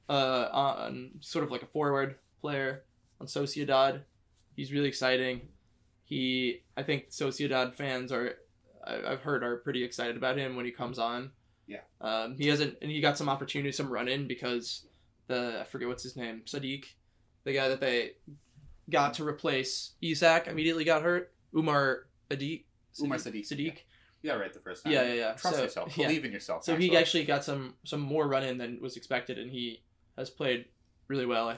uh, 0.08 0.48
on 0.52 1.12
sort 1.20 1.44
of 1.44 1.50
like 1.50 1.62
a 1.62 1.66
forward 1.66 2.16
player 2.40 2.84
on 3.20 3.26
Sociedad. 3.26 4.00
He's 4.56 4.72
really 4.72 4.88
exciting. 4.88 5.48
He, 6.04 6.62
I 6.76 6.82
think 6.82 7.10
Sociedad 7.10 7.74
fans 7.74 8.10
are, 8.12 8.34
I've 8.86 9.20
heard, 9.20 9.42
are 9.44 9.56
pretty 9.56 9.84
excited 9.84 10.16
about 10.16 10.38
him 10.38 10.56
when 10.56 10.64
he 10.64 10.72
comes 10.72 10.98
on. 10.98 11.30
Yeah. 11.66 11.80
Um, 12.00 12.36
he 12.38 12.48
hasn't, 12.48 12.76
and 12.80 12.90
he 12.90 13.00
got 13.00 13.18
some 13.18 13.28
opportunity, 13.28 13.72
some 13.72 13.90
run 13.90 14.08
in 14.08 14.26
because 14.26 14.86
the 15.26 15.58
I 15.60 15.64
forget 15.64 15.86
what's 15.88 16.02
his 16.02 16.16
name, 16.16 16.42
Sadiq, 16.46 16.86
the 17.44 17.52
guy 17.52 17.68
that 17.68 17.80
they 17.80 18.12
got 18.88 19.14
to 19.14 19.26
replace 19.26 19.92
Isak 20.00 20.46
immediately 20.48 20.84
got 20.84 21.02
hurt. 21.02 21.30
Umar 21.54 22.06
Adik. 22.30 22.64
Umar 23.02 23.18
Sadiq, 23.18 23.46
Sadiq. 23.46 23.76
You 24.22 24.30
got 24.30 24.40
right 24.40 24.52
the 24.52 24.58
first 24.60 24.82
time. 24.84 24.92
Yeah, 24.94 25.02
yeah, 25.04 25.12
yeah. 25.14 25.32
Trust 25.34 25.56
So- 25.56 25.62
yourself. 25.62 25.96
yeah. 25.98 26.06
Believe 26.08 26.24
in 26.24 26.32
yourself. 26.32 26.64
So 26.64 26.74
he 26.74 26.96
actually 26.96 27.24
got 27.24 27.44
some 27.44 27.74
some 27.84 28.00
more 28.00 28.26
run 28.26 28.42
in 28.44 28.56
than 28.58 28.80
was 28.80 28.96
expected, 28.96 29.38
and 29.38 29.50
he 29.50 29.82
has 30.16 30.30
played 30.30 30.64
really 31.06 31.26
well. 31.26 31.56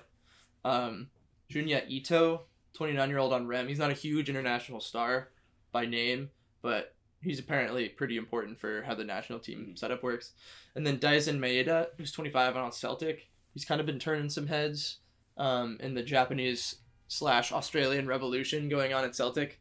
Um, 0.64 1.08
Junya 1.50 1.88
Ito, 1.88 2.42
29 2.74 3.08
year 3.08 3.18
old 3.18 3.32
on 3.32 3.46
Reims. 3.46 3.68
He's 3.68 3.78
not 3.78 3.90
a 3.90 3.94
huge 3.94 4.28
international 4.28 4.80
star 4.80 5.30
by 5.72 5.86
name, 5.86 6.30
but 6.62 6.94
he's 7.22 7.38
apparently 7.38 7.88
pretty 7.88 8.16
important 8.16 8.58
for 8.58 8.82
how 8.82 8.94
the 8.94 9.04
national 9.04 9.38
team 9.40 9.66
Mhm. 9.72 9.78
setup 9.78 10.02
works. 10.02 10.32
And 10.74 10.86
then 10.86 10.98
Daizen 10.98 11.38
Maeda, 11.38 11.88
who's 11.96 12.12
25 12.12 12.54
and 12.54 12.64
on 12.64 12.72
Celtic. 12.72 13.28
He's 13.52 13.64
kind 13.64 13.80
of 13.80 13.86
been 13.86 13.98
turning 13.98 14.30
some 14.30 14.46
heads 14.46 14.98
um, 15.36 15.76
in 15.80 15.94
the 15.94 16.02
Japanese 16.02 16.76
slash 17.08 17.50
Australian 17.52 18.06
revolution 18.06 18.68
going 18.68 18.92
on 18.92 19.04
at 19.04 19.14
Celtic 19.16 19.60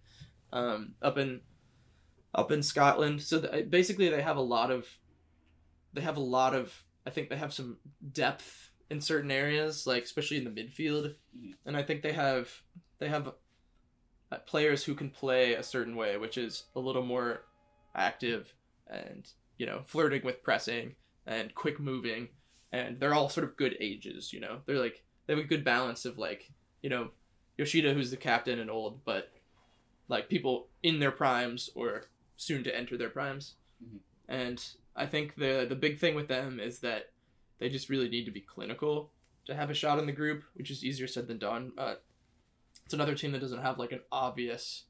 um, 0.54 0.94
up 1.02 1.18
in 1.18 1.42
up 2.36 2.52
in 2.52 2.62
Scotland. 2.62 3.22
So 3.24 3.42
th- 3.42 3.70
basically, 3.70 4.10
they 4.10 4.22
have 4.22 4.38
a 4.38 4.42
lot 4.42 4.70
of 4.72 4.88
they 5.94 6.02
have 6.02 6.18
a 6.18 6.22
lot 6.22 6.54
of 6.54 6.84
I 7.06 7.10
think 7.10 7.30
they 7.30 7.38
have 7.38 7.54
some 7.54 7.78
depth 8.14 8.69
in 8.90 9.02
certain 9.02 9.32
areas, 9.32 9.86
like 9.88 10.04
especially 10.04 10.38
in 10.38 10.44
the 10.46 10.50
midfield, 10.64 11.16
Mhm. 11.38 11.56
and 11.66 11.78
I 11.78 11.84
think 11.84 12.02
they 12.02 12.14
have 12.14 12.64
they 13.00 13.08
have 13.10 13.34
uh, 14.32 14.38
players 14.46 14.84
who 14.84 14.94
can 14.96 15.10
play 15.10 15.54
a 15.56 15.64
certain 15.64 15.96
way, 15.96 16.18
which 16.18 16.38
is 16.38 16.66
a 16.76 16.80
little 16.80 17.04
more 17.06 17.46
active 17.96 18.54
and 18.88 19.28
you 19.58 19.66
know 19.66 19.84
flirting 19.86 20.24
with 20.24 20.44
pressing 20.44 20.96
and 21.26 21.54
quick 21.56 21.80
moving, 21.80 22.30
and 22.72 23.00
they're 23.00 23.14
all 23.14 23.30
sort 23.30 23.44
of 23.48 23.58
good 23.58 23.76
ages. 23.80 24.34
You 24.34 24.40
know, 24.40 24.62
they're 24.66 24.80
like 24.80 25.04
they 25.26 25.34
have 25.36 25.44
a 25.44 25.48
good 25.48 25.64
balance 25.64 26.06
of 26.06 26.18
like 26.18 26.52
you 26.82 26.90
know 26.90 27.12
Yoshida, 27.58 27.94
who's 27.94 28.12
the 28.12 28.18
captain 28.18 28.60
and 28.60 28.70
old, 28.72 29.04
but 29.06 29.32
like 30.08 30.30
people 30.30 30.70
in 30.82 31.00
their 31.00 31.12
primes 31.12 31.70
or 31.76 32.06
soon 32.38 32.64
to 32.64 32.76
enter 32.76 32.98
their 32.98 33.10
primes. 33.10 33.56
Mhm. 33.84 34.00
And 34.28 34.66
I 34.96 35.06
think 35.06 35.36
the 35.36 35.66
the 35.68 35.76
big 35.76 36.00
thing 36.00 36.16
with 36.16 36.28
them 36.28 36.60
is 36.60 36.80
that 36.80 37.12
they 37.60 37.70
just 37.70 37.90
really 37.90 38.10
need 38.10 38.26
to 38.26 38.32
be 38.32 38.42
clinical 38.42 39.12
to 39.46 39.56
have 39.56 39.70
a 39.70 39.74
shot 39.74 40.00
in 40.00 40.06
the 40.06 40.12
group, 40.12 40.44
which 40.56 40.72
is 40.72 40.84
easier 40.84 41.08
said 41.08 41.28
than 41.28 41.38
done. 41.38 41.72
Uh, 41.78 41.96
it's 42.86 42.94
another 42.94 43.16
team 43.16 43.32
that 43.34 43.40
doesn't 43.40 43.62
have 43.62 43.78
like 43.80 43.92
an 43.92 44.02
obvious 44.12 44.84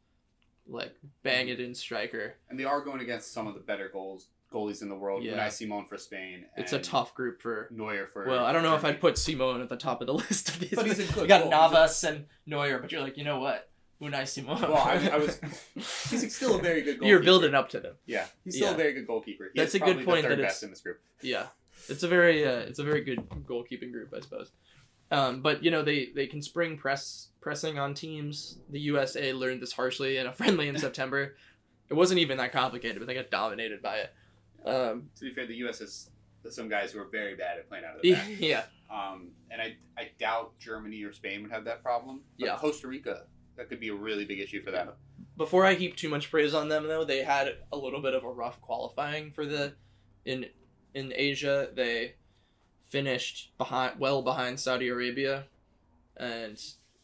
like 0.67 0.95
bang 1.24 1.49
it 1.49 1.59
in 1.59 1.74
striker. 1.74 2.36
and 2.49 2.59
they 2.59 2.63
are 2.63 2.82
going 2.82 3.01
against 3.01 3.34
some 3.34 3.47
of 3.47 3.55
the 3.55 3.59
better 3.59 3.89
goals 3.91 4.28
goalies 4.53 4.82
in 4.82 4.89
the 4.89 4.95
world. 4.95 5.24
Yeah. 5.24 5.34
Unai 5.38 5.51
Simon 5.51 5.86
for 5.86 5.97
Spain. 5.97 6.45
It's 6.57 6.74
a 6.74 6.80
tough 6.80 7.13
group 7.13 7.41
for. 7.41 7.67
Neuer 7.72 8.07
for. 8.07 8.26
Well, 8.28 8.45
I 8.45 8.51
don't 8.51 8.63
know 8.63 8.76
if 8.76 8.84
I'd 8.86 8.99
put 9.01 9.17
Simon 9.17 9.61
at 9.61 9.70
the 9.70 9.78
top 9.78 10.01
of 10.01 10.07
the 10.07 10.13
list 10.26 10.49
of 10.49 10.59
these. 10.59 10.74
But 10.76 10.86
he's 10.88 10.99
a 10.99 11.11
good 11.13 11.22
You 11.24 11.28
got 11.28 11.41
goal. 11.41 11.51
Navas 11.51 12.03
and 12.03 12.26
Neuer, 12.45 12.80
but 12.80 12.91
you're 12.91 13.01
like, 13.01 13.17
you 13.17 13.24
know 13.24 13.39
what? 13.39 13.70
Unai 14.01 14.28
Simon. 14.28 14.59
Well, 14.61 14.76
I, 14.78 15.09
I 15.09 15.17
was. 15.17 15.39
He's 16.09 16.34
still 16.36 16.57
a 16.57 16.61
very 16.61 16.82
good. 16.82 16.99
goalkeeper. 16.99 17.05
You're 17.07 17.20
building 17.24 17.53
up 17.53 17.67
to 17.70 17.80
them. 17.82 17.95
Yeah, 18.05 18.26
he's 18.45 18.55
still 18.55 18.70
Yeah. 18.70 18.74
a 18.74 18.78
very 18.78 18.93
good 18.93 19.05
goalkeeper. 19.07 19.49
He 19.53 19.59
That's 19.59 19.74
a 19.76 19.80
good 19.80 20.05
point 20.05 20.22
The 20.24 20.30
third 20.30 20.39
that 20.39 20.43
best 20.43 20.63
in 20.63 20.70
this 20.70 20.80
group. 20.82 20.99
Yeah, 21.22 21.47
it's 21.88 22.03
a 22.03 22.07
very 22.07 22.45
uh, 22.45 22.59
it's 22.59 22.80
a 22.80 22.84
very 22.84 23.01
good 23.01 23.19
goalkeeping 23.47 23.91
group, 23.91 24.13
I 24.15 24.19
suppose. 24.21 24.51
Um, 25.11 25.41
but 25.41 25.63
you 25.63 25.71
know 25.71 25.82
they 25.84 26.09
they 26.15 26.27
can 26.27 26.41
spring 26.41 26.77
press 26.77 27.30
pressing 27.41 27.80
on 27.80 27.93
teams. 27.93 28.59
The 28.69 28.80
USA 28.82 29.34
learned 29.34 29.61
this 29.61 29.71
harshly 29.73 30.17
in 30.17 30.27
a 30.27 30.34
friendly 30.39 30.67
in 30.67 30.77
September. 30.77 31.36
It 31.89 31.93
wasn't 31.95 32.19
even 32.19 32.38
that 32.38 32.51
complicated, 32.51 32.99
but 32.99 33.07
they 33.07 33.15
got 33.15 33.32
dominated 33.32 33.82
by 33.82 33.97
it. 33.97 34.13
Um, 34.65 35.09
To 35.17 35.25
be 35.25 35.32
fair, 35.32 35.47
the 35.47 35.55
U.S. 35.55 35.80
has 35.80 36.09
some 36.49 36.69
guys 36.69 36.91
who 36.91 36.99
are 36.99 37.07
very 37.07 37.36
bad 37.36 37.57
at 37.57 37.67
playing 37.67 37.86
out 37.86 37.95
of 37.95 38.01
the 38.03 38.13
back. 38.13 38.27
yeah, 38.39 38.63
Um, 38.91 39.30
and 39.49 39.59
I, 39.61 39.75
I 39.97 40.09
doubt 40.19 40.57
Germany 40.59 41.01
or 41.03 41.11
Spain 41.11 41.41
would 41.41 41.51
have 41.51 41.65
that 41.65 41.82
problem. 41.82 42.21
But 42.39 42.45
Yeah. 42.45 42.57
Costa 42.57 42.88
Rica, 42.88 43.23
that 43.57 43.69
could 43.69 43.80
be 43.80 43.89
a 43.89 43.93
really 43.95 44.25
big 44.25 44.39
issue 44.39 44.61
for 44.61 44.69
them. 44.71 44.89
before 45.38 45.65
I 45.65 45.73
heap 45.73 45.95
too 45.95 46.09
much 46.09 46.30
praise 46.30 46.53
on 46.53 46.69
them, 46.69 46.88
though, 46.88 47.03
they 47.03 47.23
had 47.23 47.55
a 47.71 47.77
little 47.77 48.01
bit 48.01 48.13
of 48.13 48.23
a 48.23 48.30
rough 48.30 48.61
qualifying 48.61 49.32
for 49.32 49.45
the 49.47 49.73
in 50.25 50.45
in 50.94 51.14
Asia. 51.16 51.70
They 51.74 52.16
finished 52.90 53.52
behind, 53.58 54.00
well 54.00 54.22
behind 54.22 54.60
Saudi 54.60 54.88
Arabia, 54.88 55.46
and 56.18 56.62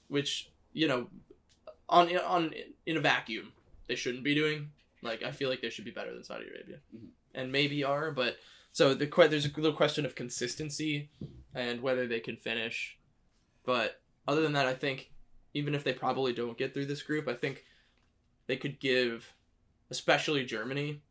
which 0.08 0.50
you 0.74 0.88
know, 0.88 1.08
on 1.90 2.16
on 2.18 2.54
in 2.86 2.98
a 2.98 3.02
vacuum, 3.02 3.54
they 3.88 3.96
shouldn't 3.96 4.24
be 4.24 4.36
doing. 4.36 4.72
Like 5.02 5.24
I 5.24 5.32
feel 5.32 5.50
like 5.50 5.62
they 5.62 5.70
should 5.70 5.86
be 5.86 5.92
better 5.92 6.14
than 6.14 6.24
Saudi 6.24 6.46
Arabia, 6.48 6.80
Mhm. 6.96 7.10
and 7.34 7.52
maybe 7.52 7.84
are, 7.84 8.12
but 8.12 8.38
so 8.72 8.94
the 8.94 9.06
there's 9.30 9.46
a 9.46 9.52
little 9.60 9.74
question 9.78 10.06
of 10.06 10.16
consistency 10.16 11.10
and 11.54 11.82
whether 11.82 12.08
they 12.08 12.20
can 12.20 12.36
finish. 12.36 12.98
But 13.64 14.02
other 14.28 14.42
than 14.42 14.54
that, 14.54 14.66
I 14.68 14.74
think 14.74 15.12
even 15.54 15.74
if 15.74 15.84
they 15.84 15.94
probably 15.94 16.34
don't 16.34 16.58
get 16.58 16.74
through 16.74 16.88
this 16.88 17.02
group, 17.02 17.28
I 17.28 17.34
think 17.36 17.64
they 18.48 18.58
could 18.58 18.80
give, 18.80 19.34
especially 19.90 20.44
Germany, 20.44 21.02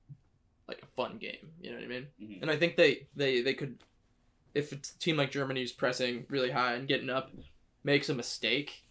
like 0.68 0.80
a 0.82 0.86
fun 0.96 1.18
game. 1.18 1.52
You 1.60 1.70
know 1.70 1.76
what 1.76 1.84
I 1.84 1.88
mean? 1.88 2.06
Mhm. 2.22 2.42
And 2.42 2.50
I 2.50 2.56
think 2.56 2.76
they 2.76 3.06
they 3.16 3.40
they 3.42 3.54
could, 3.54 3.78
if 4.54 4.72
a 4.72 4.76
team 4.76 5.16
like 5.16 5.30
Germany's 5.30 5.72
pressing 5.72 6.26
really 6.28 6.50
high 6.50 6.74
and 6.74 6.88
getting 6.88 7.10
up, 7.10 7.30
makes 7.82 8.08
a 8.08 8.14
mistake, 8.14 8.84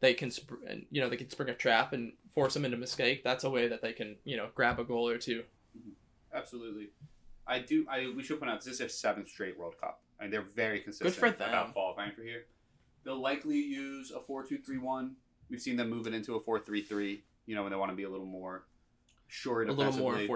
they 0.00 0.14
can 0.14 0.30
sp- 0.34 0.64
and 0.66 0.86
you 0.90 1.00
know 1.00 1.08
they 1.08 1.16
can 1.16 1.30
spring 1.30 1.48
a 1.50 1.54
trap 1.54 1.92
and 1.92 2.12
force 2.34 2.54
them 2.54 2.64
into 2.64 2.76
mistake. 2.76 3.22
That's 3.22 3.44
a 3.44 3.50
way 3.50 3.68
that 3.68 3.80
they 3.82 3.92
can 3.92 4.16
you 4.24 4.36
know 4.36 4.48
grab 4.54 4.78
a 4.80 4.84
goal 4.84 5.08
or 5.08 5.18
two. 5.18 5.44
Absolutely. 6.32 6.88
I 7.46 7.58
do. 7.60 7.86
I 7.88 8.12
we 8.16 8.22
should 8.22 8.38
point 8.40 8.50
out 8.50 8.60
this 8.62 8.72
is 8.72 8.78
their 8.78 8.88
seventh 8.88 9.28
straight 9.28 9.58
World 9.58 9.74
Cup, 9.80 10.00
and 10.18 10.32
they're 10.32 10.42
very 10.42 10.80
consistent 10.80 11.14
Good 11.14 11.20
for 11.20 11.30
them. 11.38 11.48
about 11.48 11.72
qualifying 11.72 12.12
for 12.12 12.22
here. 12.22 12.46
They'll 13.04 13.20
likely 13.20 13.58
use 13.58 14.10
a 14.10 14.18
four-two-three-one. 14.20 15.16
We've 15.50 15.60
seen 15.60 15.76
them 15.76 15.90
move 15.90 16.06
it 16.06 16.14
into 16.14 16.36
a 16.36 16.40
four-three-three. 16.40 17.22
You 17.44 17.54
know, 17.54 17.62
when 17.62 17.70
they 17.70 17.76
want 17.76 17.92
to 17.92 17.96
be 17.96 18.04
a 18.04 18.08
little 18.08 18.24
more 18.26 18.64
short, 19.28 19.68
A 19.68 19.72
little 19.72 19.92
more 19.92 20.12
defensively. 20.12 20.26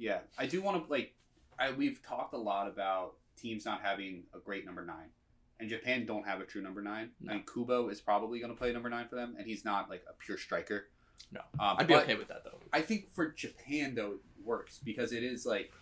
Four 0.00 0.16
three 0.16 0.22
three. 0.26 0.38
Yeah, 0.38 0.44
I 0.44 0.46
do 0.46 0.62
want 0.62 0.84
to 0.84 0.90
like. 0.90 1.14
I 1.58 1.72
we've 1.72 2.02
talked 2.02 2.34
a 2.34 2.38
lot 2.38 2.68
about 2.68 3.14
teams 3.36 3.64
not 3.64 3.82
having 3.82 4.24
a 4.34 4.38
great 4.38 4.64
number 4.64 4.84
nine, 4.84 5.10
and 5.58 5.68
Japan 5.68 6.06
don't 6.06 6.26
have 6.26 6.40
a 6.40 6.44
true 6.44 6.62
number 6.62 6.82
nine. 6.82 7.10
No. 7.20 7.32
I 7.32 7.34
mean, 7.36 7.44
Kubo 7.52 7.88
is 7.88 8.00
probably 8.00 8.38
going 8.38 8.52
to 8.52 8.58
play 8.58 8.72
number 8.72 8.88
nine 8.88 9.08
for 9.08 9.16
them, 9.16 9.34
and 9.38 9.46
he's 9.46 9.64
not 9.64 9.90
like 9.90 10.04
a 10.08 10.12
pure 10.24 10.38
striker. 10.38 10.86
No. 11.32 11.40
um, 11.60 11.76
I'd 11.78 11.86
be 11.86 11.94
okay 11.94 12.16
with 12.16 12.28
that 12.28 12.44
though. 12.44 12.58
I 12.72 12.80
think 12.80 13.10
for 13.12 13.30
Japan 13.30 13.94
though 13.94 14.12
it 14.12 14.18
works 14.44 14.80
because 14.82 15.12
it 15.12 15.22
is 15.22 15.44
like 15.44 15.72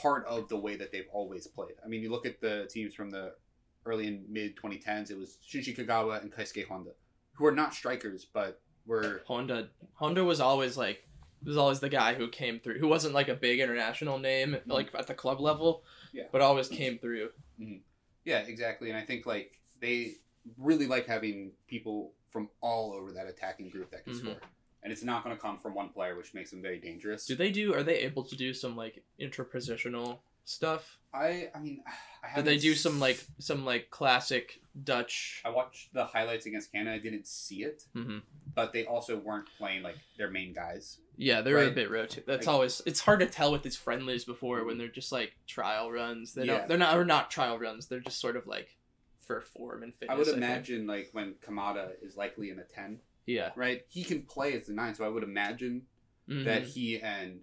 part 0.00 0.24
of 0.26 0.48
the 0.48 0.56
way 0.56 0.76
that 0.76 0.92
they've 0.92 1.08
always 1.12 1.46
played. 1.46 1.74
I 1.84 1.88
mean, 1.88 2.02
you 2.02 2.10
look 2.10 2.26
at 2.26 2.40
the 2.40 2.68
teams 2.70 2.94
from 2.94 3.10
the 3.10 3.34
early 3.86 4.06
and 4.06 4.28
mid 4.28 4.56
2010s. 4.56 5.10
It 5.10 5.18
was 5.18 5.38
Shinji 5.46 5.76
Kagawa 5.76 6.22
and 6.22 6.32
Keisuke 6.32 6.66
Honda, 6.66 6.92
who 7.34 7.46
are 7.46 7.52
not 7.52 7.74
strikers, 7.74 8.24
but 8.24 8.60
were 8.86 9.22
Honda 9.26 9.68
Honda 9.94 10.24
was 10.24 10.40
always 10.40 10.76
like 10.76 11.06
was 11.44 11.56
always 11.56 11.80
the 11.80 11.88
guy 11.88 12.14
who 12.14 12.28
came 12.28 12.58
through 12.60 12.78
who 12.78 12.88
wasn't 12.88 13.14
like 13.14 13.28
a 13.28 13.34
big 13.34 13.60
international 13.60 14.18
name 14.18 14.56
like 14.66 14.94
at 14.94 15.06
the 15.06 15.14
club 15.14 15.40
level 15.40 15.82
Yeah. 16.12 16.24
but 16.32 16.40
always 16.40 16.68
came 16.68 16.98
through 16.98 17.30
Yeah, 18.24 18.38
exactly. 18.40 18.88
And 18.90 18.98
I 18.98 19.02
think 19.02 19.26
like 19.26 19.60
they 19.80 20.14
really 20.58 20.86
like 20.86 21.06
having 21.06 21.52
people 21.68 22.12
from 22.30 22.48
all 22.60 22.92
over 22.92 23.12
that 23.12 23.26
attacking 23.26 23.68
group 23.70 23.90
that 23.90 24.04
can 24.04 24.14
Mhm. 24.14 24.18
score. 24.20 24.40
And 24.82 24.92
it's 24.92 25.02
not 25.02 25.24
going 25.24 25.34
to 25.36 25.40
come 25.40 25.58
from 25.58 25.74
one 25.74 25.88
player, 25.90 26.14
which 26.16 26.34
makes 26.34 26.50
them 26.50 26.60
very 26.62 26.78
dangerous. 26.78 27.26
do 27.26 27.34
they 27.36 27.50
do 27.50 27.74
are 27.74 27.82
they 27.82 27.98
able 28.00 28.24
to 28.24 28.36
do 28.36 28.52
some 28.54 28.76
like 28.76 29.02
interpositional 29.20 30.18
stuff 30.46 30.98
I 31.12 31.50
I 31.54 31.58
mean, 31.60 31.82
I 32.22 32.36
did 32.36 32.44
they 32.46 32.58
do 32.58 32.74
some 32.74 32.98
like 33.00 33.22
some 33.38 33.64
like 33.64 33.90
classic 33.90 34.60
dutch 34.82 35.40
I 35.44 35.50
watched 35.50 35.92
the 35.94 36.04
highlights 36.04 36.46
against 36.46 36.72
Canada. 36.72 36.96
I 36.96 36.98
didn't 36.98 37.26
see 37.26 37.62
it, 37.64 37.84
hmm 37.92 38.18
but 38.54 38.72
they 38.72 38.84
also 38.86 39.16
weren't 39.18 39.48
playing 39.58 39.82
like 39.82 39.96
their 40.16 40.30
main 40.30 40.52
guys. 40.52 40.98
Yeah 41.16 41.40
they're 41.42 41.58
a 41.58 41.70
bit 41.70 41.90
rotate 41.90 42.26
that's 42.26 42.46
Like- 42.46 42.54
always 42.54 42.82
it's 42.86 43.00
hard 43.00 43.20
to 43.20 43.26
tell 43.26 43.52
with 43.52 43.62
these 43.62 43.76
friendlies 43.76 44.24
before 44.24 44.64
when 44.64 44.78
they're 44.78 44.88
just 44.88 45.12
like 45.12 45.36
trial 45.46 45.90
runs 45.92 46.34
they 46.34 46.44
Yeah. 46.46 46.58
don't 46.58 46.68
they're 46.68 46.78
not 46.78 46.96
or 46.98 47.04
not 47.04 47.30
trial 47.30 47.58
runs 47.58 47.86
they're 47.86 48.00
just 48.00 48.20
sort 48.20 48.36
of 48.36 48.46
like 48.46 48.76
for 49.20 49.40
form 49.40 49.82
and 49.82 49.94
fitness 49.94 50.14
I 50.14 50.18
would 50.18 50.28
imagine 50.28 50.86
like 50.86 51.10
when 51.12 51.34
Kamada 51.34 51.90
is 52.02 52.16
likely 52.16 52.50
in 52.50 52.58
a 52.58 52.64
ten, 52.64 53.00
yeah 53.26 53.50
right? 53.56 53.82
He 53.88 54.04
can 54.04 54.22
play 54.22 54.52
as 54.54 54.66
the 54.66 54.74
nine, 54.74 54.94
so 54.94 55.04
I 55.04 55.08
would 55.08 55.22
imagine 55.22 55.86
Mhm. 56.28 56.44
that 56.44 56.62
he 56.64 57.00
and 57.00 57.40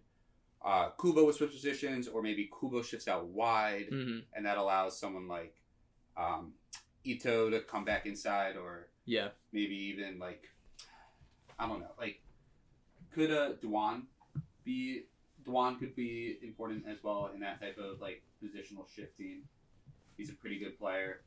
uh, 0.63 0.89
Kubo 0.91 1.25
would 1.25 1.33
switch 1.33 1.51
positions, 1.51 2.07
or 2.07 2.21
maybe 2.21 2.47
Kubo 2.59 2.83
shifts 2.83 3.07
out 3.07 3.25
wide. 3.25 3.87
Mhm. 3.91 4.25
and 4.33 4.45
that 4.45 4.57
allows 4.59 4.99
someone 4.99 5.27
like 5.27 5.55
um, 6.17 6.53
Ito 7.03 7.49
to 7.49 7.61
come 7.61 7.83
back 7.83 8.05
inside, 8.05 8.57
or 8.57 8.89
yeah 9.05 9.29
maybe 9.51 9.75
even 9.75 10.19
like 10.19 10.49
I 11.57 11.67
don't 11.67 11.79
know, 11.79 11.91
like 11.97 12.21
could 13.13 13.31
uh, 13.31 13.53
Doan 13.61 14.03
be 14.63 15.03
Doan 15.45 15.77
could 15.79 15.95
be 15.95 16.37
important 16.43 16.85
as 16.87 16.97
well 17.03 17.31
in 17.33 17.39
that 17.41 17.59
type 17.59 17.77
of 17.77 17.99
like 17.99 18.21
positional 18.43 18.85
shifting. 18.93 19.41
He's 20.17 20.29
a 20.29 20.33
pretty 20.33 20.59
good 20.59 20.77
player, 20.77 21.21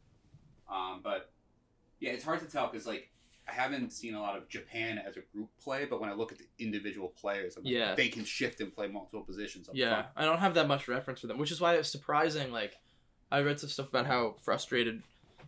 um, 0.70 1.01
but 1.03 1.32
yeah, 2.01 2.12
it's 2.12 2.24
hard 2.24 2.41
to 2.41 2.47
tell 2.47 2.68
because 2.68 2.87
like 2.87 3.11
I 3.49 3.53
haven't 3.53 3.93
seen 3.93 4.14
a 4.14 4.20
lot 4.20 4.37
of 4.37 4.49
Japan 4.49 4.99
as 4.99 5.16
a 5.16 5.20
group 5.20 5.51
play, 5.62 5.85
but 5.85 6.01
when 6.01 6.09
I 6.09 6.14
look 6.14 6.32
at 6.32 6.39
the 6.39 6.47
individual 6.59 7.09
players, 7.09 7.57
I'm 7.57 7.64
like, 7.64 7.74
Yeah. 7.74 7.95
they 7.95 8.09
can 8.09 8.24
shift 8.24 8.61
and 8.61 8.74
play 8.74 8.89
multiple 8.89 9.22
positions. 9.22 9.68
Up 9.68 9.74
Yeah. 9.76 10.07
I 10.16 10.24
don't 10.24 10.39
have 10.39 10.55
that 10.55 10.66
much 10.66 10.89
reference 10.89 11.20
for 11.20 11.26
them, 11.26 11.37
which 11.39 11.51
is 11.51 11.61
why 11.61 11.74
it's 11.74 11.91
surprising. 11.91 12.53
Like, 12.53 12.78
I 13.30 13.43
read 13.43 13.61
some 13.61 13.68
stuff 13.68 13.89
about 13.89 14.07
how 14.07 14.37
frustrated 14.43 15.03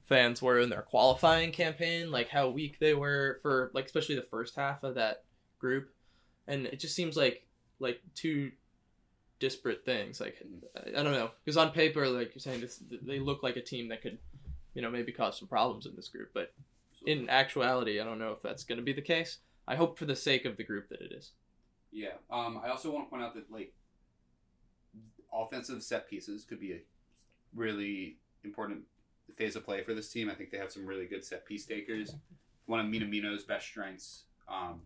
fans 0.05 0.43
were 0.43 0.61
in 0.61 0.69
their 0.69 0.83
qualifying 0.83 1.53
campaign, 1.53 2.11
like 2.11 2.29
how 2.29 2.51
weak 2.51 2.79
they 2.81 2.93
were 2.93 3.39
for, 3.41 3.71
like, 3.73 3.87
especially 3.87 4.17
the 4.17 4.23
first 4.23 4.57
half 4.57 4.83
of 4.83 4.97
that 4.97 5.25
group. 5.59 5.91
And 6.49 6.67
it 6.67 6.81
just 6.81 6.95
seems 6.95 7.17
like 7.17 7.47
like 7.79 8.01
two 8.15 8.53
disparate 9.39 9.85
things. 9.85 10.21
Like 10.21 10.43
I, 10.87 11.03
don't 11.03 11.13
know, 11.13 11.31
because 11.45 11.57
on 11.57 11.71
paper, 11.71 12.09
like 12.09 12.35
you're 12.35 12.41
saying, 12.41 12.61
this 12.61 12.83
they 13.03 13.19
look 13.19 13.43
like 13.43 13.57
a 13.57 13.63
team 13.63 13.89
that 13.89 14.03
could, 14.03 14.19
you 14.75 14.83
know, 14.83 14.91
maybe 14.91 15.13
cause 15.13 15.39
some 15.39 15.49
problems 15.49 15.87
in 15.87 15.95
this 15.97 16.09
group. 16.09 16.31
But 16.33 16.53
in 17.07 17.29
actuality, 17.29 18.01
I 18.01 18.05
don't 18.05 18.19
know 18.19 18.33
if 18.33 18.43
that's 18.43 18.65
going 18.65 18.79
to 18.79 18.85
be 18.85 18.93
the 18.93 19.03
case. 19.03 19.39
I 19.69 19.77
hope 19.77 19.99
for 19.99 20.05
the 20.05 20.17
sake 20.17 20.45
of 20.45 20.57
the 20.57 20.65
group 20.65 20.89
that 20.89 21.01
it 21.01 21.13
is. 21.13 21.33
Yeah. 21.93 22.15
Um, 22.31 22.61
I 22.63 22.69
also 22.69 22.93
want 22.93 23.07
to 23.07 23.11
point 23.11 23.23
out 23.23 23.35
that 23.35 23.51
like 23.51 23.73
offensive 25.33 25.83
set 25.83 26.09
pieces 26.09 26.45
could 26.45 26.61
be 26.61 26.73
a 26.73 26.81
really 27.55 28.19
important 28.45 28.83
phase 29.35 29.57
of 29.57 29.65
play 29.65 29.83
for 29.83 29.95
this 29.95 30.09
team. 30.09 30.31
I 30.31 30.35
think 30.35 30.51
they 30.51 30.59
have 30.59 30.71
some 30.71 30.87
really 30.87 31.07
good 31.07 31.25
set 31.25 31.45
piece 31.45 31.67
takers. 31.67 32.15
One 32.67 32.81
of 32.81 32.87
Minamino's 32.87 33.45
best 33.45 33.67
strengths. 33.67 34.25
Um, 34.49 34.83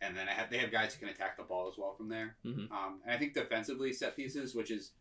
and 0.00 0.16
then 0.16 0.28
I 0.28 0.32
have, 0.32 0.50
they 0.50 0.58
have 0.58 0.70
guys 0.70 0.94
who 0.94 1.00
can 1.00 1.08
attack 1.08 1.36
the 1.36 1.42
ball 1.42 1.68
as 1.68 1.78
well 1.78 1.94
from 1.94 2.08
there. 2.08 2.36
Mhm. 2.44 2.70
Um, 2.70 3.00
and 3.04 3.14
I 3.14 3.18
think 3.18 3.34
defensively, 3.34 3.92
set 3.92 4.16
pieces, 4.16 4.54
which 4.54 4.68
has 4.68 4.92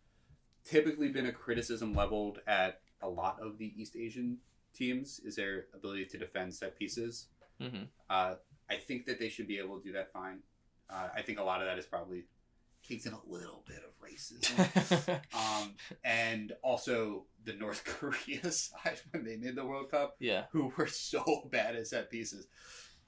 typically 0.63 1.09
been 1.09 1.25
a 1.25 1.31
criticism 1.31 1.93
leveled 1.93 2.39
at 2.47 2.81
a 3.01 3.09
lot 3.09 3.39
of 3.41 3.57
the 3.57 3.73
East 3.79 3.95
Asian 3.95 4.39
teams, 4.73 5.19
is 5.19 5.35
their 5.35 5.67
ability 5.73 6.05
to 6.05 6.17
defend 6.17 6.53
set 6.53 6.77
pieces. 6.77 7.27
Mm-hmm. 7.61 7.83
Uh, 8.09 8.35
I 8.69 8.75
think 8.77 9.05
that 9.05 9.19
they 9.19 9.29
should 9.29 9.47
be 9.47 9.59
able 9.59 9.79
to 9.79 9.83
do 9.83 9.93
that 9.93 10.11
fine. 10.11 10.39
Uh, 10.89 11.09
I 11.15 11.21
think 11.21 11.39
a 11.39 11.43
lot 11.43 11.61
of 11.61 11.67
that 11.67 11.77
is 11.77 11.85
probably 11.85 12.25
kicked 12.83 13.05
in 13.05 13.13
a 13.13 13.19
little 13.27 13.63
bit 13.65 13.81
of 13.83 13.91
racism. 13.99 15.19
um, 15.33 15.75
and 16.03 16.53
also 16.61 17.25
the 17.43 17.53
North 17.53 17.83
Korea 17.85 18.51
side 18.51 19.01
when 19.11 19.23
they 19.23 19.35
made 19.37 19.55
the 19.55 19.65
World 19.65 19.91
Cup, 19.91 20.15
yeah, 20.19 20.45
who 20.51 20.71
were 20.77 20.87
so 20.87 21.47
bad 21.51 21.75
at 21.75 21.87
set 21.87 22.09
pieces. 22.09 22.47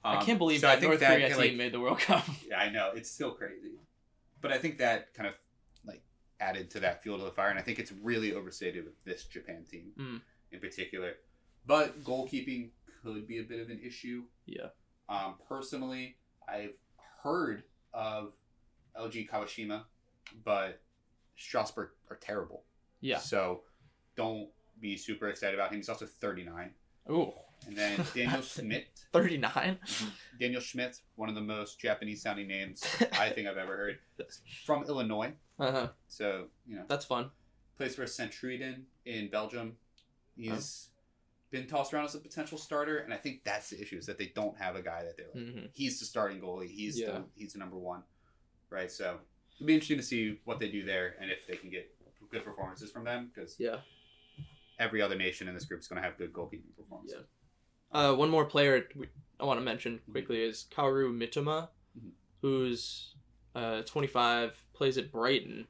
I 0.04 0.16
Um, 0.18 0.24
can't 0.24 0.38
believe 0.38 0.60
so 0.60 0.68
that 0.68 0.80
North 0.82 1.00
that, 1.00 1.10
Korea 1.20 1.36
like, 1.36 1.48
team 1.50 1.58
made 1.58 1.72
the 1.72 1.80
World 1.80 1.98
Cup. 1.98 2.24
Yeah, 2.48 2.58
I 2.58 2.70
know 2.70 2.92
it's 2.94 3.10
still 3.10 3.32
crazy, 3.32 3.78
but 4.40 4.52
I 4.52 4.58
think 4.58 4.78
that 4.78 5.12
kind 5.14 5.28
of 5.28 5.34
like 5.84 6.02
added 6.40 6.70
to 6.72 6.80
that 6.80 7.02
fuel 7.02 7.18
to 7.18 7.24
the 7.24 7.30
fire, 7.32 7.50
and 7.50 7.58
I 7.58 7.62
think 7.62 7.78
it's 7.78 7.92
really 7.92 8.32
overstated 8.34 8.84
with 8.84 9.02
this 9.04 9.24
Japan 9.24 9.64
team 9.70 9.92
Mm. 9.98 10.20
in 10.52 10.60
particular. 10.60 11.14
But 11.66 12.02
goalkeeping 12.04 12.70
could 13.02 13.26
be 13.26 13.38
a 13.38 13.42
bit 13.42 13.60
of 13.60 13.70
an 13.70 13.80
issue. 13.84 14.24
yeah, 14.46 14.68
Um, 15.08 15.36
personally, 15.48 16.16
I've 16.46 16.76
heard 17.22 17.64
of 17.92 18.34
Eiji 18.96 19.28
Kawashima, 19.28 19.84
but 20.44 20.80
Strasbourg 21.36 21.90
are 22.10 22.16
terrible. 22.16 22.64
yeah. 23.00 23.18
So 23.18 23.64
don't 24.16 24.48
be 24.80 24.96
super 24.96 25.28
excited 25.28 25.54
about 25.58 25.70
him. 25.72 25.78
He's 25.78 25.88
also 25.88 26.06
39. 26.06 26.74
Ooh, 27.10 27.32
And 27.66 27.76
then 27.76 28.04
Daniel 28.14 28.42
Schmidt. 28.42 28.88
thirty 29.12 29.36
nine. 29.38 29.78
Daniel 30.40 30.60
Schmidt, 30.60 30.98
one 31.16 31.28
of 31.28 31.34
the 31.34 31.40
most 31.40 31.78
Japanese 31.80 32.22
sounding 32.22 32.48
names 32.48 32.84
I 33.12 33.30
think 33.30 33.48
I've 33.48 33.56
ever 33.56 33.76
heard. 33.76 33.98
From 34.64 34.84
Illinois. 34.84 35.32
Uh-huh. 35.58 35.88
So, 36.08 36.46
you 36.66 36.76
know, 36.76 36.84
That's 36.88 37.04
fun. 37.04 37.30
plays 37.76 37.94
for 37.96 38.06
Sint-Truiden 38.06 38.82
in 39.04 39.28
Belgium. 39.30 39.76
He's 40.36 40.90
been 41.50 41.66
tossed 41.66 41.92
around 41.92 42.04
as 42.04 42.14
a 42.14 42.20
potential 42.20 42.58
starter, 42.58 42.98
and 42.98 43.12
I 43.12 43.16
think 43.16 43.42
that's 43.44 43.70
the 43.70 43.80
issue 43.80 43.96
is 43.96 44.06
that 44.06 44.18
they 44.18 44.30
don't 44.34 44.56
have 44.58 44.76
a 44.76 44.82
guy 44.82 45.02
that 45.02 45.16
they're 45.16 45.26
like, 45.34 45.54
hmm 45.54 45.66
he's 45.74 45.98
the 45.98 46.04
starting 46.04 46.40
goalie. 46.40 46.68
He's 46.68 46.98
Yeah. 46.98 47.06
the 47.12 47.24
he's 47.34 47.54
the 47.54 47.58
number 47.58 47.76
one, 47.76 48.02
right? 48.70 48.90
So 48.90 49.18
it'll 49.56 49.66
be 49.66 49.74
interesting 49.74 49.96
to 49.96 50.02
see 50.04 50.38
what 50.44 50.60
they 50.60 50.70
do 50.70 50.84
there 50.84 51.16
and 51.20 51.30
if 51.30 51.46
they 51.46 51.56
can 51.56 51.70
get 51.70 51.92
good 52.30 52.44
performances 52.44 52.90
from 52.92 53.04
them 53.04 53.30
because 53.34 53.56
Yeah. 53.58 53.78
every 54.78 55.02
other 55.02 55.16
nation 55.16 55.48
in 55.48 55.54
this 55.54 55.64
group 55.64 55.80
is 55.80 55.88
going 55.88 56.00
to 56.00 56.06
have 56.06 56.16
good 56.18 56.32
goalkeeping 56.32 56.76
performances. 56.76 57.24
Uh, 57.92 58.14
one 58.14 58.30
more 58.30 58.44
player 58.44 58.86
I 59.40 59.44
want 59.44 59.58
to 59.60 59.64
mention 59.64 60.00
quickly 60.10 60.42
is 60.42 60.66
Kaoru 60.74 61.10
Mitoma, 61.16 61.68
Mhm. 61.98 62.10
who's 62.42 63.14
uh, 63.54 63.82
25, 63.82 64.62
plays 64.72 64.98
at 64.98 65.10
Brighton. 65.10 65.66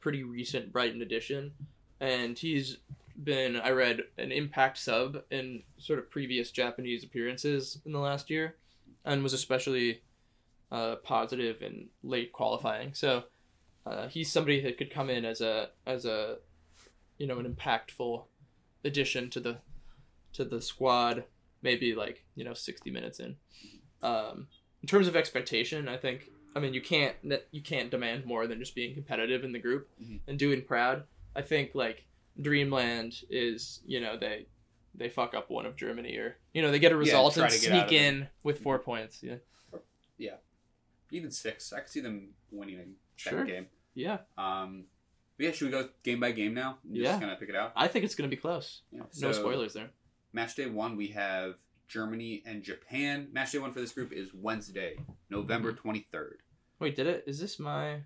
Pretty 0.00 0.22
recent 0.24 0.72
Brighton 0.72 1.02
addition. 1.02 1.52
And 2.00 2.38
he's 2.38 2.78
been, 3.22 3.56
I 3.56 3.70
read, 3.70 4.02
an 4.18 4.32
impact 4.32 4.78
sub 4.78 5.22
in 5.30 5.62
sort 5.78 5.98
of 5.98 6.10
previous 6.10 6.50
Japanese 6.50 7.04
appearances 7.04 7.80
in 7.84 7.92
the 7.92 7.98
last 8.00 8.28
year, 8.30 8.56
and 9.04 9.22
was 9.22 9.32
especially 9.32 10.02
uh, 10.72 10.96
positive 10.96 11.62
in 11.62 11.88
late 12.02 12.32
qualifying. 12.32 12.92
So 12.92 13.24
uh, 13.84 14.08
he's 14.08 14.30
somebody 14.32 14.60
that 14.62 14.76
could 14.78 14.90
come 14.90 15.08
in 15.08 15.24
as 15.24 15.40
a 15.40 15.70
as 15.86 16.04
a 16.04 16.38
you 17.18 17.26
know 17.28 17.38
an 17.38 17.46
impactful 17.54 18.24
addition 18.84 19.30
to 19.30 19.38
the 19.40 19.58
to 20.36 20.44
the 20.44 20.60
squad 20.62 21.24
maybe 21.62 21.94
like 21.94 22.24
you 22.34 22.44
know 22.44 22.54
60 22.54 22.90
minutes 22.90 23.18
in 23.20 23.36
um, 24.02 24.48
in 24.82 24.86
terms 24.88 25.08
of 25.08 25.16
expectation 25.16 25.88
i 25.88 25.96
think 25.96 26.30
i 26.54 26.60
mean 26.60 26.72
you 26.74 26.80
can't 26.82 27.16
you 27.50 27.62
can't 27.62 27.90
demand 27.90 28.24
more 28.24 28.46
than 28.46 28.58
just 28.58 28.74
being 28.74 28.94
competitive 28.94 29.42
in 29.44 29.52
the 29.52 29.58
group 29.58 29.88
Mhm. 30.02 30.20
and 30.28 30.38
doing 30.38 30.62
proud 30.62 31.04
i 31.34 31.42
think 31.42 31.74
like 31.74 32.04
dreamland 32.40 33.22
is 33.30 33.80
you 33.86 34.00
know 34.00 34.16
they 34.16 34.46
they 34.94 35.08
fuck 35.08 35.34
up 35.34 35.50
one 35.50 35.66
of 35.66 35.74
germany 35.76 36.16
or 36.16 36.36
you 36.54 36.62
know 36.62 36.70
they 36.70 36.78
get 36.78 36.92
a 36.92 36.96
result 36.96 37.34
try 37.34 37.44
and 37.44 37.52
sneak 37.52 37.92
in 37.92 38.28
with 38.44 38.60
four 38.60 38.78
points 38.78 39.22
yeah 39.22 39.36
Yeah. 40.18 40.36
Even 41.12 41.30
six, 41.30 41.72
I 41.72 41.80
could 41.80 41.88
see 41.90 42.00
them 42.00 42.30
winning 42.50 42.78
a 42.80 42.84
Sure. 43.16 43.32
second 43.32 43.46
game. 43.46 43.66
yeah 43.94 44.18
Um, 44.36 44.86
yeah, 45.38 45.52
should 45.52 45.66
we 45.66 45.70
go 45.70 45.88
game 46.02 46.18
by 46.20 46.32
game 46.32 46.52
now? 46.54 46.78
Yeah. 46.90 47.04
Just 47.10 47.20
kind 47.20 47.32
of 47.32 47.38
pick 47.38 47.48
it 47.50 47.54
out. 47.56 47.72
i 47.76 47.86
think 47.88 48.04
it's 48.04 48.14
gonna 48.14 48.28
be 48.36 48.36
close 48.46 48.82
Yeah. 48.90 49.00
no 49.00 49.32
So, 49.32 49.32
spoilers 49.32 49.72
there 49.74 49.90
Match 50.36 50.54
day 50.54 50.66
one, 50.66 50.96
we 50.98 51.08
have 51.08 51.54
Germany 51.88 52.42
and 52.44 52.62
Japan. 52.62 53.28
Match 53.32 53.52
day 53.52 53.58
one 53.58 53.72
for 53.72 53.80
this 53.80 53.92
group 53.92 54.12
is 54.12 54.28
Wednesday, 54.34 54.96
November 55.30 55.70
Mm-hmm. 55.72 55.80
twenty 55.80 56.00
third. 56.12 56.40
wait 56.78 56.94
did 56.94 57.06
it 57.06 57.24
is 57.26 57.40
this 57.40 57.58
my 57.58 58.00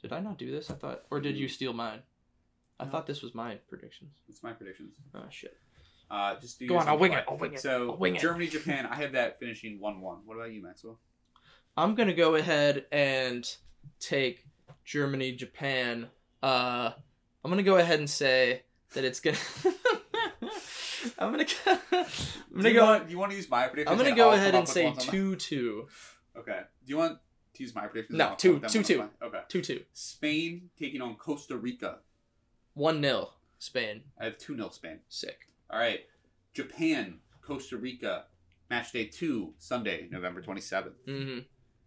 did 0.00 0.14
i 0.14 0.18
not 0.18 0.38
do 0.38 0.50
this 0.50 0.70
i 0.70 0.74
thought 0.74 1.02
or 1.10 1.20
did 1.20 1.36
you 1.36 1.46
steal 1.48 1.74
mine 1.74 2.00
i 2.80 2.84
No. 2.84 2.90
thought 2.90 3.06
this 3.06 3.20
was 3.20 3.34
my 3.34 3.56
predictions 3.68 4.12
It's 4.30 4.42
my 4.42 4.52
predictions. 4.54 4.94
oh 5.14 5.26
shit 5.30 5.54
Uh, 6.10 6.40
just 6.40 6.58
do 6.58 6.66
Go 6.68 6.78
on, 6.78 6.88
I'll 6.88 6.98
wing 6.98 7.12
the 7.12 7.18
it, 7.18 7.24
fly. 7.24 7.32
I'll 7.34 7.38
wing 7.38 7.52
it, 7.52 7.60
So 7.60 7.90
I'll 7.90 8.02
it. 8.04 8.18
Germany, 8.18 8.46
Japan. 8.48 8.86
I 8.86 8.94
have 8.96 9.12
that 9.12 9.38
finishing 9.38 9.78
one 9.78 10.00
one. 10.00 10.20
What 10.24 10.36
about 10.38 10.52
you, 10.54 10.62
Maxwell? 10.62 10.98
I'm 11.76 11.94
gonna 11.94 12.14
go 12.14 12.34
ahead 12.36 12.86
and 12.90 13.44
take 14.00 14.46
Germany, 14.86 15.32
Japan. 15.32 16.08
Uh, 16.42 16.92
I'm 17.44 17.50
gonna 17.50 17.62
go 17.62 17.76
ahead 17.76 17.98
and 17.98 18.08
say 18.10 18.62
that 18.94 19.04
it's 19.04 19.20
gonna. 19.20 19.36
I'm 21.24 21.30
gonna. 21.32 21.44
Go, 21.44 21.78
I'm 21.92 22.56
gonna 22.56 22.68
you 22.68 22.74
go. 22.74 22.84
Want, 22.84 23.10
you 23.10 23.18
want 23.18 23.30
to 23.32 23.36
use 23.36 23.48
my 23.50 23.66
predictions? 23.68 23.90
I'm 24.00 24.04
gonna 24.04 24.16
go 24.16 24.32
ahead 24.32 24.54
and 24.54 24.68
say 24.68 24.84
ones 24.84 24.98
on 25.00 25.06
my- 25.06 25.12
two 25.12 25.36
two. 25.36 25.88
Okay. 26.36 26.60
Do 26.86 26.90
you 26.90 26.96
want 26.98 27.18
to 27.54 27.62
use 27.62 27.74
my 27.74 27.86
predictions? 27.86 28.18
No, 28.18 28.34
two- 28.36 28.54
come 28.54 28.56
up 28.56 28.62
with 28.64 28.72
two, 28.72 28.82
two. 28.82 29.00
on 29.00 29.10
the 29.20 29.26
fly? 29.26 29.26
Okay. 29.28 29.40
Two 29.48 29.62
two. 29.62 29.82
Spain 29.92 30.70
taking 30.78 31.00
on 31.02 31.14
Costa 31.16 31.56
Rica. 31.56 31.98
One 32.74 33.00
nil. 33.00 33.32
Spain. 33.58 34.02
I 34.20 34.24
have 34.24 34.38
two 34.38 34.56
0 34.56 34.70
Spain. 34.70 34.98
Sick. 35.08 35.48
All 35.70 35.78
right. 35.78 36.00
Japan, 36.52 37.18
Costa 37.40 37.76
Rica. 37.76 38.24
Match 38.70 38.92
day 38.92 39.04
two, 39.04 39.52
Sunday, 39.58 40.08
November 40.10 40.40
twenty 40.40 40.62
seventh. 40.62 40.94
Mm-hmm. 41.06 41.40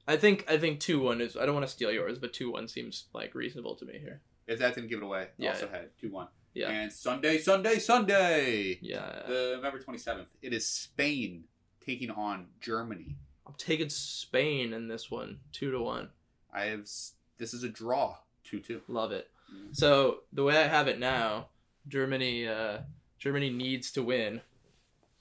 I 0.07 0.17
think 0.17 0.45
I 0.47 0.57
think 0.59 0.79
two 0.79 0.99
one 1.01 1.19
is. 1.19 1.36
I 1.36 1.45
don't 1.45 1.55
want 1.55 1.65
to 1.65 1.71
steal 1.71 1.91
yours, 1.91 2.19
but 2.19 2.31
two 2.31 2.51
one 2.51 2.67
seems 2.67 3.05
like 3.13 3.33
reasonable 3.33 3.75
to 3.77 3.86
me 3.86 3.97
here. 3.99 4.21
If 4.45 4.59
that 4.59 4.75
didn't 4.75 4.89
give 4.91 4.99
it 4.99 5.03
away, 5.03 5.29
Yeah, 5.38 5.49
also 5.53 5.67
had 5.67 5.89
two 5.99 6.11
one. 6.11 6.27
Yeah. 6.55 6.69
And 6.69 6.91
Sunday, 6.91 7.37
Sunday, 7.37 7.77
Sunday. 7.79 8.79
Yeah. 8.81 9.23
The 9.27 9.53
November 9.57 9.79
twenty 9.79 9.99
seventh. 9.99 10.29
It 10.41 10.53
is 10.53 10.65
Spain 10.67 11.43
taking 11.85 12.09
on 12.09 12.47
Germany. 12.61 13.17
I'm 13.45 13.53
taking 13.57 13.89
Spain 13.89 14.73
in 14.73 14.87
this 14.87 15.11
one. 15.11 15.39
Two 15.51 15.69
to 15.71 15.79
one. 15.79 16.09
I 16.53 16.65
have. 16.65 16.87
This 17.37 17.53
is 17.53 17.63
a 17.63 17.69
draw. 17.69 18.17
Two 18.43 18.59
two. 18.59 18.81
Love 18.87 19.11
it. 19.11 19.29
Mhm. 19.53 19.75
So 19.75 20.21
the 20.33 20.43
way 20.43 20.57
I 20.57 20.67
have 20.67 20.87
it 20.87 20.97
now, 20.97 21.49
Germany 21.87 22.47
uh, 22.47 22.79
Germany 23.19 23.49
needs 23.49 23.91
to 23.91 24.01
win 24.03 24.41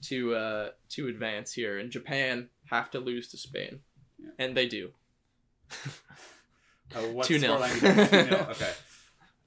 to 0.03 0.35
uh, 0.35 0.69
to 0.91 1.07
advance 1.09 1.51
here, 1.53 1.77
and 1.77 1.91
Japan 1.91 2.49
have 2.71 2.89
to 2.91 2.99
lose 2.99 3.27
to 3.29 3.37
Spain, 3.37 3.81
Yeah. 4.17 4.29
and 4.39 4.55
they 4.55 4.67
do. 4.67 4.91
Uh, 6.95 7.01
what's 7.11 7.27
2-0. 7.29 7.39
the 7.41 7.47
scoreline 7.47 8.07
2-0. 8.29 8.49
Okay. 8.51 8.71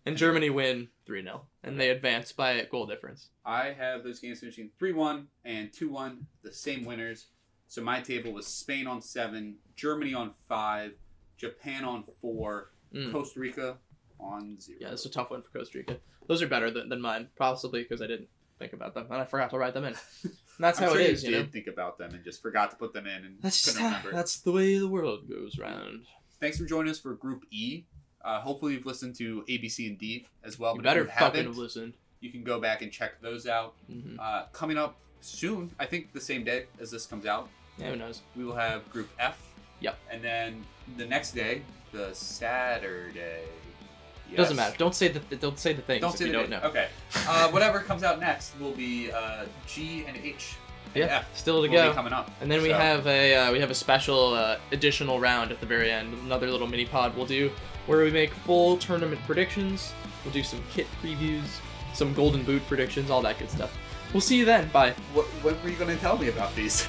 And 0.09 0.17
Germany 0.17 0.51
win 0.51 0.89
three 1.07 1.23
0 1.23 1.43
and 1.63 1.79
they 1.79 1.91
advance 1.91 2.33
by 2.33 2.61
goal 2.71 2.87
difference. 2.87 3.29
I 3.45 3.75
have 3.79 4.03
those 4.05 4.21
games 4.21 4.41
finishing 4.41 4.71
3 4.79 4.93
1 4.93 5.27
and 5.45 5.73
2 5.73 5.91
1, 5.91 6.27
the 6.43 6.53
same 6.53 6.85
winners. 6.85 7.27
So 7.67 7.83
my 7.83 8.01
table 8.01 8.33
was 8.33 8.47
Spain 8.47 8.87
on 8.87 9.03
7, 9.03 9.57
Germany 9.77 10.15
on 10.15 10.33
5, 10.49 10.93
Japan 11.37 11.85
on 11.85 12.05
4, 12.21 12.71
Mm. 12.95 13.13
Costa 13.13 13.39
Rica 13.39 13.77
on 14.19 14.59
0. 14.59 14.79
Yeah, 14.81 14.93
it's 14.93 15.05
a 15.05 15.11
tough 15.11 15.31
one 15.31 15.43
for 15.43 15.51
Costa 15.51 15.77
Rica. 15.77 15.99
Those 16.27 16.41
are 16.41 16.49
better 16.49 16.71
than, 16.71 16.89
than 16.89 17.03
mine, 17.03 17.29
possibly 17.37 17.83
because 17.83 18.01
I 18.01 18.07
didn't 18.07 18.29
think 18.59 18.73
about 18.73 18.95
them 18.95 19.05
and 19.11 19.21
I 19.21 19.27
forgot 19.27 19.51
to 19.51 19.59
write 19.59 19.75
them 19.75 19.85
in. 19.85 19.95
And 20.25 20.65
that's 20.65 20.79
how 20.81 20.89
sure 20.93 21.01
it 21.01 21.11
is, 21.11 21.23
you 21.23 21.29
you 21.31 21.37
did 21.37 21.47
know. 21.47 21.53
think 21.53 21.67
about 21.69 21.99
them 21.99 22.15
and 22.15 22.25
just 22.25 22.43
forgot 22.43 22.71
to 22.73 22.77
put 22.77 22.93
them 22.93 23.07
in 23.07 23.25
and 23.27 23.37
That's 23.41 23.63
just 23.65 23.79
how, 23.79 23.87
remember. 23.89 24.11
that's 24.11 24.41
the 24.41 24.51
way 24.51 24.77
the 24.79 24.89
world 24.89 25.29
goes 25.29 25.57
round. 25.57 26.07
Thanks 26.41 26.59
for 26.59 26.65
joining 26.65 26.91
us 26.91 26.99
for 26.99 27.15
Group 27.15 27.45
E. 27.53 27.85
Uh, 28.25 28.41
hopefully 28.41 28.75
you've 28.75 28.87
listened 28.87 29.14
to 29.16 29.45
A, 29.49 29.59
B, 29.59 29.69
C, 29.69 29.87
and 29.87 29.99
D 29.99 30.27
as 30.45 30.59
well. 30.59 30.73
You 30.73 30.79
but 30.79 30.85
better 30.85 31.01
if 31.03 31.07
you 31.07 31.12
fucking 31.12 31.25
haven't, 31.27 31.47
have 31.47 31.57
listened. 31.57 31.95
you 32.21 32.31
can 32.31 32.43
go 32.43 32.61
back 32.61 32.83
and 32.83 32.91
check 32.93 33.21
those 33.21 33.47
out. 33.47 33.75
hmm 33.91 34.16
Uh, 34.21 34.45
coming 34.53 34.77
up 34.79 34.97
soon, 35.21 35.71
I 35.79 35.87
think 35.87 36.12
the 36.12 36.21
same 36.21 36.45
day 36.45 36.66
as 36.81 36.91
this 36.91 37.07
comes 37.07 37.27
out, 37.27 37.49
Yeah, 37.79 37.91
who 37.91 37.97
knows? 37.97 38.23
we 38.37 38.45
will 38.45 38.57
have 38.57 38.89
Group 38.91 39.09
F, 39.19 39.39
Yep. 39.81 39.97
And 40.11 40.23
then 40.23 40.64
the 40.97 41.07
next 41.07 41.33
day, 41.33 41.62
the 41.93 42.12
Saturday. 42.12 43.43
Doesn't 44.37 44.57
matter. 44.57 44.77
Don't 44.77 44.95
say 44.95 45.09
the 45.09 45.37
don't 45.37 45.59
say 45.59 45.73
the 45.73 45.81
things 45.83 46.03
Don't 46.03 46.16
say 46.16 46.27
you 46.27 46.33
the 46.33 46.39
don't 46.39 46.51
know. 46.51 46.61
Okay. 46.64 46.89
Uh, 47.27 47.49
whatever 47.51 47.81
comes 47.81 48.03
out 48.03 48.21
next 48.21 48.59
will 48.61 48.73
be 48.73 49.11
uh, 49.11 49.45
G 49.66 50.05
and 50.07 50.16
H. 50.19 50.57
And 50.95 50.97
Yeah, 51.05 51.19
F 51.19 51.37
still 51.37 51.62
to 51.62 51.69
go. 51.69 51.93
coming 51.95 52.12
up. 52.12 52.31
And 52.43 52.51
then 52.51 52.61
we 52.62 52.69
have 52.71 53.07
a 53.07 53.35
uh, 53.37 53.53
we 53.53 53.61
have 53.61 53.71
a 53.71 53.75
special 53.75 54.35
uh, 54.35 54.59
additional 54.73 55.19
round 55.21 55.51
at 55.51 55.61
the 55.61 55.66
very 55.66 55.91
end, 55.91 56.12
another 56.25 56.51
little 56.51 56.66
mini 56.66 56.85
pod 56.85 57.16
we'll 57.16 57.25
do 57.27 57.51
where 57.89 58.05
we 58.05 58.11
make 58.11 58.32
full 58.32 58.76
tournament 58.76 59.20
predictions. 59.26 59.93
We'll 60.22 60.34
do 60.34 60.43
some 60.43 60.62
kit 60.70 60.86
previews, 61.03 61.59
some 61.95 62.12
golden 62.12 62.45
boot 62.45 62.64
predictions, 62.68 63.11
all 63.11 63.22
that 63.22 63.39
good 63.39 63.51
stuff. 63.51 63.76
We'll 64.12 64.20
see 64.20 64.36
you 64.36 64.45
then. 64.45 64.68
Bye. 64.68 64.91
What, 65.14 65.24
when 65.43 65.61
were 65.62 65.70
you 65.70 65.76
going 65.76 65.95
to 65.95 66.01
tell 66.01 66.18
me 66.18 66.28
about 66.28 66.55
these? 66.55 66.86